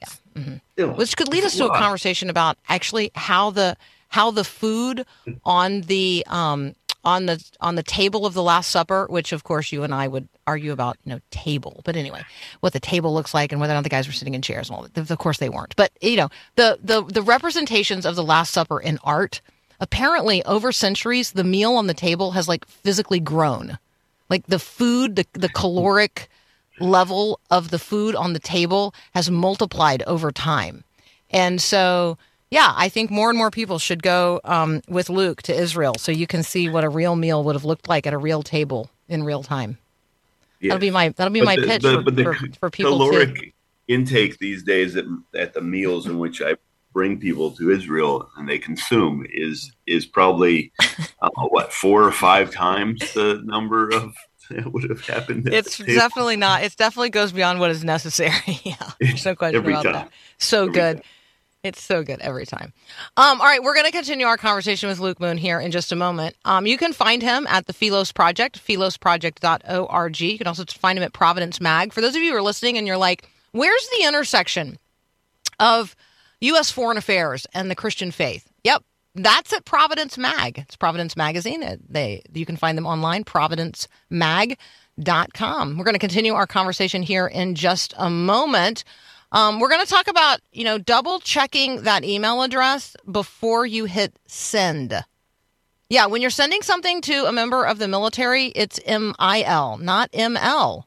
Yeah. 0.00 0.08
like 0.46 0.56
loaf. 0.78 0.96
which 0.98 1.16
could 1.16 1.28
lead 1.28 1.44
us 1.44 1.56
to 1.56 1.66
a 1.66 1.76
conversation 1.76 2.30
about 2.30 2.56
actually 2.68 3.10
how 3.14 3.50
the 3.50 3.76
how 4.08 4.30
the 4.30 4.44
food 4.44 5.04
on 5.44 5.82
the 5.82 6.24
um, 6.28 6.74
on 7.04 7.26
the 7.26 7.44
on 7.60 7.74
the 7.74 7.82
table 7.82 8.24
of 8.26 8.34
the 8.34 8.42
Last 8.42 8.70
Supper, 8.70 9.06
which 9.10 9.32
of 9.32 9.44
course 9.44 9.72
you 9.72 9.82
and 9.82 9.92
I 9.94 10.06
would 10.08 10.28
argue 10.46 10.72
about, 10.72 10.96
you 11.04 11.12
know, 11.12 11.20
table. 11.30 11.80
But 11.84 11.96
anyway, 11.96 12.22
what 12.60 12.72
the 12.72 12.80
table 12.80 13.12
looks 13.14 13.34
like 13.34 13.50
and 13.52 13.60
whether 13.60 13.72
or 13.72 13.76
not 13.76 13.82
the 13.84 13.88
guys 13.90 14.06
were 14.06 14.12
sitting 14.12 14.34
in 14.34 14.42
chairs 14.42 14.68
and 14.70 14.76
all 14.76 14.86
that. 14.86 15.10
Of 15.10 15.18
course 15.18 15.38
they 15.38 15.48
weren't. 15.48 15.74
But 15.76 15.90
you 16.00 16.16
know, 16.16 16.28
the 16.56 16.78
the 16.82 17.02
the 17.02 17.22
representations 17.22 18.06
of 18.06 18.14
the 18.16 18.24
Last 18.24 18.52
Supper 18.52 18.78
in 18.80 18.98
art, 19.04 19.40
apparently 19.80 20.44
over 20.44 20.70
centuries, 20.72 21.32
the 21.32 21.44
meal 21.44 21.74
on 21.74 21.86
the 21.88 21.94
table 21.94 22.32
has 22.32 22.48
like 22.48 22.64
physically 22.66 23.20
grown. 23.20 23.78
Like 24.34 24.46
the 24.48 24.58
food, 24.58 25.14
the 25.14 25.26
the 25.34 25.48
caloric 25.48 26.28
level 26.80 27.38
of 27.52 27.70
the 27.70 27.78
food 27.78 28.16
on 28.16 28.32
the 28.32 28.40
table 28.40 28.92
has 29.14 29.30
multiplied 29.30 30.02
over 30.14 30.32
time. 30.32 30.82
And 31.30 31.62
so 31.62 32.18
yeah, 32.50 32.72
I 32.84 32.88
think 32.88 33.12
more 33.12 33.28
and 33.30 33.38
more 33.38 33.52
people 33.52 33.78
should 33.78 34.02
go 34.02 34.40
um, 34.44 34.82
with 34.88 35.08
Luke 35.08 35.40
to 35.42 35.54
Israel 35.54 35.94
so 35.98 36.10
you 36.10 36.26
can 36.26 36.42
see 36.42 36.68
what 36.68 36.82
a 36.82 36.88
real 36.88 37.14
meal 37.14 37.44
would 37.44 37.54
have 37.54 37.64
looked 37.64 37.88
like 37.88 38.08
at 38.08 38.12
a 38.12 38.18
real 38.18 38.42
table 38.42 38.90
in 39.08 39.22
real 39.22 39.44
time. 39.44 39.78
That'll 40.60 40.78
be 40.78 40.90
my 40.90 41.10
that'll 41.10 41.32
be 41.32 41.40
But 41.40 41.46
my 41.46 41.56
the- 41.56 41.66
pitch 41.68 41.82
the- 41.82 42.02
for, 42.02 42.10
the 42.10 42.24
for, 42.24 42.34
for 42.58 42.70
people 42.70 42.92
caloric 42.98 43.34
to. 43.36 43.50
intake 43.86 44.38
these 44.38 44.64
days 44.64 44.96
at, 44.96 45.04
at 45.36 45.54
the 45.54 45.60
meals 45.60 46.06
in 46.06 46.18
which 46.18 46.42
I 46.42 46.56
bring 46.94 47.18
people 47.20 47.50
to 47.50 47.70
Israel 47.70 48.30
and 48.36 48.48
they 48.48 48.58
consume 48.58 49.26
is 49.30 49.70
is 49.86 50.06
probably 50.06 50.72
uh, 51.20 51.28
what 51.50 51.72
four 51.72 52.04
or 52.04 52.12
five 52.12 52.50
times 52.50 53.00
the 53.12 53.42
number 53.44 53.90
of 53.90 54.14
that 54.50 54.72
would 54.72 54.88
have 54.88 55.04
happened. 55.06 55.48
It's 55.52 55.78
definitely 55.78 56.36
not. 56.36 56.62
It 56.62 56.76
definitely 56.76 57.10
goes 57.10 57.32
beyond 57.32 57.60
what 57.60 57.70
is 57.70 57.84
necessary. 57.84 58.60
yeah, 58.62 58.90
there's 59.00 59.24
no 59.24 59.34
question 59.34 59.56
Every 59.56 59.72
about 59.72 59.82
time. 59.84 59.92
that. 59.92 60.10
So 60.38 60.62
Every 60.62 60.74
good. 60.74 60.96
time. 60.98 61.04
It's 61.62 61.82
so 61.82 62.02
good 62.02 62.20
every 62.20 62.44
time. 62.44 62.74
Um, 63.16 63.40
all 63.40 63.46
right, 63.46 63.62
we're 63.62 63.72
going 63.72 63.86
to 63.86 63.90
continue 63.90 64.26
our 64.26 64.36
conversation 64.36 64.86
with 64.86 64.98
Luke 64.98 65.18
Moon 65.18 65.38
here 65.38 65.58
in 65.58 65.70
just 65.70 65.92
a 65.92 65.96
moment. 65.96 66.36
Um, 66.44 66.66
you 66.66 66.76
can 66.76 66.92
find 66.92 67.22
him 67.22 67.46
at 67.48 67.64
the 67.64 67.72
Philos 67.72 68.12
Project, 68.12 68.62
philosproject.org. 68.62 70.20
You 70.20 70.36
can 70.36 70.46
also 70.46 70.64
find 70.66 70.98
him 70.98 71.02
at 71.02 71.14
Providence 71.14 71.62
Mag. 71.62 71.94
For 71.94 72.02
those 72.02 72.14
of 72.14 72.20
you 72.20 72.32
who 72.32 72.36
are 72.36 72.42
listening 72.42 72.76
and 72.76 72.86
you're 72.86 72.98
like, 72.98 73.30
where's 73.52 73.88
the 73.98 74.06
intersection 74.06 74.78
of 75.58 75.96
U.S. 76.52 76.70
foreign 76.70 76.96
affairs 76.96 77.46
and 77.54 77.70
the 77.70 77.74
Christian 77.74 78.10
faith? 78.10 78.48
Yep, 78.64 78.82
that's 79.14 79.52
at 79.52 79.64
Providence 79.64 80.18
Mag. 80.18 80.58
It's 80.58 80.76
Providence 80.76 81.16
Magazine. 81.16 81.62
Uh, 81.62 81.76
They 81.88 82.22
you 82.32 82.46
can 82.46 82.56
find 82.56 82.76
them 82.76 82.86
online, 82.86 83.24
providencemag.com. 83.24 85.78
We're 85.78 85.84
going 85.84 85.94
to 85.94 85.98
continue 85.98 86.34
our 86.34 86.46
conversation 86.46 87.02
here 87.02 87.26
in 87.26 87.54
just 87.54 87.94
a 87.96 88.10
moment. 88.10 88.84
Um, 89.32 89.58
we're 89.58 89.68
going 89.68 89.84
to 89.84 89.90
talk 89.90 90.06
about, 90.06 90.40
you 90.52 90.64
know, 90.64 90.78
double 90.78 91.18
checking 91.18 91.82
that 91.82 92.04
email 92.04 92.42
address 92.42 92.96
before 93.10 93.66
you 93.66 93.86
hit 93.86 94.14
send. 94.26 95.02
Yeah, 95.88 96.06
when 96.06 96.22
you're 96.22 96.30
sending 96.30 96.62
something 96.62 97.00
to 97.02 97.26
a 97.26 97.32
member 97.32 97.64
of 97.64 97.78
the 97.78 97.88
military, 97.88 98.46
it's 98.46 98.80
MIL, 98.86 99.78
not 99.78 100.10
ML. 100.12 100.84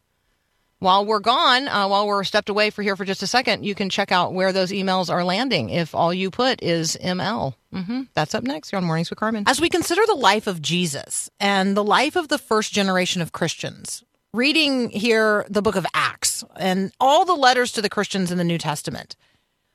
While 0.79 1.05
we're 1.05 1.19
gone, 1.19 1.67
uh, 1.67 1.87
while 1.87 2.05
we're 2.05 2.23
stepped 2.23 2.49
away 2.49 2.69
for 2.69 2.83
here 2.83 2.95
for 2.95 3.03
just 3.03 3.23
a 3.23 3.27
second, 3.27 3.65
you 3.65 3.73
can 3.73 3.89
check 3.89 4.11
out 4.11 4.33
where 4.33 4.53
those 4.53 4.71
emails 4.71 5.09
are 5.11 5.23
landing 5.23 5.69
if 5.71 5.95
all 5.95 6.13
you 6.13 6.29
put 6.29 6.61
is 6.61 6.95
ML. 7.03 7.55
hmm 7.73 8.01
That's 8.13 8.35
up 8.35 8.43
next 8.43 8.69
here 8.69 8.77
on 8.77 8.85
Mornings 8.85 9.09
with 9.09 9.17
Carmen. 9.17 9.43
As 9.47 9.59
we 9.59 9.69
consider 9.69 10.01
the 10.05 10.13
life 10.13 10.45
of 10.45 10.61
Jesus 10.61 11.29
and 11.39 11.75
the 11.75 11.83
life 11.83 12.15
of 12.15 12.27
the 12.27 12.37
first 12.37 12.73
generation 12.73 13.23
of 13.23 13.31
Christians, 13.31 14.03
reading 14.33 14.91
here 14.91 15.47
the 15.49 15.63
book 15.63 15.75
of 15.75 15.87
Acts 15.95 16.43
and 16.57 16.91
all 16.99 17.25
the 17.25 17.33
letters 17.33 17.71
to 17.71 17.81
the 17.81 17.89
Christians 17.89 18.31
in 18.31 18.37
the 18.37 18.43
New 18.43 18.59
Testament, 18.59 19.15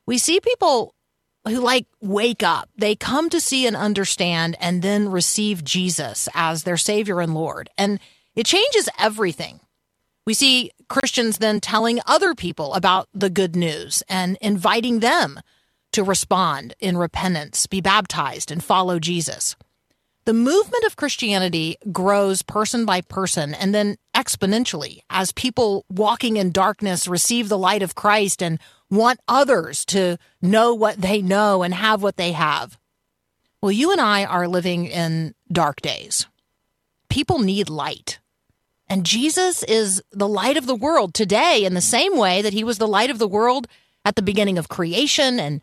we 0.07 0.18
see 0.18 0.38
people 0.38 0.94
who 1.44 1.59
like 1.59 1.86
wake 2.00 2.44
up. 2.44 2.68
They 2.76 2.94
come 2.94 3.28
to 3.30 3.40
see 3.40 3.66
and 3.66 3.74
understand 3.74 4.57
and 4.61 4.82
then 4.82 5.09
receive 5.09 5.64
Jesus 5.64 6.28
as 6.32 6.62
their 6.62 6.76
Savior 6.76 7.20
and 7.20 7.34
Lord. 7.34 7.70
And 7.76 7.98
it 8.36 8.46
changes 8.46 8.88
everything. 9.00 9.59
We 10.24 10.34
see 10.34 10.70
Christians 10.88 11.38
then 11.38 11.60
telling 11.60 12.00
other 12.06 12.34
people 12.34 12.74
about 12.74 13.08
the 13.12 13.30
good 13.30 13.56
news 13.56 14.02
and 14.08 14.38
inviting 14.40 15.00
them 15.00 15.40
to 15.92 16.04
respond 16.04 16.74
in 16.78 16.96
repentance, 16.96 17.66
be 17.66 17.80
baptized, 17.80 18.50
and 18.50 18.62
follow 18.62 18.98
Jesus. 18.98 19.56
The 20.24 20.32
movement 20.32 20.84
of 20.84 20.96
Christianity 20.96 21.76
grows 21.90 22.42
person 22.42 22.84
by 22.84 23.00
person 23.00 23.54
and 23.54 23.74
then 23.74 23.96
exponentially 24.14 25.00
as 25.10 25.32
people 25.32 25.84
walking 25.88 26.36
in 26.36 26.52
darkness 26.52 27.08
receive 27.08 27.48
the 27.48 27.58
light 27.58 27.82
of 27.82 27.96
Christ 27.96 28.40
and 28.40 28.60
want 28.88 29.18
others 29.26 29.84
to 29.86 30.18
know 30.40 30.74
what 30.74 31.00
they 31.00 31.20
know 31.20 31.64
and 31.64 31.74
have 31.74 32.02
what 32.02 32.16
they 32.16 32.32
have. 32.32 32.78
Well, 33.60 33.72
you 33.72 33.90
and 33.90 34.00
I 34.00 34.24
are 34.24 34.46
living 34.46 34.86
in 34.86 35.34
dark 35.50 35.80
days. 35.80 36.26
People 37.08 37.40
need 37.40 37.68
light. 37.68 38.20
And 38.93 39.07
Jesus 39.07 39.62
is 39.62 40.03
the 40.11 40.28
light 40.28 40.59
of 40.59 40.66
the 40.66 40.74
world 40.74 41.14
today 41.14 41.64
in 41.64 41.72
the 41.72 41.80
same 41.80 42.14
way 42.14 42.43
that 42.43 42.53
he 42.53 42.62
was 42.62 42.76
the 42.76 42.86
light 42.86 43.09
of 43.09 43.18
the 43.18 43.26
world 43.26 43.66
at 44.05 44.16
the 44.16 44.22
beginning 44.22 44.59
of 44.59 44.68
creation 44.68 45.40
and 45.40 45.62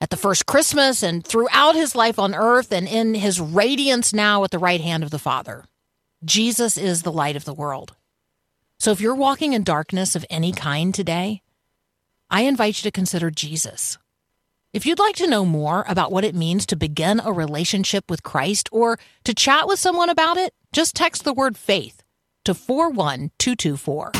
at 0.00 0.10
the 0.10 0.16
first 0.16 0.44
Christmas 0.44 1.04
and 1.04 1.24
throughout 1.24 1.76
his 1.76 1.94
life 1.94 2.18
on 2.18 2.34
earth 2.34 2.72
and 2.72 2.88
in 2.88 3.14
his 3.14 3.40
radiance 3.40 4.12
now 4.12 4.42
at 4.42 4.50
the 4.50 4.58
right 4.58 4.80
hand 4.80 5.04
of 5.04 5.10
the 5.10 5.18
Father. 5.20 5.64
Jesus 6.24 6.76
is 6.76 7.02
the 7.02 7.12
light 7.12 7.36
of 7.36 7.44
the 7.44 7.54
world. 7.54 7.94
So 8.80 8.90
if 8.90 9.00
you're 9.00 9.14
walking 9.14 9.52
in 9.52 9.62
darkness 9.62 10.16
of 10.16 10.26
any 10.28 10.50
kind 10.50 10.92
today, 10.92 11.40
I 12.28 12.42
invite 12.42 12.78
you 12.78 12.82
to 12.82 12.90
consider 12.90 13.30
Jesus. 13.30 13.96
If 14.72 14.86
you'd 14.86 14.98
like 14.98 15.14
to 15.16 15.30
know 15.30 15.44
more 15.44 15.84
about 15.86 16.10
what 16.10 16.24
it 16.24 16.34
means 16.34 16.66
to 16.66 16.74
begin 16.74 17.20
a 17.20 17.32
relationship 17.32 18.10
with 18.10 18.24
Christ 18.24 18.68
or 18.72 18.98
to 19.22 19.32
chat 19.32 19.68
with 19.68 19.78
someone 19.78 20.10
about 20.10 20.36
it, 20.36 20.52
just 20.72 20.96
text 20.96 21.24
the 21.24 21.34
word 21.34 21.56
faith 21.56 22.02
to 22.44 22.54
41224. 22.54 24.12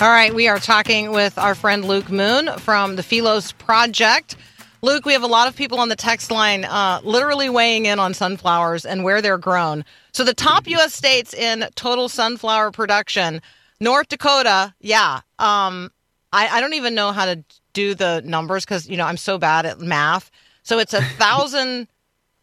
All 0.00 0.08
right, 0.08 0.32
we 0.32 0.46
are 0.46 0.60
talking 0.60 1.10
with 1.10 1.36
our 1.38 1.56
friend 1.56 1.84
Luke 1.84 2.08
Moon 2.08 2.50
from 2.58 2.94
the 2.94 3.02
Philos 3.02 3.50
Project. 3.50 4.36
Luke, 4.80 5.04
we 5.04 5.12
have 5.12 5.24
a 5.24 5.26
lot 5.26 5.48
of 5.48 5.56
people 5.56 5.80
on 5.80 5.88
the 5.88 5.96
text 5.96 6.30
line 6.30 6.64
uh, 6.64 7.00
literally 7.02 7.50
weighing 7.50 7.86
in 7.86 7.98
on 7.98 8.14
sunflowers 8.14 8.86
and 8.86 9.02
where 9.02 9.20
they're 9.20 9.38
grown. 9.38 9.84
So, 10.12 10.22
the 10.22 10.34
top 10.34 10.68
U.S. 10.68 10.94
states 10.94 11.34
in 11.34 11.68
total 11.74 12.08
sunflower 12.08 12.70
production 12.70 13.42
North 13.80 14.06
Dakota, 14.06 14.72
yeah. 14.78 15.22
Um, 15.40 15.90
I, 16.32 16.46
I 16.48 16.60
don't 16.60 16.74
even 16.74 16.94
know 16.94 17.10
how 17.10 17.24
to 17.24 17.42
do 17.78 17.94
the 17.94 18.22
numbers 18.24 18.64
because, 18.64 18.88
you 18.88 18.96
know, 18.96 19.06
I'm 19.06 19.16
so 19.16 19.38
bad 19.38 19.64
at 19.66 19.78
math. 19.80 20.30
So, 20.62 20.78
it's 20.78 20.94
a 20.94 21.02
thousand, 21.22 21.88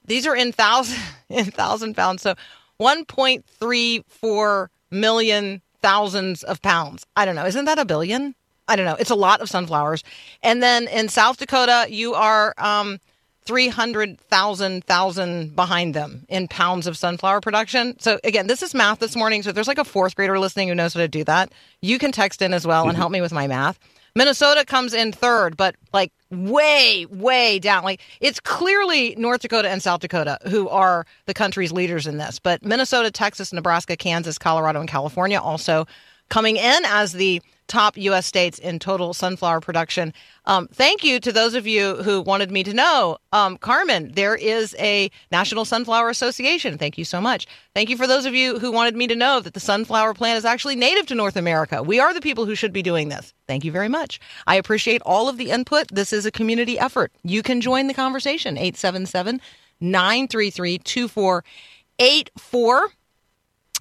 these 0.05 0.25
are 0.25 0.35
in 0.35 0.51
thousand, 0.51 0.99
in 1.29 1.51
thousand 1.51 1.95
pounds. 1.95 2.21
So, 2.21 2.35
1.34 2.79 4.67
million 4.91 5.61
thousands 5.81 6.43
of 6.43 6.61
pounds. 6.61 7.05
I 7.15 7.25
don't 7.25 7.35
know. 7.35 7.45
Isn't 7.45 7.65
that 7.65 7.79
a 7.79 7.85
billion? 7.85 8.35
I 8.67 8.75
don't 8.75 8.85
know. 8.85 8.95
It's 8.95 9.11
a 9.11 9.15
lot 9.15 9.41
of 9.41 9.49
sunflowers. 9.49 10.03
And 10.41 10.63
then 10.63 10.87
in 10.87 11.09
South 11.09 11.37
Dakota, 11.37 11.85
you 11.89 12.15
are 12.15 12.53
um, 12.57 12.99
300,000 13.45 14.83
thousand 14.83 15.55
behind 15.55 15.93
them 15.93 16.25
in 16.27 16.47
pounds 16.47 16.87
of 16.87 16.97
sunflower 16.97 17.41
production. 17.41 17.97
So 17.99 18.19
again, 18.23 18.47
this 18.47 18.63
is 18.63 18.73
math 18.73 18.99
this 18.99 19.15
morning. 19.15 19.43
So 19.43 19.49
if 19.49 19.55
there's 19.55 19.67
like 19.67 19.77
a 19.77 19.85
fourth 19.85 20.15
grader 20.15 20.39
listening 20.39 20.67
who 20.67 20.75
knows 20.75 20.95
how 20.95 21.01
to 21.01 21.07
do 21.07 21.23
that, 21.25 21.51
you 21.81 21.99
can 21.99 22.11
text 22.11 22.41
in 22.41 22.53
as 22.53 22.65
well 22.65 22.89
and 22.89 22.97
help 22.97 23.11
me 23.11 23.21
with 23.21 23.31
my 23.31 23.45
math. 23.45 23.77
Minnesota 24.15 24.63
comes 24.65 24.93
in 24.93 25.11
third, 25.11 25.57
but 25.57 25.75
like 25.91 26.11
way, 26.31 27.05
way 27.09 27.59
down. 27.59 27.83
Like 27.83 28.01
it's 28.21 28.39
clearly 28.39 29.13
North 29.17 29.41
Dakota 29.41 29.69
and 29.69 29.83
South 29.83 29.99
Dakota 29.99 30.39
who 30.47 30.69
are 30.69 31.05
the 31.25 31.33
country's 31.33 31.71
leaders 31.71 32.07
in 32.07 32.17
this. 32.17 32.39
But 32.39 32.63
Minnesota, 32.63 33.11
Texas, 33.11 33.51
Nebraska, 33.51 33.97
Kansas, 33.97 34.37
Colorado, 34.37 34.79
and 34.79 34.89
California 34.89 35.39
also 35.39 35.85
coming 36.29 36.55
in 36.55 36.85
as 36.85 37.13
the 37.13 37.41
top 37.67 37.97
U.S. 37.97 38.25
states 38.25 38.59
in 38.59 38.79
total 38.79 39.13
sunflower 39.13 39.61
production. 39.61 40.13
Um, 40.45 40.67
thank 40.71 41.03
you 41.03 41.19
to 41.19 41.31
those 41.31 41.55
of 41.55 41.65
you 41.65 41.95
who 42.03 42.21
wanted 42.21 42.51
me 42.51 42.63
to 42.63 42.73
know. 42.73 43.17
Um, 43.31 43.57
Carmen, 43.57 44.11
there 44.13 44.35
is 44.35 44.75
a 44.79 45.09
National 45.31 45.65
Sunflower 45.65 46.09
Association. 46.09 46.77
Thank 46.77 46.97
you 46.97 47.05
so 47.05 47.19
much. 47.19 47.47
Thank 47.73 47.89
you 47.89 47.97
for 47.97 48.07
those 48.07 48.25
of 48.25 48.35
you 48.35 48.59
who 48.59 48.71
wanted 48.71 48.95
me 48.95 49.07
to 49.07 49.15
know 49.15 49.39
that 49.39 49.53
the 49.53 49.59
sunflower 49.59 50.13
plant 50.13 50.37
is 50.37 50.45
actually 50.45 50.75
native 50.75 51.07
to 51.07 51.15
North 51.15 51.35
America. 51.35 51.81
We 51.81 51.99
are 51.99 52.13
the 52.13 52.21
people 52.21 52.45
who 52.45 52.55
should 52.55 52.73
be 52.73 52.83
doing 52.83 53.09
this. 53.09 53.33
Thank 53.47 53.65
you 53.65 53.71
very 53.71 53.89
much. 53.89 54.19
I 54.47 54.55
appreciate 54.55 55.01
all 55.03 55.27
of 55.27 55.37
the 55.37 55.51
input. 55.51 55.87
This 55.89 56.13
is 56.13 56.25
a 56.25 56.31
community 56.31 56.79
effort. 56.79 57.11
You 57.23 57.43
can 57.43 57.61
join 57.61 57.87
the 57.87 57.93
conversation 57.93 58.57
877 58.57 59.41
933 59.81 60.77
2484. 60.79 62.89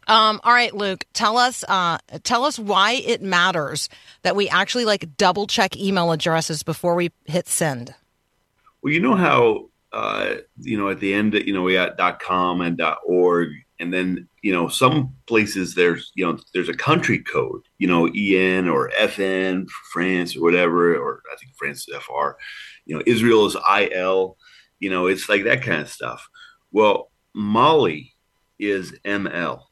Um, 0.06 0.40
all 0.44 0.52
right, 0.52 0.74
Luke, 0.74 1.04
tell 1.12 1.38
us 1.38 1.64
uh, 1.68 1.98
tell 2.22 2.44
us 2.44 2.58
why 2.58 2.92
it 2.92 3.22
matters 3.22 3.88
that 4.22 4.36
we 4.36 4.48
actually 4.48 4.84
like 4.84 5.16
double 5.16 5.46
check 5.46 5.76
email 5.76 6.12
addresses 6.12 6.62
before 6.62 6.94
we 6.94 7.10
hit 7.24 7.48
send. 7.48 7.94
Well, 8.82 8.92
you 8.92 9.00
know 9.00 9.14
how 9.14 9.70
uh, 9.92 10.36
you 10.60 10.76
know 10.76 10.90
at 10.90 11.00
the 11.00 11.14
end, 11.14 11.34
you 11.34 11.52
know 11.52 11.62
we 11.62 11.74
got 11.74 12.20
.com 12.20 12.60
and 12.60 12.80
.org, 13.06 13.50
and 13.80 13.92
then 13.92 14.28
you 14.42 14.52
know 14.52 14.68
some 14.68 15.14
places 15.26 15.74
there's 15.74 16.12
you 16.14 16.26
know 16.26 16.38
there's 16.52 16.68
a 16.68 16.74
country 16.74 17.20
code, 17.20 17.62
you 17.78 17.86
know 17.86 18.06
EN 18.06 18.68
or 18.68 18.90
FN 19.00 19.68
France 19.92 20.36
or 20.36 20.42
whatever, 20.42 20.96
or 20.96 21.22
I 21.32 21.36
think 21.36 21.52
France 21.56 21.88
is 21.88 21.96
FR. 21.96 22.32
You 22.84 22.96
know 22.96 23.02
Israel 23.06 23.46
is 23.46 23.56
IL. 23.56 24.36
You 24.80 24.90
know 24.90 25.06
it's 25.06 25.28
like 25.28 25.44
that 25.44 25.62
kind 25.62 25.80
of 25.80 25.88
stuff. 25.88 26.28
Well, 26.70 27.10
Mali 27.32 28.14
is 28.58 28.92
ML, 29.04 29.62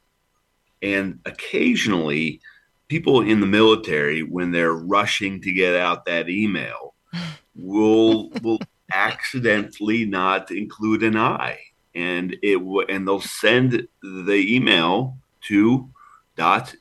and 0.83 1.19
occasionally 1.25 2.41
people 2.89 3.21
in 3.21 3.39
the 3.39 3.47
military 3.47 4.21
when 4.21 4.51
they're 4.51 4.73
rushing 4.73 5.41
to 5.41 5.51
get 5.53 5.75
out 5.75 6.05
that 6.05 6.29
email 6.29 6.93
will 7.55 8.29
will 8.43 8.59
accidentally 8.93 10.05
not 10.05 10.51
include 10.51 11.01
an 11.01 11.17
I, 11.17 11.57
and 11.95 12.35
it 12.43 12.57
w- 12.57 12.85
and 12.87 13.07
they'll 13.07 13.21
send 13.21 13.87
the 14.01 14.55
email 14.55 15.17
to 15.47 15.89
dot 16.35 16.75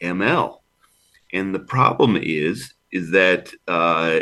ml, 0.00 0.60
and 1.32 1.54
the 1.54 1.60
problem 1.60 2.16
is 2.16 2.74
is 2.92 3.10
that 3.12 3.52
uh, 3.66 4.20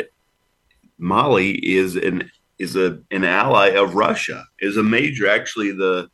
Mali 0.97 1.51
is 1.51 1.95
an 1.95 2.31
is 2.57 2.75
a 2.75 2.99
an 3.11 3.23
ally 3.23 3.69
of 3.69 3.95
Russia, 3.95 4.45
is 4.59 4.77
a 4.77 4.83
major 4.83 5.27
actually 5.27 5.71
the 5.71 6.09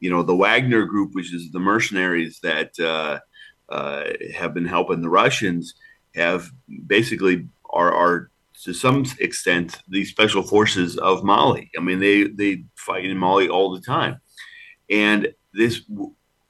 you 0.00 0.10
know 0.10 0.22
the 0.22 0.36
Wagner 0.36 0.84
group, 0.84 1.14
which 1.14 1.32
is 1.34 1.50
the 1.50 1.60
mercenaries 1.60 2.38
that 2.42 2.78
uh, 2.78 3.18
uh, 3.72 4.04
have 4.34 4.54
been 4.54 4.66
helping 4.66 5.00
the 5.00 5.08
Russians, 5.08 5.74
have 6.14 6.50
basically 6.86 7.48
are 7.70 7.92
are 7.92 8.30
to 8.62 8.72
some 8.72 9.04
extent 9.20 9.78
the 9.88 10.04
special 10.04 10.42
forces 10.42 10.96
of 10.96 11.24
Mali. 11.24 11.70
I 11.76 11.80
mean, 11.80 11.98
they 11.98 12.24
they 12.24 12.64
fight 12.76 13.04
in 13.04 13.18
Mali 13.18 13.48
all 13.48 13.74
the 13.74 13.80
time, 13.80 14.20
and 14.90 15.28
this 15.52 15.82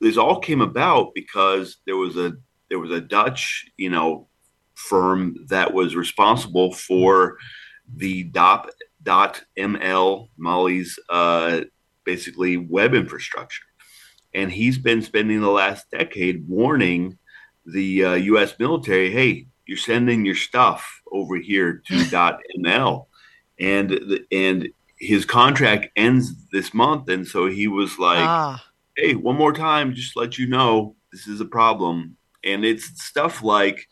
this 0.00 0.16
all 0.16 0.40
came 0.40 0.60
about 0.60 1.14
because 1.14 1.78
there 1.86 1.96
was 1.96 2.16
a 2.16 2.34
there 2.68 2.78
was 2.78 2.90
a 2.90 3.00
Dutch 3.00 3.66
you 3.76 3.90
know 3.90 4.28
firm 4.74 5.36
that 5.48 5.72
was 5.72 5.96
responsible 5.96 6.72
for 6.72 7.38
the 7.94 8.24
dot 8.24 8.70
dot 9.02 9.42
ml 9.58 10.28
Mali's 10.36 10.98
uh, 11.08 11.60
basically 12.06 12.56
web 12.56 12.94
infrastructure, 12.94 13.64
and 14.32 14.50
he's 14.50 14.78
been 14.78 15.02
spending 15.02 15.40
the 15.40 15.50
last 15.50 15.90
decade 15.90 16.48
warning 16.48 17.18
the 17.66 18.04
uh, 18.04 18.14
U.S. 18.14 18.54
military, 18.58 19.10
hey, 19.10 19.46
you're 19.66 19.76
sending 19.76 20.24
your 20.24 20.36
stuff 20.36 21.02
over 21.10 21.36
here 21.36 21.82
to 21.86 21.94
.ml, 22.58 23.06
and 23.58 23.90
the, 23.90 24.24
and 24.30 24.68
his 24.98 25.24
contract 25.24 25.88
ends 25.96 26.32
this 26.52 26.72
month, 26.72 27.08
and 27.08 27.26
so 27.26 27.46
he 27.46 27.66
was 27.66 27.98
like, 27.98 28.26
ah, 28.26 28.64
"Hey, 28.96 29.14
one 29.14 29.36
more 29.36 29.52
time, 29.52 29.94
just 29.94 30.16
let 30.16 30.38
you 30.38 30.46
know 30.46 30.94
this 31.12 31.26
is 31.26 31.40
a 31.40 31.44
problem." 31.44 32.16
And 32.44 32.64
it's 32.64 33.02
stuff 33.04 33.42
like, 33.42 33.88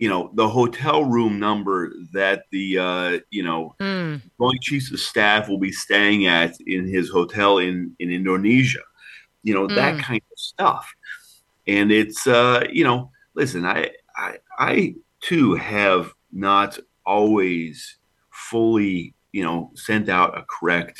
you 0.00 0.08
know, 0.08 0.30
the 0.34 0.48
hotel 0.48 1.04
room 1.04 1.38
number 1.38 1.92
that 2.14 2.44
the 2.50 2.78
uh, 2.78 3.18
you 3.30 3.42
know 3.44 3.76
mm, 3.78 4.18
Joint 4.40 4.62
Chiefs 4.62 4.90
of 4.90 4.98
Staff 4.98 5.46
will 5.48 5.58
be 5.58 5.70
staying 5.72 6.26
at 6.26 6.58
in 6.66 6.88
his 6.88 7.10
hotel 7.10 7.58
in 7.58 7.94
in 8.00 8.10
Indonesia. 8.10 8.80
You 9.42 9.54
know 9.54 9.68
that 9.68 9.98
Mm. 9.98 10.02
kind 10.02 10.22
of 10.32 10.38
stuff, 10.38 10.90
and 11.66 11.92
it's 11.92 12.26
uh, 12.26 12.64
you 12.72 12.82
know, 12.82 13.10
listen, 13.34 13.66
I 13.66 13.90
I 14.16 14.38
I 14.58 14.94
too 15.20 15.54
have 15.56 16.14
not 16.32 16.78
always 17.04 17.98
fully 18.30 19.14
you 19.32 19.44
know 19.44 19.70
sent 19.74 20.08
out 20.08 20.36
a 20.36 20.46
correct 20.48 20.98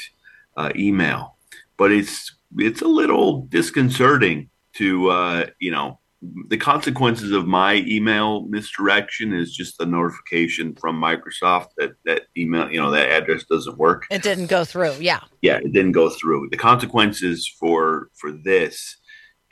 uh, 0.58 0.72
email, 0.76 1.36
but 1.78 1.90
it's 1.90 2.36
it's 2.58 2.82
a 2.82 2.88
little 2.88 3.46
disconcerting 3.48 4.50
to 4.74 5.08
uh, 5.08 5.46
you 5.58 5.70
know 5.70 5.98
the 6.22 6.58
consequences 6.58 7.32
of 7.32 7.46
my 7.46 7.76
email 7.86 8.42
misdirection 8.42 9.32
is 9.32 9.54
just 9.54 9.80
a 9.80 9.86
notification 9.86 10.74
from 10.74 11.00
Microsoft 11.00 11.68
that 11.78 11.92
that 12.04 12.22
email, 12.36 12.70
you 12.70 12.78
know, 12.80 12.90
that 12.90 13.08
address 13.08 13.44
doesn't 13.44 13.78
work. 13.78 14.06
it 14.10 14.22
didn't 14.22 14.46
go 14.48 14.64
through. 14.64 14.92
Yeah. 15.00 15.20
Yeah, 15.40 15.56
it 15.56 15.72
didn't 15.72 15.92
go 15.92 16.10
through. 16.10 16.48
The 16.50 16.58
consequences 16.58 17.46
for 17.58 18.10
for 18.14 18.32
this 18.32 18.96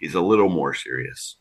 is 0.01 0.15
a 0.15 0.21
little 0.21 0.49
more 0.51 0.75
serious. 0.75 1.37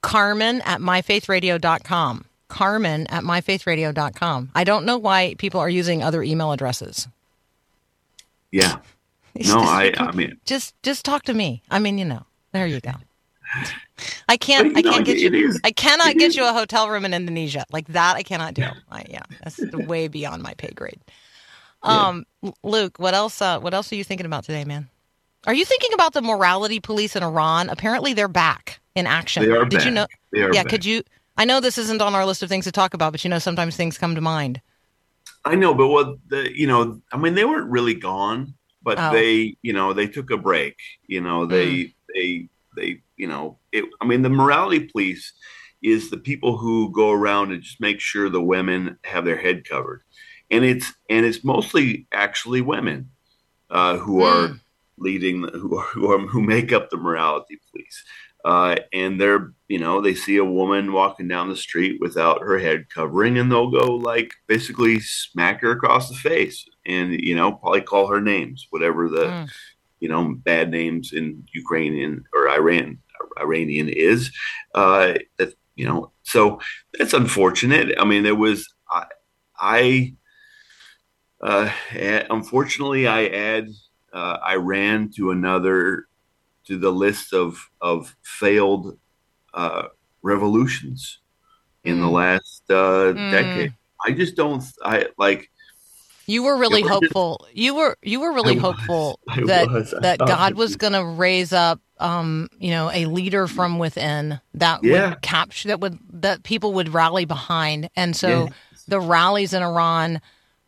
Carmen 0.00 0.60
at 0.62 0.80
myfaithradio.com. 0.80 2.24
Carmen 2.48 3.06
at 3.08 3.22
myfaithradio.com. 3.22 4.50
I 4.54 4.64
don't 4.64 4.86
know 4.86 4.96
why 4.98 5.34
people 5.38 5.60
are 5.60 5.68
using 5.68 6.02
other 6.02 6.22
email 6.22 6.52
addresses. 6.52 7.08
Yeah. 8.50 8.78
No, 9.46 9.60
I 9.60 9.92
I 9.96 10.10
mean 10.10 10.38
just 10.44 10.74
just 10.82 11.04
talk 11.04 11.22
to 11.24 11.32
me. 11.34 11.62
I 11.70 11.78
mean, 11.78 11.98
you 11.98 12.04
know, 12.04 12.26
there 12.50 12.66
you 12.66 12.80
go. 12.80 12.90
I 14.28 14.36
can't. 14.36 14.76
I 14.76 14.82
can't 14.82 15.04
get 15.04 15.18
you. 15.18 15.30
is- 15.48 15.60
I 15.64 15.72
cannot 15.72 16.14
get 16.14 16.28
is- 16.28 16.36
you 16.36 16.44
a 16.46 16.52
hotel 16.52 16.88
room 16.88 17.04
in 17.04 17.12
Indonesia 17.14 17.64
like 17.72 17.88
that. 17.88 18.16
I 18.16 18.22
cannot 18.22 18.54
do. 18.54 18.64
I, 18.90 19.04
yeah, 19.08 19.22
that's 19.42 19.58
way 19.72 20.08
beyond 20.08 20.42
my 20.42 20.54
pay 20.54 20.70
grade. 20.74 21.00
Um, 21.82 22.26
Luke, 22.62 22.98
what 22.98 23.14
else? 23.14 23.40
Uh, 23.40 23.58
what 23.58 23.74
else 23.74 23.90
are 23.92 23.96
you 23.96 24.04
thinking 24.04 24.26
about 24.26 24.44
today, 24.44 24.64
man? 24.64 24.88
Are 25.46 25.54
you 25.54 25.64
thinking 25.64 25.92
about 25.94 26.12
the 26.12 26.20
morality 26.22 26.80
police 26.80 27.16
in 27.16 27.22
Iran? 27.22 27.70
Apparently, 27.70 28.12
they're 28.12 28.28
back 28.28 28.80
in 28.94 29.06
action. 29.06 29.44
They 29.44 29.50
are 29.56 29.64
Did 29.64 29.84
you 29.84 29.90
know? 29.90 30.06
They 30.32 30.42
are 30.42 30.52
yeah. 30.52 30.62
back. 30.62 30.70
Could 30.70 30.84
you? 30.84 31.02
I 31.38 31.44
know 31.46 31.60
this 31.60 31.78
isn't 31.78 32.02
on 32.02 32.14
our 32.14 32.26
list 32.26 32.42
of 32.42 32.48
things 32.50 32.66
to 32.66 32.72
talk 32.72 32.92
about, 32.92 33.12
but 33.12 33.24
you 33.24 33.30
know, 33.30 33.38
sometimes 33.38 33.76
things 33.76 33.96
come 33.96 34.14
to 34.14 34.20
mind. 34.20 34.60
I 35.46 35.54
know, 35.54 35.72
but 35.74 35.88
what 35.88 36.16
the 36.28 36.50
you 36.54 36.66
know, 36.66 37.00
I 37.12 37.16
mean, 37.16 37.34
they 37.34 37.46
weren't 37.46 37.70
really 37.70 37.94
gone, 37.94 38.52
but 38.82 38.98
Oh. 38.98 39.12
they, 39.12 39.56
you 39.62 39.72
know, 39.72 39.94
they 39.94 40.06
took 40.06 40.30
a 40.30 40.36
break. 40.36 40.76
You 41.06 41.22
know, 41.22 41.46
they 41.46 41.94
they 42.14 42.48
they, 42.76 43.02
you 43.16 43.26
know, 43.26 43.58
it. 43.72 43.84
I 44.00 44.06
mean, 44.06 44.22
the 44.22 44.30
morality 44.30 44.80
police 44.80 45.32
is 45.82 46.10
the 46.10 46.18
people 46.18 46.56
who 46.56 46.92
go 46.92 47.10
around 47.10 47.52
and 47.52 47.62
just 47.62 47.80
make 47.80 48.00
sure 48.00 48.28
the 48.28 48.40
women 48.40 48.98
have 49.04 49.24
their 49.24 49.40
head 49.40 49.68
covered, 49.68 50.02
and 50.50 50.64
it's 50.64 50.92
and 51.08 51.24
it's 51.26 51.44
mostly 51.44 52.06
actually 52.12 52.60
women 52.60 53.10
uh, 53.70 53.96
who 53.96 54.22
are 54.22 54.60
leading, 54.98 55.48
who 55.48 55.76
are, 55.76 55.86
who 55.86 56.12
are 56.12 56.18
who 56.18 56.42
make 56.42 56.72
up 56.72 56.90
the 56.90 56.96
morality 56.96 57.58
police. 57.70 58.04
Uh, 58.42 58.76
and 58.94 59.20
they're, 59.20 59.52
you 59.68 59.78
know, 59.78 60.00
they 60.00 60.14
see 60.14 60.38
a 60.38 60.44
woman 60.44 60.92
walking 60.94 61.28
down 61.28 61.50
the 61.50 61.56
street 61.56 62.00
without 62.00 62.40
her 62.40 62.58
head 62.58 62.88
covering, 62.88 63.36
and 63.36 63.52
they'll 63.52 63.70
go 63.70 63.96
like 63.96 64.32
basically 64.46 64.98
smack 64.98 65.60
her 65.60 65.72
across 65.72 66.08
the 66.08 66.14
face, 66.14 66.66
and 66.86 67.12
you 67.12 67.34
know, 67.34 67.52
probably 67.52 67.82
call 67.82 68.06
her 68.06 68.20
names, 68.20 68.66
whatever 68.70 69.08
the, 69.08 69.26
Mm. 69.26 69.50
You 70.00 70.08
know, 70.08 70.34
bad 70.34 70.70
names 70.70 71.12
in 71.12 71.44
Ukrainian 71.54 72.24
or 72.34 72.48
Iran 72.48 72.98
Iranian 73.38 73.88
is. 73.88 74.30
Uh, 74.74 75.14
that 75.38 75.54
you 75.76 75.86
know, 75.86 76.12
so 76.22 76.60
that's 76.98 77.14
unfortunate. 77.14 77.96
I 77.98 78.04
mean, 78.04 78.22
there 78.24 78.34
was 78.34 78.66
I, 78.92 79.06
I 79.58 80.14
uh, 81.42 81.70
unfortunately, 82.30 83.06
I 83.06 83.26
add 83.26 83.68
uh, 84.12 84.38
Iran 84.46 85.10
to 85.16 85.30
another 85.30 86.06
to 86.66 86.78
the 86.78 86.90
list 86.92 87.32
of 87.34 87.58
of 87.80 88.16
failed 88.24 88.98
uh, 89.54 89.84
revolutions 90.22 91.20
in 91.84 92.00
the 92.00 92.06
Mm. 92.06 92.12
last 92.12 92.62
uh, 92.70 93.14
Mm. 93.14 93.30
decade. 93.30 93.72
I 94.06 94.12
just 94.12 94.36
don't. 94.36 94.64
I 94.84 95.08
like. 95.18 95.50
You 96.30 96.44
were 96.44 96.56
really 96.56 96.82
hopeful. 96.82 97.46
You 97.52 97.74
were 97.74 97.96
you 98.02 98.20
were 98.20 98.32
really 98.32 98.52
I 98.52 98.62
was. 98.62 98.62
hopeful 98.62 99.20
I 99.28 99.40
that 99.46 99.68
was. 99.70 99.94
That 100.00 100.18
God 100.20 100.54
was 100.54 100.70
was- 100.70 100.76
going 100.76 100.92
to 100.92 101.04
raise 101.04 101.52
up, 101.52 101.80
um, 101.98 102.48
you 102.58 102.70
know, 102.70 102.90
a 102.92 103.06
leader 103.06 103.46
from 103.48 103.78
within 103.78 104.40
that 104.54 104.84
Yeah. 104.84 105.10
would 105.10 105.22
capture 105.22 105.68
that 105.68 105.80
would 105.80 105.98
that 106.12 106.42
people 106.44 106.72
would 106.74 106.94
rally 106.94 107.24
behind, 107.24 107.90
and 107.96 108.14
so 108.14 108.28
Yeah. 108.28 108.48
the 108.86 109.00
rallies 109.00 109.52
in 109.52 109.62
Iran, 109.62 110.20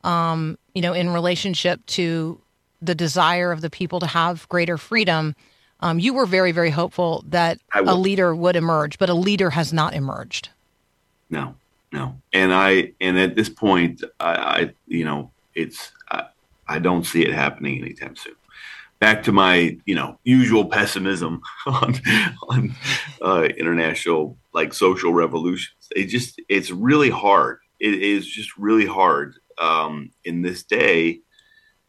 um, 0.05 0.59
you 0.75 0.83
know, 0.83 0.93
in 0.95 1.11
relationship 1.11 1.85
to 1.87 2.41
the 2.81 2.95
desire 2.95 3.53
of 3.53 3.61
the 3.61 3.71
people 3.71 4.01
to 4.01 4.07
have 4.07 4.49
greater 4.49 4.77
freedom. 4.77 5.35
Um, 5.81 5.99
you 5.99 6.15
were 6.15 6.27
very, 6.27 6.53
very 6.53 6.71
hopeful 6.71 7.25
that 7.29 7.59
a 7.75 7.95
leader 7.95 8.35
would 8.37 8.55
emerge, 8.57 8.99
but 8.99 9.09
a 9.09 9.15
leader 9.15 9.51
has 9.51 9.73
not 9.73 9.95
emerged. 9.95 10.49
No, 11.29 11.55
no. 11.93 12.17
And 12.33 12.53
I 12.55 12.93
and 13.01 13.19
at 13.19 13.35
this 13.35 13.49
point, 13.49 14.03
I, 14.21 14.33
I 14.35 14.71
you 14.87 15.05
know, 15.05 15.32
it's 15.55 15.93
I, 16.11 16.27
I 16.69 16.79
don't 16.79 17.05
see 17.05 17.23
it 17.23 17.33
happening 17.33 17.83
anytime 17.83 18.17
soon. 18.17 18.35
Back 18.99 19.25
to 19.25 19.33
my 19.33 19.79
you 19.85 19.95
know 19.95 20.19
usual 20.25 20.67
pessimism 20.67 21.43
on 21.67 21.95
on 22.49 22.75
uh, 23.21 23.49
international 23.57 24.37
like 24.53 24.73
social 24.73 25.13
revolutions. 25.13 25.89
It 25.95 26.07
just 26.07 26.41
it's 26.49 26.71
really 26.71 27.11
hard. 27.11 27.59
It 27.81 27.95
is 27.95 28.27
just 28.27 28.57
really 28.57 28.87
hard 28.87 29.35
um, 29.59 30.11
in 30.25 30.43
this 30.43 30.63
day 30.63 31.21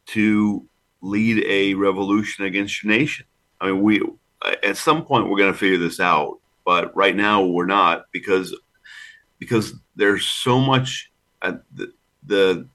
to 0.06 0.66
lead 1.00 1.44
a 1.46 1.74
revolution 1.74 2.44
against 2.44 2.82
your 2.82 2.92
nation. 2.92 3.26
I 3.60 3.66
mean, 3.66 3.82
we 3.82 4.02
at 4.62 4.76
some 4.76 5.04
point 5.04 5.28
we're 5.28 5.38
going 5.38 5.52
to 5.52 5.58
figure 5.58 5.78
this 5.78 6.00
out, 6.00 6.38
but 6.64 6.94
right 6.96 7.14
now 7.14 7.44
we're 7.44 7.66
not 7.66 8.06
because 8.12 8.54
because 9.38 9.74
there's 9.96 10.26
so 10.26 10.58
much 10.58 11.10
uh, 11.42 11.54
the, 11.74 11.92
the 12.26 12.68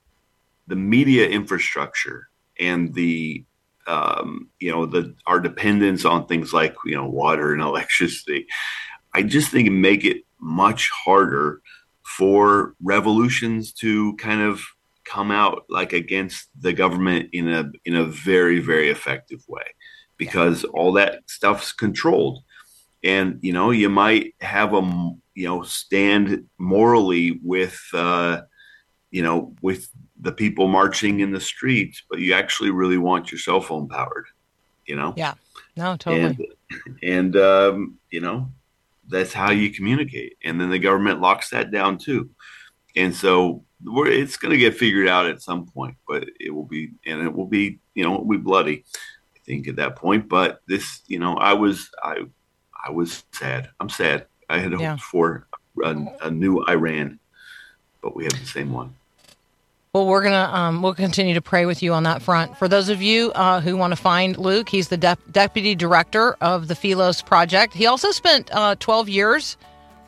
the 0.70 0.76
media 0.76 1.28
infrastructure 1.28 2.30
and 2.60 2.94
the 2.94 3.44
um, 3.88 4.50
you 4.60 4.72
know, 4.72 4.86
the 4.86 5.16
our 5.26 5.40
dependence 5.40 6.06
on 6.06 6.28
things 6.28 6.54
like 6.54 6.76
you 6.86 6.96
know 6.96 7.08
water 7.08 7.54
and 7.54 7.62
electricity. 7.72 8.48
I 9.14 9.24
just 9.24 9.52
think 9.52 9.70
make 9.72 10.06
it 10.06 10.24
much 10.40 10.90
harder 10.92 11.62
for 12.04 12.76
revolutions 12.82 13.74
to 13.74 14.16
kind 14.18 14.42
of 14.42 14.62
come 15.06 15.32
out 15.32 15.66
like 15.70 15.92
against 15.92 16.50
the 16.60 16.72
government 16.72 17.30
in 17.34 17.50
a 17.50 17.72
in 17.84 17.96
a 17.96 18.06
very 18.06 18.60
very 18.60 18.90
effective 18.90 19.44
way 19.48 19.64
because 20.18 20.64
all 20.66 20.92
that 20.94 21.22
stuff's 21.28 21.72
controlled 21.72 22.44
and 23.04 23.40
you 23.42 23.52
know 23.52 23.72
you 23.72 23.90
might 23.90 24.36
have 24.40 24.72
them 24.72 25.20
you 25.34 25.48
know 25.48 25.64
stand 25.64 26.46
morally 26.60 27.40
with 27.44 27.82
uh 27.94 28.42
you 29.10 29.24
know 29.24 29.56
with 29.62 29.90
the 30.22 30.32
people 30.32 30.68
marching 30.68 31.20
in 31.22 31.32
the 31.32 31.40
streets 31.40 32.04
but 32.10 32.20
you 32.20 32.34
actually 32.34 32.72
really 32.72 32.98
want 32.98 33.32
your 33.32 33.40
cell 33.40 33.62
phone 33.62 33.88
powered 33.88 34.26
you 34.86 34.96
know? 34.96 35.14
Yeah. 35.16 35.36
No, 35.78 35.96
totally. 35.98 36.50
and 37.04 37.36
and 37.36 37.36
um, 37.38 38.00
you 38.10 38.20
know 38.22 38.50
that's 39.08 39.34
how 39.34 39.52
you 39.52 39.72
communicate. 39.72 40.38
And 40.44 40.60
then 40.60 40.70
the 40.70 40.80
government 40.80 41.22
locks 41.22 41.50
that 41.52 41.72
down 41.72 41.98
too. 41.98 42.30
And 42.96 43.16
so 43.16 43.64
we're, 43.84 44.08
it's 44.08 44.36
going 44.38 44.52
to 44.52 44.58
get 44.58 44.76
figured 44.78 45.08
out 45.08 45.26
at 45.28 45.42
some 45.42 45.66
point 45.66 45.96
but 46.08 46.26
it 46.40 46.50
will 46.50 46.66
be 46.66 46.92
and 47.06 47.22
it 47.22 47.34
will 47.34 47.46
be 47.46 47.80
you 47.96 48.04
know 48.04 48.16
it 48.16 48.20
will 48.26 48.38
be 48.38 48.44
bloody 48.44 48.84
i 49.36 49.40
think 49.46 49.68
at 49.68 49.76
that 49.78 49.96
point. 49.96 50.28
But 50.28 50.62
this 50.68 51.02
you 51.08 51.20
know 51.20 51.36
i 51.38 51.54
was 51.54 51.90
i 52.04 52.26
i 52.86 52.90
was 52.92 53.24
sad. 53.32 53.70
I'm 53.80 53.90
sad. 53.90 54.26
I 54.50 54.58
had 54.58 54.72
hoped 54.72 54.82
Yeah. 54.82 54.98
for 54.98 55.48
a, 55.84 55.96
a 56.24 56.32
new 56.32 56.64
iran 56.66 57.20
but 58.02 58.16
we 58.16 58.24
have 58.24 58.34
the 58.34 58.46
same 58.46 58.72
one 58.74 58.96
Well, 59.94 60.06
we're 60.06 60.22
gonna 60.22 60.56
um, 60.56 60.84
we'll 60.84 60.94
continue 60.94 61.34
to 61.34 61.42
pray 61.42 61.66
with 61.66 61.82
you 61.82 61.94
on 61.94 62.04
that 62.04 62.22
front. 62.22 62.56
For 62.60 62.68
those 62.68 62.90
of 62.90 63.02
you 63.02 63.32
uh, 63.32 63.60
who 63.60 63.76
want 63.76 63.90
to 63.92 63.96
find 63.96 64.38
Luke, 64.38 64.70
he's 64.70 64.90
the 64.90 64.98
dep- 64.98 65.20
deputy 65.32 65.74
director 65.74 66.36
of 66.42 66.68
the 66.68 66.76
Philos 66.76 67.24
Project. 67.24 67.74
He 67.74 67.88
also 67.88 68.12
spent 68.12 68.52
uh, 68.54 68.76
12 68.76 69.10
years 69.10 69.58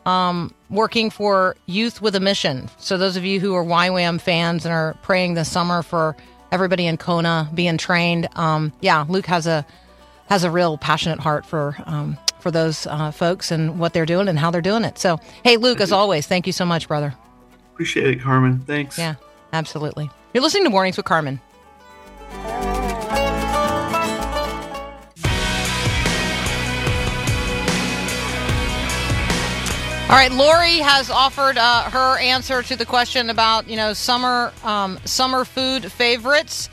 um, 0.06 0.54
working 0.70 1.10
for 1.10 1.56
Youth 1.66 2.00
with 2.00 2.16
a 2.16 2.20
Mission. 2.20 2.70
So 2.78 2.96
those 2.96 3.18
of 3.18 3.26
you 3.26 3.40
who 3.40 3.56
are 3.56 3.66
YWAM 3.66 4.22
fans 4.22 4.66
and 4.66 4.72
are 4.72 4.96
praying 5.02 5.34
this 5.34 5.52
summer 5.52 5.82
for 5.82 6.16
everybody 6.52 6.86
in 6.86 6.98
Kona 6.98 7.50
being 7.52 7.80
trained, 7.80 8.30
um, 8.36 8.72
yeah, 8.82 9.04
Luke 9.10 9.26
has 9.26 9.48
a 9.48 9.66
has 10.28 10.44
a 10.44 10.52
real 10.52 10.78
passionate 10.78 11.20
heart 11.20 11.44
for 11.44 11.76
um, 11.88 12.20
for 12.40 12.52
those 12.52 12.86
uh, 12.86 13.10
folks 13.10 13.50
and 13.50 13.80
what 13.80 13.94
they're 13.94 14.06
doing 14.06 14.28
and 14.28 14.38
how 14.38 14.52
they're 14.52 14.62
doing 14.62 14.84
it. 14.84 15.00
So, 15.00 15.20
hey, 15.44 15.58
Luke, 15.58 15.82
as 15.82 15.92
always, 15.92 16.28
thank 16.28 16.46
you 16.46 16.54
so 16.54 16.66
much, 16.66 16.88
brother. 16.88 17.16
appreciate 17.74 18.06
it 18.12 18.22
carmen 18.22 18.60
thanks 18.60 18.96
Yeah, 19.00 19.16
absolutely. 19.54 20.10
You're 20.34 20.44
listening 20.44 20.64
to 20.66 20.70
Mornings 20.70 20.98
with 20.98 21.06
Carmen. 21.06 21.42
All 30.12 30.18
right, 30.18 30.32
Lori 30.34 30.80
has 30.80 31.10
offered 31.10 31.58
uh, 31.58 31.90
her 31.90 32.20
answer 32.20 32.62
to 32.64 32.76
the 32.76 32.86
question 32.86 33.30
about 33.30 33.70
you 33.70 33.78
know 33.78 33.94
summer 33.94 34.52
um, 34.66 35.00
summer 35.06 35.46
food 35.46 35.90
favorites. 35.90 36.70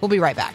We'll 0.00 0.08
be 0.08 0.18
right 0.18 0.36
back. 0.36 0.54